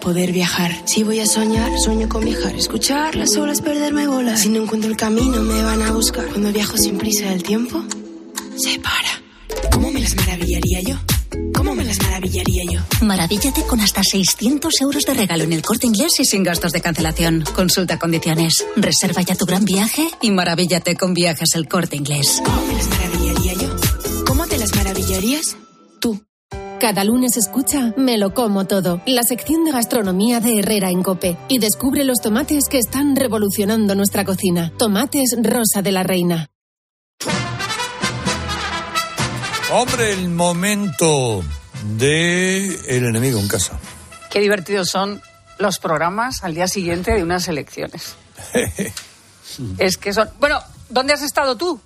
poder 0.00 0.32
viajar. 0.32 0.72
Si 0.86 1.02
voy 1.02 1.20
a 1.20 1.26
soñar, 1.26 1.70
sueño 1.78 2.08
con 2.08 2.24
viajar. 2.24 2.54
Escuchar 2.56 3.14
las 3.14 3.36
olas, 3.36 3.60
perderme 3.60 4.06
bolas. 4.06 4.40
Si 4.40 4.48
no 4.48 4.62
encuentro 4.62 4.90
el 4.90 4.96
camino, 4.96 5.42
me 5.42 5.62
van 5.62 5.82
a 5.82 5.92
buscar. 5.92 6.26
Cuando 6.26 6.52
viajo 6.52 6.76
sin 6.76 6.98
prisa, 6.98 7.32
el 7.32 7.42
tiempo 7.42 7.84
se 8.56 8.78
para. 8.80 9.70
¿Cómo 9.72 9.90
me 9.90 10.00
las 10.00 10.16
maravillaría 10.16 10.80
yo? 10.80 10.96
¿Cómo 11.54 11.74
me 11.74 11.84
las 11.84 12.02
maravillaría 12.02 12.64
yo? 12.70 12.80
Maravíllate 13.02 13.62
con 13.62 13.80
hasta 13.80 14.02
600 14.02 14.80
euros 14.80 15.04
de 15.04 15.14
regalo 15.14 15.44
en 15.44 15.52
el 15.52 15.62
corte 15.62 15.86
inglés 15.86 16.12
y 16.18 16.24
sin 16.24 16.42
gastos 16.42 16.72
de 16.72 16.80
cancelación. 16.80 17.44
Consulta 17.54 17.98
condiciones. 17.98 18.64
Reserva 18.76 19.22
ya 19.22 19.34
tu 19.34 19.46
gran 19.46 19.64
viaje 19.64 20.08
y 20.20 20.30
maravíllate 20.30 20.96
con 20.96 21.14
viajes 21.14 21.54
el 21.54 21.68
corte 21.68 21.96
inglés. 21.96 22.42
¿Cómo 22.44 22.66
me 22.66 22.74
las 22.74 22.88
maravillaría 22.88 23.52
yo? 23.54 23.76
¿Cómo 24.26 24.46
te 24.46 24.58
las 24.58 24.74
maravillarías? 24.74 25.56
Cada 26.80 27.04
lunes 27.04 27.36
escucha 27.36 27.92
Me 27.98 28.16
lo 28.16 28.32
como 28.32 28.66
todo, 28.66 29.02
la 29.04 29.22
sección 29.22 29.66
de 29.66 29.70
gastronomía 29.70 30.40
de 30.40 30.60
Herrera 30.60 30.88
en 30.88 31.02
Cope. 31.02 31.36
Y 31.48 31.58
descubre 31.58 32.04
los 32.04 32.20
tomates 32.22 32.64
que 32.70 32.78
están 32.78 33.16
revolucionando 33.16 33.94
nuestra 33.94 34.24
cocina. 34.24 34.72
Tomates 34.78 35.36
Rosa 35.42 35.82
de 35.82 35.92
la 35.92 36.04
Reina. 36.04 36.48
Hombre, 39.70 40.14
el 40.14 40.30
momento 40.30 41.44
de 41.98 42.74
el 42.88 43.04
enemigo 43.04 43.38
en 43.38 43.48
casa. 43.48 43.78
Qué 44.30 44.40
divertidos 44.40 44.88
son 44.88 45.20
los 45.58 45.78
programas 45.80 46.42
al 46.44 46.54
día 46.54 46.66
siguiente 46.66 47.12
de 47.12 47.22
unas 47.22 47.46
elecciones. 47.48 48.14
es 49.78 49.98
que 49.98 50.14
son... 50.14 50.30
Bueno, 50.40 50.60
¿dónde 50.88 51.12
has 51.12 51.20
estado 51.20 51.56
tú? 51.56 51.78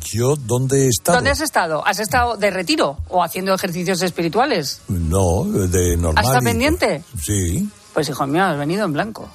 Yo, 0.00 0.36
¿dónde 0.36 0.84
he 0.84 0.88
estado? 0.88 1.16
¿Dónde 1.18 1.30
has 1.30 1.40
estado? 1.40 1.86
¿Has 1.86 1.98
estado 1.98 2.36
de 2.36 2.50
retiro 2.50 2.98
o 3.08 3.22
haciendo 3.22 3.54
ejercicios 3.54 4.00
espirituales? 4.02 4.80
No, 4.88 5.44
de 5.44 5.96
normal. 5.96 6.18
¿Has 6.18 6.26
estado 6.26 6.44
pendiente? 6.44 7.02
Sí. 7.22 7.68
Pues 7.94 8.08
hijo 8.08 8.26
mío, 8.26 8.44
has 8.44 8.58
venido 8.58 8.84
en 8.84 8.92
blanco. 8.92 9.28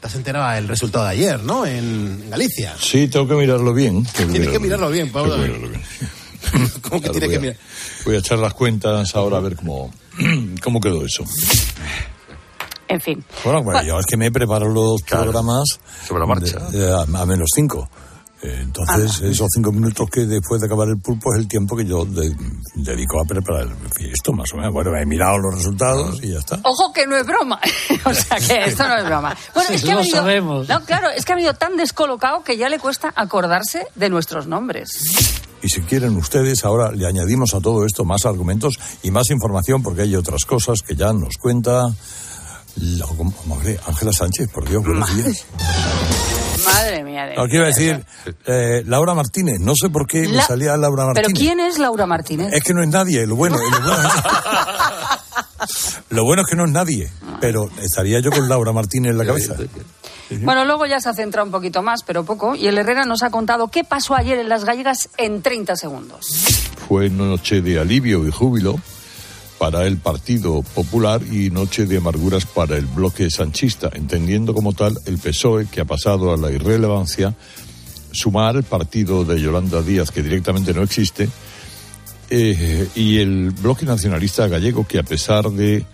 Te 0.00 0.06
has 0.06 0.14
enterado 0.14 0.54
del 0.54 0.68
resultado 0.68 1.04
de 1.06 1.10
ayer, 1.12 1.42
¿no? 1.42 1.64
En 1.66 2.28
Galicia. 2.30 2.74
Sí, 2.78 3.08
tengo 3.08 3.26
que 3.26 3.34
mirarlo 3.34 3.72
bien. 3.72 4.04
Tienes 4.04 4.48
que 4.48 4.58
mirarlo 4.58 4.90
bien, 4.90 5.10
Pablo. 5.10 5.36
Que 5.36 5.42
mirarlo 5.42 5.68
bien. 5.68 5.82
¿Cómo 6.82 7.00
que 7.00 7.10
Claro, 7.10 7.28
que 7.30 7.36
a- 7.36 7.40
mirar? 7.40 7.56
Voy 8.04 8.14
a 8.16 8.18
echar 8.18 8.38
las 8.38 8.52
cuentas 8.54 9.14
ahora 9.16 9.38
a 9.38 9.40
ver 9.40 9.56
cómo, 9.56 9.90
cómo 10.62 10.78
quedó 10.80 11.04
eso. 11.06 11.24
En 12.86 13.00
fin. 13.00 13.24
Bueno, 13.44 13.62
bueno, 13.62 13.82
yo 13.82 13.98
es 13.98 14.04
que 14.06 14.16
me 14.16 14.30
preparo 14.30 14.68
los 14.68 15.02
programas 15.02 15.64
sobre 16.06 16.20
la 16.20 16.26
marcha. 16.26 16.58
de- 16.70 16.78
de- 16.78 16.92
a, 16.92 17.00
a 17.00 17.26
menos 17.26 17.48
cinco. 17.54 17.88
Entonces, 18.46 19.20
esos 19.22 19.48
cinco 19.54 19.72
minutos 19.72 20.08
que 20.10 20.26
después 20.26 20.60
de 20.60 20.66
acabar 20.66 20.88
el 20.88 20.98
pulpo 20.98 21.32
es 21.34 21.40
el 21.40 21.48
tiempo 21.48 21.74
que 21.76 21.86
yo 21.86 22.04
de- 22.04 22.36
dedico 22.74 23.18
a 23.20 23.24
preparar 23.24 23.68
esto, 24.00 24.32
más 24.32 24.52
o 24.52 24.56
menos. 24.56 24.72
Bueno, 24.74 24.94
he 24.96 25.06
mirado 25.06 25.38
los 25.38 25.54
resultados 25.54 26.22
y 26.22 26.32
ya 26.32 26.38
está. 26.40 26.60
Ojo 26.62 26.92
que 26.92 27.06
no 27.06 27.16
es 27.16 27.26
broma. 27.26 27.58
o 28.04 28.12
sea 28.12 28.36
que 28.38 28.64
esto 28.66 28.86
no 28.86 28.96
es 28.98 29.04
broma. 29.06 29.34
Bueno, 29.54 29.70
es 29.70 29.82
que 29.82 29.90
ha 29.90 29.94
Lo 29.94 30.00
venido, 30.00 30.16
sabemos. 30.16 30.68
No, 30.68 30.84
claro, 30.84 31.08
es 31.08 31.24
que 31.24 31.32
ha 31.32 31.36
venido 31.36 31.54
tan 31.54 31.76
descolocado 31.76 32.44
que 32.44 32.56
ya 32.58 32.68
le 32.68 32.78
cuesta 32.78 33.12
acordarse 33.16 33.86
de 33.94 34.10
nuestros 34.10 34.46
nombres. 34.46 34.90
Y 35.62 35.68
si 35.70 35.80
quieren 35.80 36.14
ustedes, 36.16 36.64
ahora 36.66 36.92
le 36.92 37.06
añadimos 37.06 37.54
a 37.54 37.60
todo 37.60 37.86
esto 37.86 38.04
más 38.04 38.26
argumentos 38.26 38.74
y 39.02 39.10
más 39.10 39.30
información, 39.30 39.82
porque 39.82 40.02
hay 40.02 40.14
otras 40.16 40.44
cosas 40.44 40.80
que 40.86 40.94
ya 40.94 41.14
nos 41.14 41.36
cuenta 41.40 41.86
la- 42.76 43.06
Ángela 43.86 44.12
Sánchez, 44.12 44.48
por 44.50 44.68
Dios, 44.68 44.84
buenos 44.84 45.16
días. 45.16 45.46
Madre 46.64 47.04
mía. 47.04 47.26
De 47.26 47.34
quiero 47.48 47.66
decir, 47.66 48.04
eh, 48.46 48.82
Laura 48.86 49.14
Martínez, 49.14 49.58
no 49.60 49.74
sé 49.74 49.90
por 49.90 50.06
qué 50.06 50.28
me 50.28 50.40
salía 50.42 50.76
Laura 50.76 51.04
¿Pero 51.14 51.28
Martínez. 51.28 51.38
quién 51.38 51.60
es 51.60 51.78
Laura 51.78 52.06
Martínez? 52.06 52.52
Es 52.52 52.62
que 52.62 52.74
no 52.74 52.82
es 52.82 52.88
nadie, 52.88 53.26
lo 53.26 53.36
bueno, 53.36 53.56
lo 53.56 53.80
bueno, 53.80 54.08
lo 56.10 56.24
bueno 56.24 56.42
es 56.42 56.48
que 56.50 56.56
no 56.56 56.64
es 56.64 56.70
nadie, 56.70 57.10
pero 57.40 57.68
estaría 57.80 58.20
yo 58.20 58.30
con 58.30 58.48
Laura 58.48 58.72
Martínez 58.72 59.12
en 59.12 59.18
la 59.18 59.24
cabeza. 59.26 59.54
Bueno, 60.42 60.64
luego 60.64 60.86
ya 60.86 61.00
se 61.00 61.08
ha 61.10 61.14
centrado 61.14 61.46
un 61.46 61.52
poquito 61.52 61.82
más, 61.82 62.02
pero 62.02 62.24
poco, 62.24 62.54
y 62.54 62.66
el 62.66 62.78
Herrera 62.78 63.04
nos 63.04 63.22
ha 63.22 63.30
contado 63.30 63.68
qué 63.68 63.84
pasó 63.84 64.14
ayer 64.14 64.38
en 64.38 64.48
Las 64.48 64.64
Gallegas 64.64 65.10
en 65.18 65.42
30 65.42 65.76
segundos. 65.76 66.26
Fue 66.88 67.08
noche 67.10 67.60
de 67.60 67.78
alivio 67.78 68.26
y 68.26 68.30
júbilo 68.30 68.78
para 69.58 69.86
el 69.86 69.98
Partido 69.98 70.62
Popular 70.62 71.22
y 71.22 71.50
noche 71.50 71.86
de 71.86 71.98
amarguras 71.98 72.46
para 72.46 72.76
el 72.76 72.86
bloque 72.86 73.30
sanchista, 73.30 73.90
entendiendo 73.94 74.54
como 74.54 74.72
tal 74.72 74.98
el 75.06 75.18
PSOE 75.18 75.66
que 75.66 75.80
ha 75.80 75.84
pasado 75.84 76.32
a 76.32 76.36
la 76.36 76.50
irrelevancia, 76.50 77.34
sumar 78.12 78.56
el 78.56 78.64
partido 78.64 79.24
de 79.24 79.40
Yolanda 79.40 79.82
Díaz 79.82 80.10
que 80.10 80.22
directamente 80.22 80.72
no 80.72 80.82
existe 80.82 81.28
eh, 82.30 82.88
y 82.94 83.18
el 83.18 83.50
bloque 83.50 83.84
nacionalista 83.84 84.46
gallego 84.48 84.86
que 84.86 84.98
a 84.98 85.02
pesar 85.02 85.50
de 85.50 85.84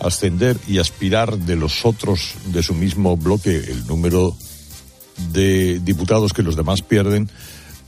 ascender 0.00 0.56
y 0.66 0.78
aspirar 0.78 1.38
de 1.38 1.56
los 1.56 1.84
otros 1.84 2.34
de 2.46 2.62
su 2.62 2.74
mismo 2.74 3.16
bloque 3.16 3.56
el 3.56 3.86
número 3.86 4.36
de 5.32 5.80
diputados 5.80 6.32
que 6.32 6.42
los 6.42 6.56
demás 6.56 6.82
pierden, 6.82 7.28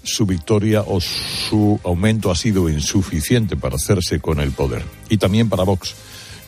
su 0.03 0.27
victoria 0.27 0.83
o 0.87 1.01
su 1.01 1.81
aumento 1.85 2.31
ha 2.31 2.37
sido 2.37 2.69
insuficiente 2.69 3.57
para 3.57 3.77
hacerse 3.77 4.21
con 4.21 4.41
el 4.41 4.53
poder. 4.53 4.85
Y 5.09 5.19
también 5.19 5.49
para 5.49 5.65
Vox, 5.65 5.95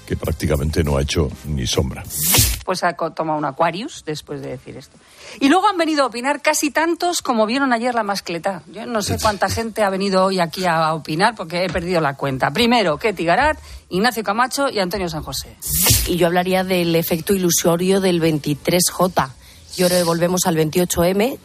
que 0.06 0.16
prácticamente 0.16 0.82
no 0.82 0.96
ha 0.96 1.02
hecho 1.02 1.30
ni 1.46 1.66
sombra. 1.66 2.02
Pues 2.64 2.84
ha 2.84 2.92
tomado 2.92 3.38
un 3.38 3.44
Aquarius 3.44 4.04
después 4.04 4.40
de 4.40 4.50
decir 4.50 4.76
esto. 4.76 4.96
Y 5.40 5.48
luego 5.48 5.68
han 5.68 5.76
venido 5.76 6.04
a 6.04 6.06
opinar 6.06 6.42
casi 6.42 6.70
tantos 6.70 7.22
como 7.22 7.46
vieron 7.46 7.72
ayer 7.72 7.94
la 7.94 8.02
mascleta. 8.02 8.62
Yo 8.72 8.86
no 8.86 9.02
sé 9.02 9.18
cuánta 9.20 9.48
gente 9.48 9.82
ha 9.82 9.90
venido 9.90 10.24
hoy 10.24 10.40
aquí 10.40 10.64
a 10.66 10.94
opinar 10.94 11.34
porque 11.34 11.64
he 11.64 11.68
perdido 11.68 12.00
la 12.00 12.14
cuenta. 12.14 12.50
Primero, 12.50 12.98
Ketty 12.98 13.24
Garat, 13.24 13.58
Ignacio 13.88 14.22
Camacho 14.22 14.68
y 14.68 14.78
Antonio 14.78 15.08
San 15.08 15.22
José. 15.22 15.56
Y 16.06 16.16
yo 16.16 16.26
hablaría 16.26 16.64
del 16.64 16.94
efecto 16.94 17.34
ilusorio 17.34 18.00
del 18.00 18.20
23J. 18.20 19.30
Y 19.76 19.82
ahora 19.82 20.04
volvemos 20.04 20.42
al 20.46 20.56
28M, 20.56 21.38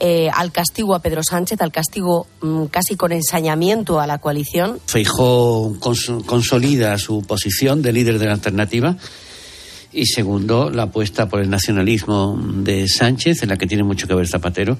eh, 0.00 0.30
al 0.32 0.52
castigo 0.52 0.94
a 0.94 1.00
Pedro 1.00 1.22
Sánchez, 1.22 1.60
al 1.60 1.72
castigo 1.72 2.26
mm, 2.40 2.64
casi 2.66 2.96
con 2.96 3.12
ensañamiento 3.12 4.00
a 4.00 4.06
la 4.06 4.18
coalición. 4.18 4.80
Feijó 4.86 5.74
cons- 5.80 6.24
consolida 6.24 6.96
su 6.98 7.22
posición 7.22 7.82
de 7.82 7.92
líder 7.92 8.18
de 8.18 8.26
la 8.26 8.32
alternativa. 8.34 8.96
Y 9.90 10.04
segundo, 10.04 10.68
la 10.68 10.82
apuesta 10.84 11.28
por 11.30 11.40
el 11.40 11.48
nacionalismo 11.48 12.38
de 12.38 12.86
Sánchez, 12.88 13.42
en 13.42 13.48
la 13.48 13.56
que 13.56 13.66
tiene 13.66 13.82
mucho 13.82 14.06
que 14.06 14.14
ver 14.14 14.28
Zapatero, 14.28 14.76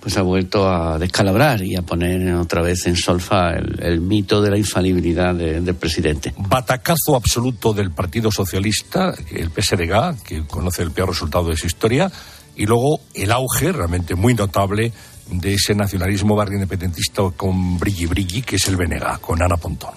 pues 0.00 0.16
ha 0.18 0.22
vuelto 0.22 0.68
a 0.68 0.98
descalabrar 0.98 1.62
y 1.62 1.76
a 1.76 1.82
poner 1.82 2.34
otra 2.34 2.60
vez 2.60 2.84
en 2.86 2.96
solfa 2.96 3.52
el, 3.52 3.78
el 3.80 4.00
mito 4.00 4.42
de 4.42 4.50
la 4.50 4.58
infalibilidad 4.58 5.32
de- 5.32 5.60
del 5.60 5.74
presidente. 5.76 6.34
Batacazo 6.36 7.14
absoluto 7.14 7.72
del 7.72 7.92
Partido 7.92 8.32
Socialista, 8.32 9.14
el 9.30 9.48
PSDG, 9.50 10.22
que 10.24 10.44
conoce 10.46 10.82
el 10.82 10.90
peor 10.90 11.10
resultado 11.10 11.48
de 11.50 11.56
su 11.56 11.68
historia, 11.68 12.10
y 12.58 12.66
luego 12.66 13.00
el 13.14 13.30
auge 13.30 13.72
realmente 13.72 14.16
muy 14.16 14.34
notable 14.34 14.92
de 15.30 15.54
ese 15.54 15.74
nacionalismo 15.74 16.34
barrio 16.34 16.56
independentista 16.56 17.22
con 17.36 17.78
brilli 17.78 18.06
brilli, 18.06 18.42
que 18.42 18.56
es 18.56 18.66
el 18.66 18.76
BNG, 18.76 19.20
con 19.20 19.40
Ana 19.40 19.56
Pontón. 19.56 19.94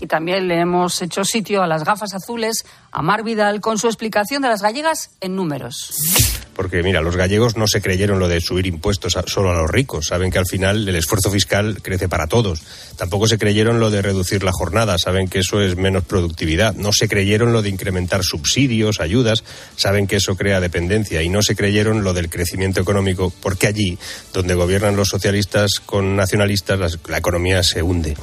Y 0.00 0.06
también 0.06 0.46
le 0.46 0.60
hemos 0.60 1.00
hecho 1.00 1.24
sitio 1.24 1.62
a 1.62 1.66
las 1.66 1.82
gafas 1.82 2.12
azules 2.14 2.64
a 2.94 3.02
Mar 3.02 3.22
Vidal 3.24 3.60
con 3.60 3.76
su 3.78 3.88
explicación 3.88 4.40
de 4.42 4.48
las 4.48 4.62
gallegas 4.62 5.10
en 5.20 5.36
números. 5.36 5.92
porque 6.54 6.84
mira, 6.84 7.00
los 7.00 7.16
gallegos 7.16 7.56
no 7.56 7.66
se 7.66 7.82
creyeron 7.82 8.20
lo 8.20 8.28
de 8.28 8.40
subir 8.40 8.68
impuestos 8.68 9.16
a- 9.16 9.24
solo 9.26 9.50
a 9.50 9.54
los 9.60 9.68
ricos, 9.68 10.06
saben 10.06 10.30
que 10.30 10.38
al 10.38 10.46
final 10.46 10.88
el 10.88 10.94
esfuerzo 10.94 11.28
fiscal 11.32 11.82
crece 11.82 12.08
para 12.08 12.28
todos. 12.28 12.62
Tampoco 12.96 13.26
se 13.26 13.38
creyeron 13.38 13.80
lo 13.80 13.90
de 13.90 14.02
reducir 14.02 14.44
la 14.44 14.52
jornada, 14.52 14.96
saben 14.96 15.26
que 15.26 15.40
eso 15.40 15.60
es 15.60 15.74
menos 15.76 16.04
productividad. 16.04 16.72
No 16.76 16.92
se 16.92 17.08
creyeron 17.08 17.52
lo 17.52 17.60
de 17.60 17.70
incrementar 17.70 18.22
subsidios, 18.22 19.00
ayudas, 19.00 19.42
saben 19.74 20.06
que 20.06 20.14
eso 20.16 20.36
crea 20.36 20.60
dependencia. 20.60 21.22
Y 21.22 21.28
no 21.28 21.42
se 21.42 21.56
creyeron 21.56 22.04
lo 22.04 22.12
del 22.12 22.30
crecimiento 22.30 22.80
económico, 22.80 23.32
porque 23.42 23.66
allí, 23.66 23.98
donde 24.32 24.54
gobiernan 24.54 24.94
los 24.94 25.08
socialistas 25.08 25.80
con 25.84 26.14
nacionalistas, 26.14 26.98
la 27.08 27.18
economía 27.18 27.64
se 27.64 27.82
hunde. 27.82 28.16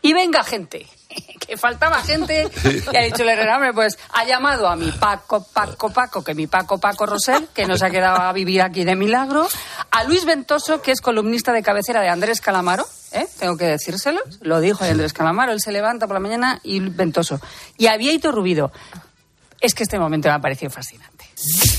Y 0.00 0.14
venga 0.14 0.42
gente, 0.42 0.86
que 1.46 1.56
faltaba 1.56 2.02
gente, 2.02 2.48
y 2.92 2.96
ha 2.96 3.02
dicho 3.02 3.22
el 3.22 3.30
Herrera, 3.30 3.56
hombre, 3.56 3.72
pues 3.72 3.98
ha 4.12 4.24
llamado 4.24 4.68
a 4.68 4.76
mi 4.76 4.90
Paco, 4.92 5.46
Paco, 5.52 5.90
Paco, 5.90 6.22
que 6.22 6.34
mi 6.34 6.46
Paco, 6.46 6.78
Paco 6.78 7.06
Rosell, 7.06 7.48
que 7.54 7.66
no 7.66 7.76
se 7.76 7.86
ha 7.86 7.90
quedado 7.90 8.22
a 8.22 8.32
vivir 8.32 8.62
aquí 8.62 8.84
de 8.84 8.96
milagro, 8.96 9.48
a 9.90 10.04
Luis 10.04 10.24
Ventoso, 10.24 10.80
que 10.82 10.92
es 10.92 11.00
columnista 11.00 11.52
de 11.52 11.62
cabecera 11.62 12.00
de 12.00 12.08
Andrés 12.08 12.40
Calamaro, 12.40 12.86
¿eh? 13.12 13.26
tengo 13.38 13.56
que 13.56 13.66
decírselo, 13.66 14.20
lo 14.40 14.60
dijo 14.60 14.84
Andrés 14.84 15.12
Calamaro, 15.12 15.52
él 15.52 15.60
se 15.60 15.72
levanta 15.72 16.06
por 16.06 16.14
la 16.14 16.20
mañana 16.20 16.60
y 16.62 16.80
Ventoso, 16.80 17.40
y 17.76 17.86
a 17.86 17.96
Vieito 17.96 18.32
Rubido. 18.32 18.72
Es 19.60 19.74
que 19.74 19.84
este 19.84 19.96
momento 19.96 20.28
me 20.28 20.34
ha 20.34 20.40
parecido 20.40 20.72
fascinante. 20.72 21.24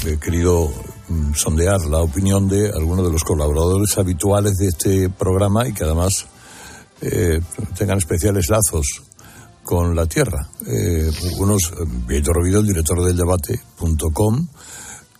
He 0.06 0.18
querido 0.18 0.72
mm, 1.10 1.34
sondear 1.34 1.82
la 1.82 1.98
opinión 1.98 2.48
de 2.48 2.70
algunos 2.70 3.06
de 3.06 3.12
los 3.12 3.26
colaboradores 3.26 3.98
habituales 3.98 4.54
de 4.56 4.68
este 4.68 5.10
programa 5.10 5.68
y 5.68 5.74
que 5.74 5.84
además 5.84 6.26
eh, 7.02 7.42
tengan 7.78 7.98
especiales 7.98 8.48
lazos 8.50 9.04
con 9.64 9.96
la 9.96 10.06
Tierra. 10.06 10.50
Eh, 10.68 11.10
unos, 11.40 11.72
eh, 11.72 11.86
Vieito 12.08 12.34
Rovido, 12.34 12.60
el 12.60 12.68
director 12.68 13.04
del 13.04 13.18
debate.com, 13.18 14.48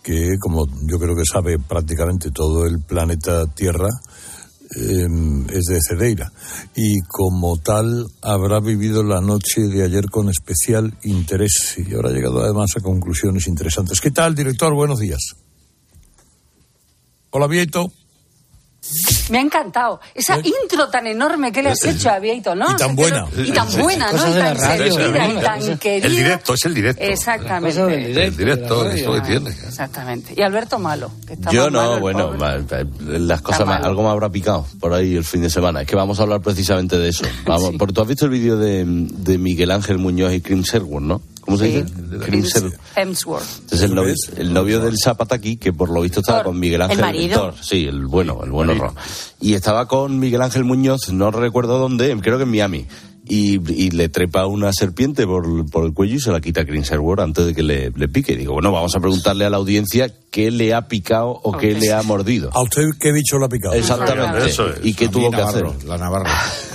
que 0.02 0.36
como 0.38 0.66
yo 0.86 0.98
creo 0.98 1.16
que 1.16 1.24
sabe 1.24 1.58
prácticamente 1.58 2.30
todo 2.30 2.66
el 2.66 2.80
planeta 2.80 3.46
Tierra, 3.46 3.88
eh, 4.76 5.06
es 5.52 5.64
de 5.66 5.78
Cedeira 5.86 6.32
y 6.74 7.00
como 7.02 7.58
tal 7.58 8.06
habrá 8.22 8.60
vivido 8.60 9.04
la 9.04 9.20
noche 9.20 9.60
de 9.68 9.84
ayer 9.84 10.06
con 10.10 10.30
especial 10.30 10.96
interés 11.04 11.76
y 11.76 11.94
habrá 11.94 12.10
llegado 12.10 12.42
además 12.42 12.70
a 12.76 12.80
conclusiones 12.80 13.46
interesantes. 13.46 14.00
¿Qué 14.00 14.10
tal, 14.10 14.34
director? 14.34 14.74
Buenos 14.74 14.98
días. 14.98 15.36
Hola, 17.30 17.46
Vieito. 17.46 17.92
Me 19.30 19.38
ha 19.38 19.40
encantado. 19.40 20.00
Esa 20.14 20.36
intro 20.38 20.88
tan 20.88 21.06
enorme 21.06 21.50
que 21.52 21.62
le 21.62 21.70
has 21.70 21.84
hecho 21.84 22.10
a 22.10 22.18
Vieito, 22.18 22.54
¿no? 22.54 22.70
Y 22.72 22.76
tan 22.76 22.94
buena. 22.94 23.20
no- 23.34 23.42
Y 23.42 23.50
tan 23.52 23.68
buena, 23.78 24.12
¿no? 24.12 24.28
Y 24.28 24.32
tan 24.38 24.58
sentida, 24.58 25.28
y 25.28 25.40
tan 25.42 25.78
querida. 25.78 26.06
El 26.06 26.16
directo, 26.16 26.54
es 26.54 26.64
el 26.66 26.74
directo. 26.74 27.02
Exactamente. 27.02 28.24
El 28.26 28.36
directo 28.36 28.88
es 28.90 29.04
lo 29.06 29.14
que 29.14 29.20
tiene. 29.22 29.50
Exactamente. 29.50 30.34
Y 30.36 30.42
Alberto 30.42 30.78
Malo. 30.78 31.10
Que 31.26 31.34
está 31.34 31.50
Yo 31.50 31.70
malo, 31.70 31.94
no, 31.94 32.00
bueno, 32.00 32.32
las 33.00 33.40
cosas 33.42 33.66
más- 33.66 33.82
algo 33.84 34.02
me 34.02 34.08
habrá 34.10 34.28
picado 34.30 34.66
por 34.80 34.92
ahí 34.92 35.16
el 35.16 35.24
fin 35.24 35.42
de 35.42 35.50
semana. 35.50 35.80
Es 35.82 35.86
que 35.86 35.96
vamos 35.96 36.20
a 36.20 36.22
hablar 36.24 36.40
precisamente 36.40 36.98
de 36.98 37.08
eso. 37.08 37.24
Vamos, 37.46 37.72
Porque 37.78 37.92
tú 37.94 38.02
has 38.02 38.08
visto 38.08 38.24
el 38.26 38.30
vídeo 38.30 38.56
de, 38.56 38.84
de 38.86 39.38
Miguel 39.38 39.70
Ángel 39.70 39.98
Muñoz 39.98 40.32
y 40.32 40.40
Chris 40.40 40.64
Sherwood, 40.66 41.02
¿no? 41.02 41.22
¿Cómo 41.44 41.58
se 41.58 41.64
dice? 41.66 41.84
Chris. 42.24 42.54
Hemsworth. 42.96 43.72
Es 43.72 43.82
el 43.82 43.94
novio, 43.94 44.14
el 44.36 44.52
novio 44.52 44.80
del 44.80 44.96
Zapataki, 44.98 45.56
que 45.56 45.72
por 45.72 45.90
lo 45.90 46.00
visto 46.00 46.20
estaba 46.20 46.38
Thor. 46.38 46.46
con 46.46 46.58
Miguel 46.60 46.76
¿El 46.76 46.82
Ángel. 46.82 47.00
marido? 47.00 47.38
Thor, 47.38 47.54
sí, 47.60 47.84
el 47.86 48.06
bueno, 48.06 48.40
el 48.44 48.50
bueno 48.50 48.74
Ron. 48.74 48.94
Y 49.40 49.54
estaba 49.54 49.86
con 49.86 50.18
Miguel 50.18 50.40
Ángel 50.42 50.64
Muñoz, 50.64 51.12
no 51.12 51.30
recuerdo 51.30 51.78
dónde, 51.78 52.16
creo 52.22 52.38
que 52.38 52.44
en 52.44 52.50
Miami. 52.50 52.86
Y, 53.26 53.58
y 53.72 53.90
le 53.90 54.10
trepa 54.10 54.46
una 54.46 54.70
serpiente 54.72 55.26
por, 55.26 55.70
por 55.70 55.86
el 55.86 55.94
cuello 55.94 56.16
y 56.16 56.20
se 56.20 56.30
la 56.30 56.42
quita 56.42 56.60
a 56.60 56.66
Chris 56.66 56.92
antes 56.92 57.46
de 57.46 57.54
que 57.54 57.62
le, 57.62 57.90
le 57.90 58.08
pique. 58.08 58.32
Y 58.32 58.36
digo, 58.36 58.52
bueno, 58.52 58.70
vamos 58.70 58.94
a 58.94 59.00
preguntarle 59.00 59.46
a 59.46 59.50
la 59.50 59.56
audiencia 59.56 60.12
qué 60.30 60.50
le 60.50 60.74
ha 60.74 60.88
picado 60.88 61.28
o 61.42 61.56
qué 61.56 61.74
le 61.74 61.92
ha 61.92 62.02
mordido. 62.02 62.50
¿A 62.52 62.60
usted 62.62 62.82
qué 63.00 63.12
bicho 63.12 63.38
le 63.38 63.46
ha 63.46 63.48
picado? 63.48 63.74
Exactamente. 63.74 64.46
Eso 64.46 64.68
es. 64.68 64.80
¿Y 64.82 64.94
qué 64.94 65.06
A 65.06 65.08
mí 65.08 65.12
tuvo 65.14 65.30
que 65.30 65.36
Navarro, 65.38 65.70
hacer? 65.70 65.88
La 65.88 65.96
Navarro. 65.96 66.30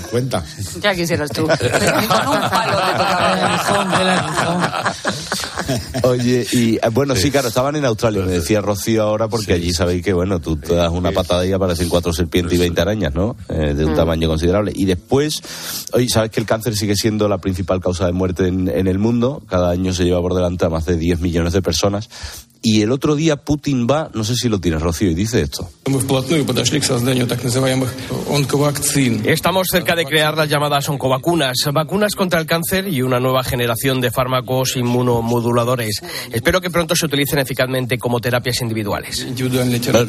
Cuenta. 0.10 0.44
Ya 0.82 0.96
quisieras 0.96 1.30
tú. 1.30 1.44
Con 1.48 1.52
un 1.52 2.50
palo 2.50 2.78
tocaba. 2.98 4.94
Oye, 6.04 6.46
y 6.52 6.76
eh, 6.76 6.80
bueno, 6.92 7.16
sí, 7.16 7.32
claro, 7.32 7.48
estaban 7.50 7.76
en 7.76 7.86
Australia, 7.86 8.22
me 8.24 8.32
decía 8.32 8.62
Rocío 8.62 9.04
ahora, 9.04 9.28
porque 9.28 9.54
allí 9.54 9.72
sabéis 9.74 10.04
que, 10.04 10.14
bueno, 10.14 10.40
tú 10.40 10.56
te 10.58 10.76
das 10.76 10.92
una 10.92 11.12
patada 11.12 11.46
y 11.46 11.52
aparecen 11.52 11.90
cuatro 11.90 12.14
serpientes 12.14 12.54
y 12.54 12.58
20 12.58 12.82
arañas, 12.82 13.14
¿no? 13.14 13.36
Eh, 13.50 13.74
de 13.74 13.86
un 13.86 13.94
Mm. 13.94 13.96
tamaño 13.96 14.28
considerable. 14.28 14.72
Y 14.76 14.86
después, 14.86 15.42
oye, 15.94 16.08
sabes 16.10 16.32
que 16.32 16.40
el 16.40 16.46
cáncer 16.46 16.76
sigue 16.76 16.96
siendo 16.96 17.28
la 17.28 17.38
principal 17.40 17.80
causa 17.82 18.06
de 18.06 18.12
muerte 18.12 18.48
en, 18.48 18.68
en 18.70 18.88
el 18.88 19.00
mundo. 19.00 19.42
Cada 19.48 19.70
año 19.72 19.94
se 19.94 20.04
lleva 20.06 20.22
por 20.22 20.34
delante 20.36 20.66
a 20.66 20.70
más 20.70 20.86
de 20.86 20.98
10 20.98 21.20
millones 21.22 21.54
de 21.54 21.62
personas. 21.62 22.10
Y 22.62 22.82
el 22.82 22.92
otro 22.92 23.16
día 23.16 23.38
Putin 23.38 23.88
va, 23.90 24.10
no 24.14 24.24
sé 24.24 24.36
si 24.36 24.50
lo 24.50 24.60
tienes, 24.60 24.82
Rocío, 24.82 25.10
y 25.10 25.14
dice 25.14 25.42
esto. 25.42 25.70
Estamos 29.26 29.68
cerca 29.72 29.96
de 29.96 30.06
crear 30.06 30.36
las 30.36 30.50
llamadas 30.50 30.90
oncovacunas, 30.90 31.58
vacunas 31.74 32.16
contra 32.16 32.40
el 32.40 32.46
cáncer 32.46 32.88
y 32.88 33.02
una 33.02 33.20
nueva 33.20 33.44
generación 33.44 34.02
de 34.02 34.12
fármacos 34.12 34.76
inmunomoduladores. 34.76 36.02
Espero 36.34 36.60
que 36.60 36.70
pronto 36.70 36.96
se 36.96 37.06
utilicen 37.06 37.40
eficazmente 37.40 37.98
como 37.98 38.20
terapias 38.20 38.62
individuales. 38.62 39.26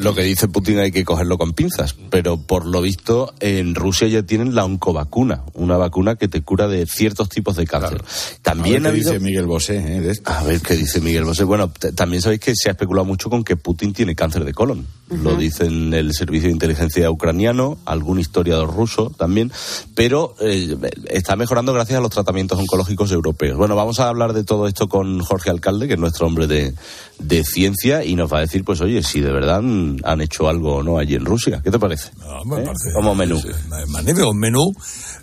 Lo 0.01 0.15
que 0.15 0.23
dice 0.23 0.49
Putin 0.49 0.81
hay 0.81 0.91
que 0.91 1.05
cogerlo 1.05 1.39
con 1.39 1.53
pinzas, 1.53 1.95
pero 2.11 2.37
por 2.37 2.67
lo 2.67 2.83
visto 2.83 3.33
en 3.39 3.77
Rusia 3.77 4.09
ya 4.09 4.25
tienen 4.25 4.57
la 4.57 4.65
oncovacuna, 4.65 5.45
una 5.55 5.77
vacuna 5.77 6.17
que 6.17 6.27
te 6.27 6.43
cura 6.43 6.67
de 6.67 6.87
ciertos 6.87 7.29
tipos 7.29 7.55
de 7.57 7.67
cáncer. 7.67 7.99
Claro. 7.99 8.05
También 8.43 8.87
A 8.87 8.91
ver 8.91 9.01
qué 9.01 9.09
habido... 9.09 9.13
dice 9.13 9.25
Miguel 9.25 9.47
Bosé, 9.47 9.77
¿eh? 9.77 10.01
de 10.01 10.11
esto. 10.11 10.31
A 10.31 10.43
ver 10.43 10.61
qué 10.61 10.75
dice 10.75 11.01
Miguel 11.01 11.25
Bosé. 11.25 11.45
Bueno, 11.45 11.71
también 11.95 12.23
sabéis 12.23 12.40
que 12.41 12.53
se 12.57 12.69
ha 12.69 12.73
especulado 12.73 13.05
mucho 13.05 13.31
con 13.31 13.45
que 13.45 13.57
Putin 13.57 13.93
tiene 13.93 14.15
cáncer 14.17 14.45
de 14.45 14.53
colon. 14.53 14.87
Lo 15.11 15.35
dicen 15.37 15.93
el 15.93 16.13
servicio 16.15 16.47
de 16.49 16.53
inteligencia 16.53 17.11
ucraniano, 17.11 17.79
algún 17.85 18.21
historiador 18.21 18.73
ruso 18.75 19.11
también, 19.11 19.51
pero 19.97 20.35
eh, 20.41 20.77
está 21.09 21.35
mejorando 21.37 21.73
gracias 21.73 21.99
a 21.99 22.01
los 22.01 22.11
tratamientos 22.13 22.59
oncológicos 22.59 23.11
europeos. 23.11 23.57
Bueno, 23.59 23.75
vamos 23.75 23.99
a 24.01 24.09
hablar 24.09 24.33
de 24.33 24.45
todo 24.45 24.67
esto 24.69 24.89
con 24.89 25.19
Jorge 25.21 25.51
Alcalde, 25.51 25.89
que 25.89 25.95
es 25.95 26.01
nuestro 26.01 26.27
hombre 26.27 26.47
de, 26.47 26.75
de 27.19 27.45
ciencia, 27.45 28.05
y 28.05 28.15
nos 28.15 28.33
va 28.33 28.39
a 28.39 28.43
decir, 28.43 28.65
pues 28.65 28.81
oye, 28.81 29.03
si 29.03 29.21
de 29.21 29.33
verdad 29.33 29.57
han, 29.57 29.97
han 30.05 30.21
hecho 30.21 30.49
algo 30.49 30.77
o 30.77 30.83
no 30.85 30.99
allí 30.99 31.17
en 31.17 31.25
Rusia. 31.25 31.61
¿Qué 31.63 31.71
te 31.73 31.79
parece? 31.81 32.11
me 32.47 32.61
¿Eh? 32.61 32.65
parece- 32.65 32.93
Como 32.95 33.15
menú. 33.15 33.41
Magnífico, 33.89 34.33
menú 34.33 34.73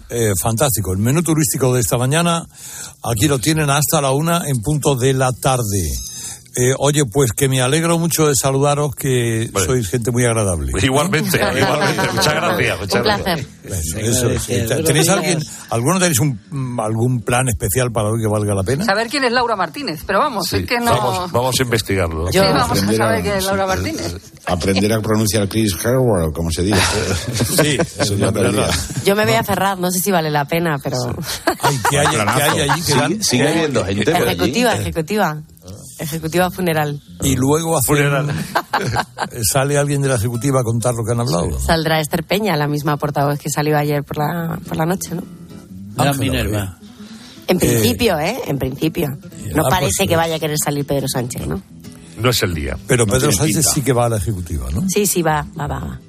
eh, 0.09 0.32
fantástico. 0.41 0.91
El 0.93 0.99
menú 0.99 1.22
turístico 1.24 1.74
de 1.74 1.80
esta 1.82 1.97
mañana, 1.97 2.45
aquí 3.03 3.28
lo 3.28 3.39
tienen 3.39 3.70
hasta 3.70 4.01
la 4.01 4.11
una 4.11 4.41
en 4.47 4.61
punto 4.61 4.95
de 4.95 5.13
la 5.13 5.32
tarde. 5.32 5.63
Eh, 6.59 6.73
oye, 6.79 7.03
pues 7.05 7.31
que 7.33 7.47
me 7.47 7.61
alegro 7.61 7.99
mucho 7.99 8.25
de 8.27 8.33
saludaros, 8.35 8.95
que 8.95 9.49
sois 9.65 9.87
gente 9.89 10.09
muy 10.11 10.25
agradable. 10.25 10.71
Igualmente, 10.81 11.37
igualmente. 11.37 12.11
Muchas 12.13 12.33
gracias. 12.33 12.79
Muchas 12.79 12.95
Un 12.95 13.03
gracias. 13.03 13.47
Bueno, 13.67 14.07
eso 14.09 14.29
es. 14.31 14.45
¿Tenéis 14.85 15.09
alguien, 15.09 15.39
alguno 15.69 15.99
tenéis 15.99 16.19
un, 16.19 16.39
algún 16.79 17.21
plan 17.21 17.47
especial 17.49 17.91
para 17.91 18.09
hoy 18.09 18.21
que 18.21 18.27
valga 18.27 18.55
la 18.55 18.63
pena? 18.63 18.85
Saber 18.85 19.07
quién 19.07 19.23
es 19.25 19.31
Laura 19.31 19.55
Martínez, 19.55 20.01
pero 20.07 20.19
vamos, 20.19 20.51
es 20.51 20.65
que 20.65 20.79
no. 20.79 20.91
Vamos, 20.91 21.31
vamos 21.31 21.55
a 21.59 21.63
investigarlo. 21.63 22.31
Sí, 22.31 22.39
vamos 22.39 22.61
a 22.61 22.65
Aprender 22.65 23.01
a- 23.01 23.05
saber 23.05 23.21
quién 23.21 23.35
es 23.35 23.45
Laura 23.45 23.67
Martínez. 23.67 24.15
Aprender 24.45 24.93
a 24.93 25.01
pronunciar 25.01 25.47
Chris 25.49 25.73
Herward, 25.83 26.33
como 26.33 26.49
se 26.51 26.63
dice. 26.63 26.77
Sí, 27.57 27.77
eso 27.99 28.15
ya 28.15 28.31
tardía. 28.31 28.67
Yo 29.05 29.15
me 29.15 29.25
voy 29.25 29.33
a 29.35 29.43
cerrar, 29.43 29.77
no 29.79 29.91
sé 29.91 29.99
si 29.99 30.11
vale 30.11 30.29
la 30.31 30.45
pena, 30.45 30.77
pero. 30.83 30.97
¿Qué 31.89 31.99
hay, 31.99 32.07
qué 32.07 32.43
hay 32.43 32.69
allí 32.69 32.81
que 32.81 32.93
dan? 32.95 33.23
Sigue, 33.23 33.47
habiendo 33.47 33.85
gente 33.85 34.13
allí. 34.13 34.23
Ejecutiva, 34.81 35.41
ejecutiva. 35.99 36.49
Funeral. 36.51 37.01
Y 37.23 37.35
luego 37.35 37.77
hacen- 37.77 38.27
sale 39.51 39.77
alguien 39.77 40.01
de 40.01 40.09
la 40.09 40.15
ejecutiva 40.15 40.61
a 40.61 40.63
contar 40.63 40.93
lo 40.95 41.03
que 41.03 41.11
han 41.11 41.19
hablado. 41.19 41.59
Saldrá 41.59 41.99
Esther 41.99 42.23
Peña, 42.23 42.55
la 42.55 42.67
misma 42.67 42.97
portavoz 42.97 43.39
que 43.39 43.49
salió 43.49 43.77
ayer 43.77 44.03
por 44.03 44.17
la, 44.17 44.59
por 44.67 44.77
la 44.77 44.85
noche, 44.85 45.15
¿no? 45.15 45.23
La 46.03 46.13
Minerva. 46.13 46.77
En 47.47 47.59
principio, 47.59 48.19
¿eh? 48.19 48.37
En 48.47 48.57
principio. 48.59 49.07
No 49.55 49.65
Ah, 49.65 49.69
parece 49.69 49.93
pues, 49.99 50.09
que 50.09 50.15
vaya 50.15 50.35
a 50.35 50.39
querer 50.39 50.57
salir 50.63 50.85
Pedro 50.85 51.07
Sánchez, 51.07 51.47
¿no? 51.47 51.61
No 52.21 52.29
es 52.29 52.43
el 52.43 52.53
día. 52.53 52.77
Pero 52.87 53.05
No 53.05 53.13
Pedro 53.13 53.31
Sánchez 53.31 53.55
pinta. 53.57 53.71
sí 53.71 53.81
que 53.81 53.93
va 53.93 54.05
a 54.05 54.09
la 54.09 54.17
ejecutiva, 54.17 54.67
¿no? 54.71 54.83
Sí, 54.89 55.05
sí, 55.05 55.21
va, 55.21 55.45
va, 55.59 55.67
va. 55.67 55.79
va. 55.79 55.99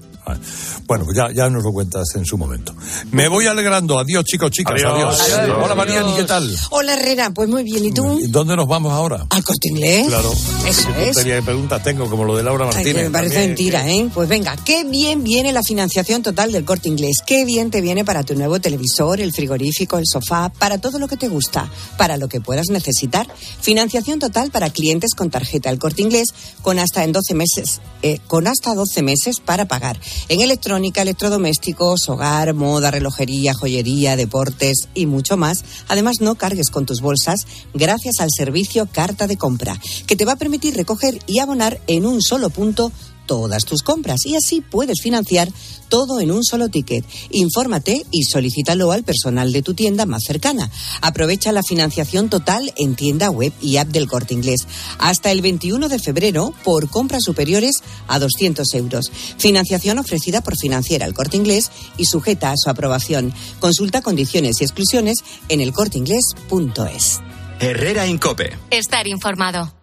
Bueno, 0.86 1.04
pues 1.04 1.16
ya, 1.16 1.28
ya 1.34 1.48
nos 1.50 1.62
lo 1.62 1.72
cuentas 1.72 2.04
en 2.14 2.24
su 2.24 2.36
momento. 2.38 2.74
Me 3.12 3.28
voy 3.28 3.46
alegrando. 3.46 3.98
Adiós, 3.98 4.24
chicos, 4.24 4.50
chicas. 4.50 4.74
Adiós. 4.82 5.20
Adiós. 5.20 5.38
Adiós. 5.38 5.58
Hola, 5.62 5.74
Mariani, 5.74 6.14
¿qué 6.16 6.24
tal? 6.24 6.56
Hola 6.70 6.94
Herrera, 6.94 7.30
pues 7.30 7.48
muy 7.48 7.62
bien. 7.62 7.84
¿Y 7.84 7.92
tú? 7.92 8.18
¿Y 8.20 8.28
¿Dónde 8.30 8.56
nos 8.56 8.66
vamos 8.66 8.92
ahora? 8.92 9.26
Al 9.30 9.44
corte 9.44 9.68
inglés. 9.68 10.06
Claro. 10.08 10.30
Eso 10.66 10.88
Qué 10.94 11.02
es. 11.08 11.12
tontería 11.14 11.34
de 11.36 11.42
preguntas 11.42 11.82
tengo, 11.82 12.08
como 12.10 12.24
lo 12.24 12.36
de 12.36 12.42
Laura 12.42 12.64
Ay, 12.66 12.74
Martínez. 12.74 12.96
que 12.96 13.02
me 13.04 13.10
parece 13.10 13.34
también. 13.34 13.50
mentira, 13.50 13.88
¿eh? 13.90 14.10
Pues 14.12 14.28
venga, 14.28 14.56
qué 14.64 14.84
bien 14.84 15.22
viene 15.24 15.52
la 15.52 15.62
financiación 15.62 16.22
total 16.22 16.52
del 16.52 16.64
corte 16.64 16.88
inglés. 16.88 17.16
Qué 17.26 17.44
bien 17.44 17.70
te 17.70 17.80
viene 17.80 18.04
para 18.04 18.22
tu 18.24 18.34
nuevo 18.34 18.60
televisor, 18.60 19.20
el 19.20 19.32
frigorífico, 19.32 19.98
el 19.98 20.04
sofá, 20.10 20.48
para 20.50 20.78
todo 20.78 20.98
lo 20.98 21.08
que 21.08 21.16
te 21.16 21.28
gusta, 21.28 21.70
para 21.96 22.16
lo 22.16 22.28
que 22.28 22.40
puedas 22.40 22.66
necesitar. 22.70 23.26
Financiación 23.60 24.18
total 24.18 24.50
para 24.50 24.70
clientes 24.70 25.10
con 25.16 25.30
tarjeta 25.30 25.70
el 25.70 25.78
corte 25.78 26.02
inglés 26.02 26.28
con 26.62 26.78
hasta 26.78 27.04
en 27.04 27.12
12 27.12 27.34
meses, 27.34 27.80
eh, 28.02 28.20
con 28.26 28.46
hasta 28.46 28.74
12 28.74 29.02
meses 29.02 29.36
para 29.44 29.66
pagar. 29.66 29.98
En 30.28 30.40
electrónica, 30.40 31.02
electrodomésticos, 31.02 32.08
hogar, 32.08 32.54
moda, 32.54 32.90
relojería, 32.90 33.54
joyería, 33.54 34.16
deportes 34.16 34.88
y 34.94 35.06
mucho 35.06 35.36
más. 35.36 35.64
Además, 35.88 36.20
no 36.20 36.34
cargues 36.34 36.70
con 36.70 36.86
tus 36.86 37.00
bolsas 37.00 37.46
gracias 37.74 38.20
al 38.20 38.30
servicio 38.30 38.86
Carta 38.86 39.26
de 39.26 39.36
Compra, 39.36 39.78
que 40.06 40.16
te 40.16 40.24
va 40.24 40.32
a 40.32 40.36
permitir 40.36 40.74
recoger 40.74 41.18
y 41.26 41.38
abonar 41.38 41.80
en 41.86 42.06
un 42.06 42.22
solo 42.22 42.50
punto 42.50 42.92
todas 43.28 43.64
tus 43.64 43.82
compras 43.84 44.26
y 44.26 44.34
así 44.34 44.60
puedes 44.62 45.00
financiar 45.00 45.48
todo 45.88 46.20
en 46.20 46.32
un 46.32 46.42
solo 46.42 46.68
ticket. 46.68 47.04
Infórmate 47.30 48.04
y 48.10 48.24
solicítalo 48.24 48.90
al 48.90 49.04
personal 49.04 49.52
de 49.52 49.62
tu 49.62 49.74
tienda 49.74 50.06
más 50.06 50.24
cercana. 50.26 50.70
Aprovecha 51.02 51.52
la 51.52 51.62
financiación 51.62 52.28
total 52.28 52.72
en 52.76 52.96
tienda 52.96 53.30
web 53.30 53.52
y 53.62 53.76
app 53.76 53.88
del 53.88 54.08
Corte 54.08 54.34
Inglés 54.34 54.66
hasta 54.98 55.30
el 55.30 55.42
21 55.42 55.88
de 55.88 55.98
febrero 56.00 56.52
por 56.64 56.88
compras 56.90 57.22
superiores 57.24 57.82
a 58.08 58.18
200 58.18 58.66
euros. 58.74 59.12
Financiación 59.38 59.98
ofrecida 59.98 60.40
por 60.40 60.56
Financiera 60.56 61.06
El 61.06 61.14
Corte 61.14 61.36
Inglés 61.36 61.70
y 61.96 62.06
sujeta 62.06 62.50
a 62.50 62.56
su 62.56 62.70
aprobación. 62.70 63.32
Consulta 63.60 64.02
condiciones 64.02 64.60
y 64.60 64.64
exclusiones 64.64 65.18
en 65.48 65.60
elcorteinglés.es. 65.60 67.20
Herrera 67.60 68.06
Incope. 68.06 68.56
Estar 68.70 69.06
informado. 69.06 69.77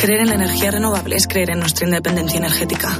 Creer 0.00 0.20
en 0.20 0.28
la 0.28 0.34
energía 0.34 0.70
renovable 0.70 1.16
es 1.16 1.26
creer 1.26 1.50
en 1.50 1.58
nuestra 1.58 1.86
independencia 1.86 2.36
energética, 2.36 2.96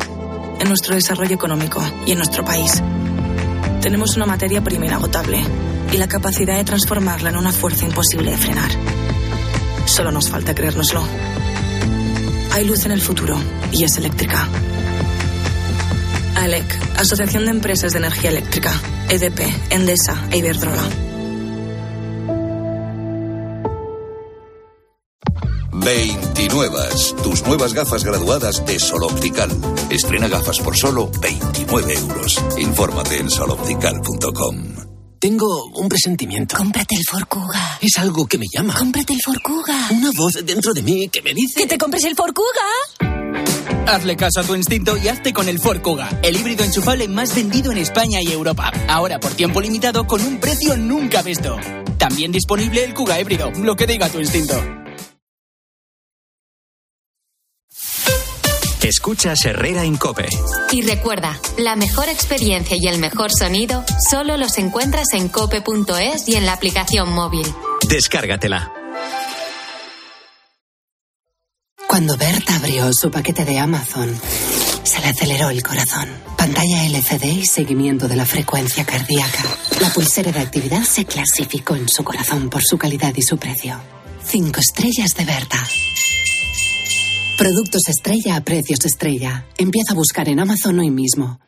en 0.58 0.68
nuestro 0.68 0.94
desarrollo 0.94 1.34
económico 1.34 1.82
y 2.06 2.12
en 2.12 2.18
nuestro 2.18 2.44
país. 2.44 2.82
Tenemos 3.82 4.16
una 4.16 4.26
materia 4.26 4.62
prima 4.62 4.86
inagotable 4.86 5.44
y 5.92 5.98
la 5.98 6.08
capacidad 6.08 6.56
de 6.56 6.64
transformarla 6.64 7.30
en 7.30 7.36
una 7.36 7.52
fuerza 7.52 7.84
imposible 7.84 8.30
de 8.30 8.38
frenar. 8.38 8.70
Solo 9.84 10.10
nos 10.10 10.30
falta 10.30 10.54
creérnoslo. 10.54 11.06
Hay 12.52 12.64
luz 12.64 12.86
en 12.86 12.92
el 12.92 13.02
futuro 13.02 13.38
y 13.70 13.84
es 13.84 13.96
eléctrica. 13.98 14.48
ALEC, 16.34 16.98
Asociación 16.98 17.44
de 17.44 17.50
Empresas 17.50 17.92
de 17.92 17.98
Energía 17.98 18.30
Eléctrica, 18.30 18.72
EDP, 19.10 19.40
Endesa 19.70 20.26
e 20.30 20.38
Iberdrola. 20.38 21.05
29. 25.86 26.78
Tus 27.22 27.46
nuevas 27.46 27.72
gafas 27.72 28.02
graduadas 28.02 28.66
de 28.66 28.76
Sol 28.80 29.04
Optical. 29.04 29.48
Estrena 29.88 30.26
gafas 30.26 30.58
por 30.58 30.76
solo 30.76 31.08
29 31.20 31.94
euros. 31.94 32.44
Infórmate 32.58 33.18
en 33.18 33.30
soloptical.com. 33.30 34.56
Tengo 35.20 35.66
un 35.76 35.88
presentimiento. 35.88 36.56
Cómprate 36.56 36.96
el 36.96 37.04
Forcuga. 37.08 37.78
Es 37.80 37.96
algo 37.98 38.26
que 38.26 38.36
me 38.36 38.46
llama. 38.52 38.74
Cómprate 38.76 39.12
el 39.12 39.20
Forcuga. 39.24 39.76
Una 39.92 40.10
voz 40.16 40.32
dentro 40.44 40.74
de 40.74 40.82
mí 40.82 41.08
que 41.08 41.22
me 41.22 41.32
dice... 41.32 41.60
¡Que 41.60 41.66
te 41.68 41.78
compres 41.78 42.02
el 42.02 42.16
Forcuga! 42.16 43.86
Hazle 43.86 44.16
caso 44.16 44.40
a 44.40 44.42
tu 44.42 44.56
instinto 44.56 44.96
y 44.96 45.06
hazte 45.06 45.32
con 45.32 45.48
el 45.48 45.60
Ford 45.60 45.80
Kuga, 45.80 46.18
el 46.24 46.34
híbrido 46.34 46.64
enchufable 46.64 47.06
más 47.06 47.32
vendido 47.32 47.70
en 47.70 47.78
España 47.78 48.20
y 48.20 48.32
Europa. 48.32 48.72
Ahora 48.88 49.20
por 49.20 49.34
tiempo 49.34 49.60
limitado 49.60 50.04
con 50.08 50.20
un 50.22 50.40
precio 50.40 50.76
nunca 50.76 51.22
visto. 51.22 51.56
También 51.96 52.32
disponible 52.32 52.82
el 52.82 52.92
Kuga 52.92 53.20
híbrido, 53.20 53.52
lo 53.52 53.76
que 53.76 53.86
diga 53.86 54.08
tu 54.08 54.18
instinto. 54.18 54.60
Escuchas 58.86 59.44
Herrera 59.44 59.84
Incope. 59.84 60.28
Y 60.70 60.82
recuerda, 60.82 61.40
la 61.58 61.74
mejor 61.74 62.08
experiencia 62.08 62.76
y 62.80 62.86
el 62.86 62.98
mejor 62.98 63.32
sonido 63.32 63.84
solo 64.08 64.36
los 64.36 64.58
encuentras 64.58 65.08
en 65.14 65.28
cope.es 65.28 66.28
y 66.28 66.36
en 66.36 66.46
la 66.46 66.52
aplicación 66.52 67.12
móvil. 67.12 67.46
Descárgatela. 67.88 68.72
Cuando 71.88 72.16
Berta 72.16 72.56
abrió 72.56 72.92
su 72.92 73.10
paquete 73.10 73.44
de 73.44 73.58
Amazon, 73.58 74.08
se 74.84 75.00
le 75.00 75.08
aceleró 75.08 75.50
el 75.50 75.64
corazón. 75.64 76.08
Pantalla 76.36 76.84
LCD 76.86 77.24
y 77.24 77.46
seguimiento 77.46 78.06
de 78.06 78.14
la 78.14 78.24
frecuencia 78.24 78.84
cardíaca. 78.84 79.42
La 79.80 79.88
pulsera 79.90 80.30
de 80.30 80.40
actividad 80.40 80.84
se 80.84 81.04
clasificó 81.04 81.74
en 81.74 81.88
su 81.88 82.04
corazón 82.04 82.50
por 82.50 82.62
su 82.62 82.78
calidad 82.78 83.12
y 83.16 83.22
su 83.22 83.36
precio. 83.36 83.80
Cinco 84.24 84.60
estrellas 84.60 85.14
de 85.14 85.24
Berta. 85.24 85.66
Productos 87.36 87.82
estrella 87.88 88.36
a 88.36 88.40
precios 88.40 88.78
estrella. 88.86 89.44
Empieza 89.58 89.92
a 89.92 89.94
buscar 89.94 90.26
en 90.30 90.40
Amazon 90.40 90.78
hoy 90.78 90.90
mismo. 90.90 91.38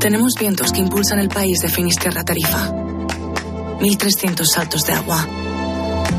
Tenemos 0.00 0.34
vientos 0.34 0.72
que 0.72 0.80
impulsan 0.80 1.20
el 1.20 1.28
país 1.28 1.60
de 1.60 1.68
Finisterra 1.68 2.24
Tarifa. 2.24 2.68
1.300 3.78 4.44
saltos 4.44 4.84
de 4.86 4.94
agua. 4.94 5.24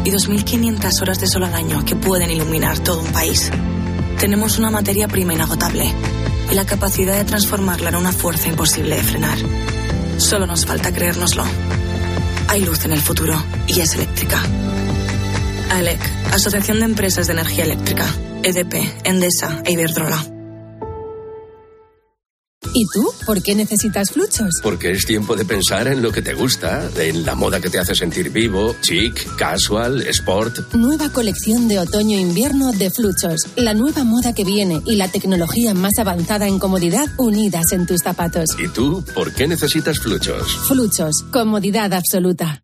Y 0.05 0.11
2.500 0.11 1.01
horas 1.01 1.19
de 1.19 1.27
sol 1.27 1.43
al 1.43 1.53
año 1.53 1.83
que 1.83 1.97
pueden 1.97 2.31
iluminar 2.31 2.79
todo 2.79 3.01
un 3.01 3.11
país. 3.11 3.51
Tenemos 4.17 4.57
una 4.57 4.71
materia 4.71 5.09
prima 5.09 5.33
inagotable 5.33 5.91
y 6.49 6.55
la 6.55 6.65
capacidad 6.65 7.17
de 7.17 7.25
transformarla 7.25 7.89
en 7.89 7.97
una 7.97 8.13
fuerza 8.13 8.47
imposible 8.47 8.95
de 8.95 9.03
frenar. 9.03 9.37
Solo 10.19 10.47
nos 10.47 10.65
falta 10.65 10.93
creérnoslo. 10.93 11.43
Hay 12.47 12.61
luz 12.61 12.85
en 12.85 12.93
el 12.93 13.01
futuro 13.01 13.43
y 13.67 13.81
es 13.81 13.93
eléctrica. 13.95 14.41
ALEC, 15.69 15.99
Asociación 16.31 16.79
de 16.79 16.85
Empresas 16.85 17.27
de 17.27 17.33
Energía 17.33 17.65
Eléctrica, 17.65 18.05
EDP, 18.43 18.75
Endesa 19.05 19.61
e 19.65 19.71
Iberdrola. 19.73 20.25
¿Y 22.73 22.85
tú? 22.93 23.11
¿Por 23.25 23.41
qué 23.41 23.55
necesitas 23.55 24.11
fluchos? 24.11 24.59
Porque 24.61 24.91
es 24.91 25.05
tiempo 25.05 25.35
de 25.35 25.43
pensar 25.43 25.87
en 25.87 26.01
lo 26.01 26.11
que 26.11 26.21
te 26.21 26.33
gusta, 26.33 26.89
en 26.97 27.25
la 27.25 27.33
moda 27.33 27.59
que 27.59 27.69
te 27.69 27.79
hace 27.79 27.95
sentir 27.95 28.29
vivo, 28.29 28.75
chic, 28.81 29.35
casual, 29.35 30.01
sport. 30.03 30.73
Nueva 30.73 31.09
colección 31.09 31.67
de 31.67 31.79
otoño-invierno 31.79 32.71
de 32.73 32.91
Fluchos. 32.91 33.47
La 33.55 33.73
nueva 33.73 34.03
moda 34.03 34.33
que 34.33 34.43
viene 34.43 34.81
y 34.85 34.97
la 34.97 35.07
tecnología 35.07 35.73
más 35.73 35.97
avanzada 35.97 36.47
en 36.47 36.59
comodidad 36.59 37.07
unidas 37.17 37.71
en 37.71 37.85
tus 37.87 38.01
zapatos. 38.03 38.49
¿Y 38.59 38.67
tú? 38.67 39.03
¿Por 39.15 39.33
qué 39.33 39.47
necesitas 39.47 39.99
fluchos? 39.99 40.55
Fluchos. 40.67 41.23
Comodidad 41.31 41.93
absoluta. 41.93 42.63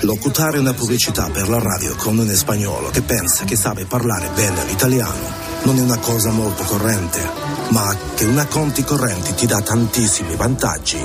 Locutare 0.00 0.58
una 0.58 0.74
pubblicità 0.74 1.28
per 1.30 1.48
la 1.48 1.58
radio 1.58 1.94
con 1.96 2.18
un 2.18 2.28
spagnolo 2.28 2.90
che 2.90 3.02
pensa 3.02 3.44
che 3.44 3.56
sabe 3.56 3.86
parlare 3.86 4.28
bene 4.34 4.64
l'italiano 4.64 5.48
non 5.64 5.76
è 5.76 5.80
una 5.80 5.98
cosa 5.98 6.30
molto 6.30 6.64
corrente, 6.64 7.20
ma 7.68 7.94
che 8.14 8.24
una 8.24 8.46
conti 8.46 8.82
correnti 8.82 9.34
ti 9.34 9.46
dà 9.46 9.60
tantissimi 9.60 10.36
vantaggi 10.36 10.98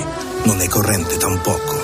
non 0.44 0.60
è 0.60 0.68
corrente 0.68 1.16
tampoco. 1.16 1.74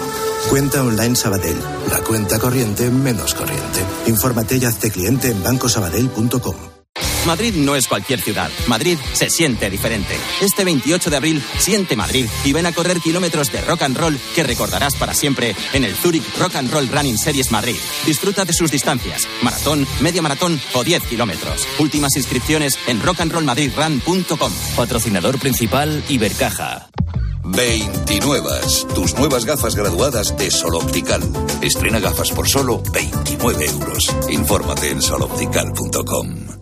Cuenta 0.48 0.82
online 0.82 1.14
Sabadell, 1.14 1.88
la 1.88 2.00
cuenta 2.00 2.38
corriente 2.38 2.88
menos 2.90 3.34
corriente. 3.34 3.84
Infórmate 4.06 4.56
y 4.56 4.64
hazte 4.64 4.90
cliente 4.90 5.30
en 5.30 5.42
bancosabadell.com. 5.42 6.81
Madrid 7.26 7.54
no 7.54 7.76
es 7.76 7.86
cualquier 7.86 8.20
ciudad. 8.20 8.50
Madrid 8.66 8.98
se 9.12 9.30
siente 9.30 9.70
diferente. 9.70 10.16
Este 10.40 10.64
28 10.64 11.10
de 11.10 11.16
abril, 11.16 11.42
siente 11.58 11.96
Madrid 11.96 12.26
y 12.44 12.52
ven 12.52 12.66
a 12.66 12.72
correr 12.72 13.00
kilómetros 13.00 13.50
de 13.52 13.60
rock 13.60 13.82
and 13.82 13.96
roll 13.96 14.18
que 14.34 14.42
recordarás 14.42 14.94
para 14.96 15.14
siempre 15.14 15.54
en 15.72 15.84
el 15.84 15.94
Zurich 15.94 16.24
Rock 16.38 16.56
and 16.56 16.72
Roll 16.72 16.88
Running 16.88 17.18
Series 17.18 17.50
Madrid. 17.50 17.76
Disfruta 18.06 18.44
de 18.44 18.52
sus 18.52 18.70
distancias, 18.70 19.26
maratón, 19.42 19.86
media 20.00 20.22
maratón 20.22 20.60
o 20.74 20.84
10 20.84 21.04
kilómetros. 21.04 21.66
Últimas 21.78 22.16
inscripciones 22.16 22.78
en 22.86 23.00
rockandrollmadridrun.com. 23.02 24.52
Patrocinador 24.76 25.38
principal 25.38 26.02
Ibercaja. 26.08 26.88
29. 27.44 28.50
Tus 28.94 29.14
nuevas 29.14 29.44
gafas 29.44 29.74
graduadas 29.74 30.36
de 30.36 30.50
Sol 30.50 30.76
Optical. 30.76 31.22
Estrena 31.60 31.98
gafas 31.98 32.30
por 32.30 32.48
solo 32.48 32.82
29 32.92 33.66
euros. 33.66 34.14
Infórmate 34.30 34.90
en 34.90 35.02
soloptical.com. 35.02 36.61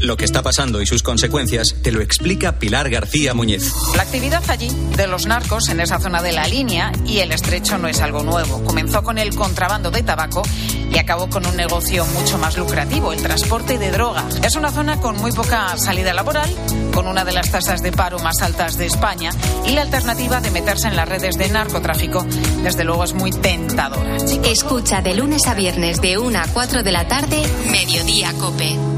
Lo 0.00 0.16
que 0.16 0.24
está 0.24 0.42
pasando 0.42 0.80
y 0.80 0.86
sus 0.86 1.02
consecuencias 1.02 1.74
te 1.82 1.90
lo 1.90 2.00
explica 2.00 2.58
Pilar 2.58 2.88
García 2.88 3.34
Muñez. 3.34 3.72
La 3.96 4.02
actividad 4.02 4.42
allí 4.48 4.70
de 4.96 5.08
los 5.08 5.26
narcos 5.26 5.68
en 5.70 5.80
esa 5.80 5.98
zona 5.98 6.22
de 6.22 6.32
la 6.32 6.46
línea 6.46 6.92
y 7.04 7.18
el 7.18 7.32
estrecho 7.32 7.78
no 7.78 7.88
es 7.88 8.00
algo 8.00 8.22
nuevo. 8.22 8.62
Comenzó 8.62 9.02
con 9.02 9.18
el 9.18 9.34
contrabando 9.34 9.90
de 9.90 10.04
tabaco 10.04 10.42
y 10.90 10.98
acabó 10.98 11.28
con 11.28 11.46
un 11.46 11.56
negocio 11.56 12.06
mucho 12.06 12.38
más 12.38 12.56
lucrativo, 12.56 13.12
el 13.12 13.20
transporte 13.20 13.78
de 13.78 13.90
drogas. 13.90 14.36
Es 14.44 14.54
una 14.54 14.70
zona 14.70 15.00
con 15.00 15.16
muy 15.16 15.32
poca 15.32 15.76
salida 15.76 16.14
laboral, 16.14 16.48
con 16.94 17.08
una 17.08 17.24
de 17.24 17.32
las 17.32 17.50
tasas 17.50 17.82
de 17.82 17.90
paro 17.90 18.20
más 18.20 18.40
altas 18.40 18.78
de 18.78 18.86
España 18.86 19.30
y 19.66 19.72
la 19.72 19.82
alternativa 19.82 20.40
de 20.40 20.52
meterse 20.52 20.88
en 20.88 20.96
las 20.96 21.08
redes 21.08 21.36
de 21.36 21.48
narcotráfico, 21.48 22.24
desde 22.62 22.84
luego, 22.84 23.04
es 23.04 23.14
muy 23.14 23.32
tentadora. 23.32 24.16
Escucha 24.44 25.02
de 25.02 25.14
lunes 25.14 25.46
a 25.46 25.54
viernes 25.54 26.00
de 26.00 26.18
1 26.18 26.38
a 26.38 26.46
4 26.46 26.82
de 26.82 26.92
la 26.92 27.08
tarde, 27.08 27.42
Mediodía 27.70 28.32
Cope. 28.34 28.97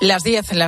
Las 0.00 0.22
10, 0.22 0.52